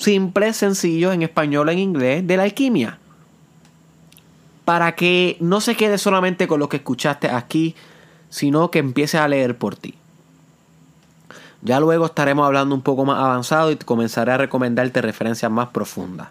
simple, 0.00 0.54
sencillo, 0.54 1.12
en 1.12 1.22
español 1.22 1.68
o 1.68 1.70
en 1.70 1.78
inglés, 1.78 2.26
de 2.26 2.36
la 2.36 2.44
alquimia. 2.44 2.98
Para 4.64 4.94
que 4.96 5.36
no 5.40 5.60
se 5.60 5.76
quede 5.76 5.98
solamente 5.98 6.48
con 6.48 6.58
lo 6.58 6.68
que 6.68 6.78
escuchaste 6.78 7.28
aquí, 7.28 7.74
sino 8.30 8.70
que 8.70 8.78
empieces 8.78 9.20
a 9.20 9.28
leer 9.28 9.58
por 9.58 9.76
ti. 9.76 9.94
Ya 11.62 11.80
luego 11.80 12.06
estaremos 12.06 12.46
hablando 12.46 12.74
un 12.74 12.80
poco 12.80 13.04
más 13.04 13.18
avanzado 13.18 13.70
y 13.70 13.76
comenzaré 13.76 14.32
a 14.32 14.38
recomendarte 14.38 15.02
referencias 15.02 15.52
más 15.52 15.68
profundas. 15.68 16.28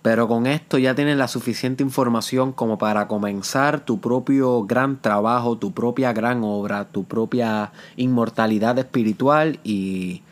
Pero 0.00 0.26
con 0.26 0.46
esto 0.46 0.78
ya 0.78 0.94
tienes 0.94 1.18
la 1.18 1.28
suficiente 1.28 1.82
información 1.82 2.52
como 2.52 2.78
para 2.78 3.08
comenzar 3.08 3.80
tu 3.80 4.00
propio 4.00 4.62
gran 4.62 5.02
trabajo, 5.02 5.58
tu 5.58 5.72
propia 5.72 6.12
gran 6.14 6.42
obra, 6.44 6.86
tu 6.86 7.04
propia 7.04 7.72
inmortalidad 7.96 8.78
espiritual 8.78 9.58
y 9.64 10.22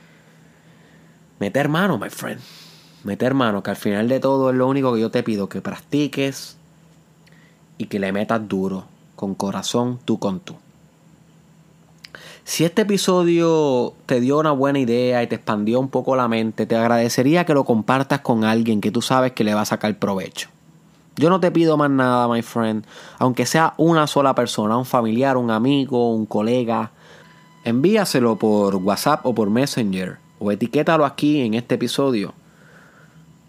meter 1.39 1.69
mano, 1.69 1.99
my 1.99 2.11
friend. 2.11 2.41
Meter 3.05 3.35
mano, 3.35 3.63
que 3.63 3.71
al 3.71 3.77
final 3.77 4.09
de 4.09 4.19
todo 4.21 4.51
es 4.51 4.57
lo 4.57 4.67
único 4.67 4.95
que 4.95 5.01
yo 5.01 5.11
te 5.11 5.23
pido, 5.23 5.49
que 5.49 5.61
practiques 5.61 6.57
y 7.77 7.87
que 7.87 7.99
le 7.99 8.13
metas 8.13 8.49
duro, 8.49 8.87
con 9.15 9.35
corazón, 9.35 9.99
tú 10.05 10.19
con 10.19 10.41
tú. 10.41 10.57
Si 12.45 12.65
este 12.65 12.83
episodio 12.83 13.95
te 14.07 14.21
dio 14.21 14.39
una 14.39 14.53
buena 14.53 14.79
idea 14.79 15.23
y 15.23 15.27
te 15.27 15.37
expandió 15.37 15.81
un 15.81 15.89
poco 15.89 16.15
la 16.15 16.29
mente, 16.29 16.67
te 16.67 16.77
agradecería 16.77 17.45
que 17.45 17.55
lo 17.55 17.65
compartas 17.65 18.21
con 18.21 18.45
alguien 18.45 18.81
que 18.81 18.91
tú 18.91 19.03
sabes 19.03 19.33
que 19.33 19.45
le 19.45 19.55
va 19.55 19.63
a 19.63 19.67
sacar 19.67 19.99
provecho. 19.99 20.51
Yo 21.17 21.31
no 21.31 21.41
te 21.41 21.51
pido 21.51 21.77
más 21.77 21.91
nada, 21.91 22.29
my 22.29 22.43
friend, 22.43 22.85
aunque 23.19 23.47
sea 23.47 23.75
una 23.77 24.07
sola 24.07 24.35
persona, 24.35 24.77
un 24.77 24.85
familiar, 24.85 25.37
un 25.37 25.51
amigo, 25.51 26.15
un 26.15 26.27
colega, 26.27 26.91
envíaselo 27.65 28.37
por 28.37 28.77
WhatsApp 28.77 29.25
o 29.25 29.35
por 29.35 29.49
Messenger 29.49 30.24
o 30.39 30.51
etiquétalo 30.53 31.05
aquí 31.05 31.41
en 31.41 31.55
este 31.55 31.77
episodio, 31.77 32.35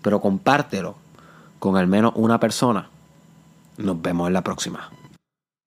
pero 0.01 0.21
compártelo 0.21 0.95
con 1.59 1.77
al 1.77 1.87
menos 1.87 2.13
una 2.15 2.39
persona. 2.39 2.89
Nos 3.77 4.01
vemos 4.01 4.27
en 4.27 4.33
la 4.33 4.43
próxima. 4.43 4.89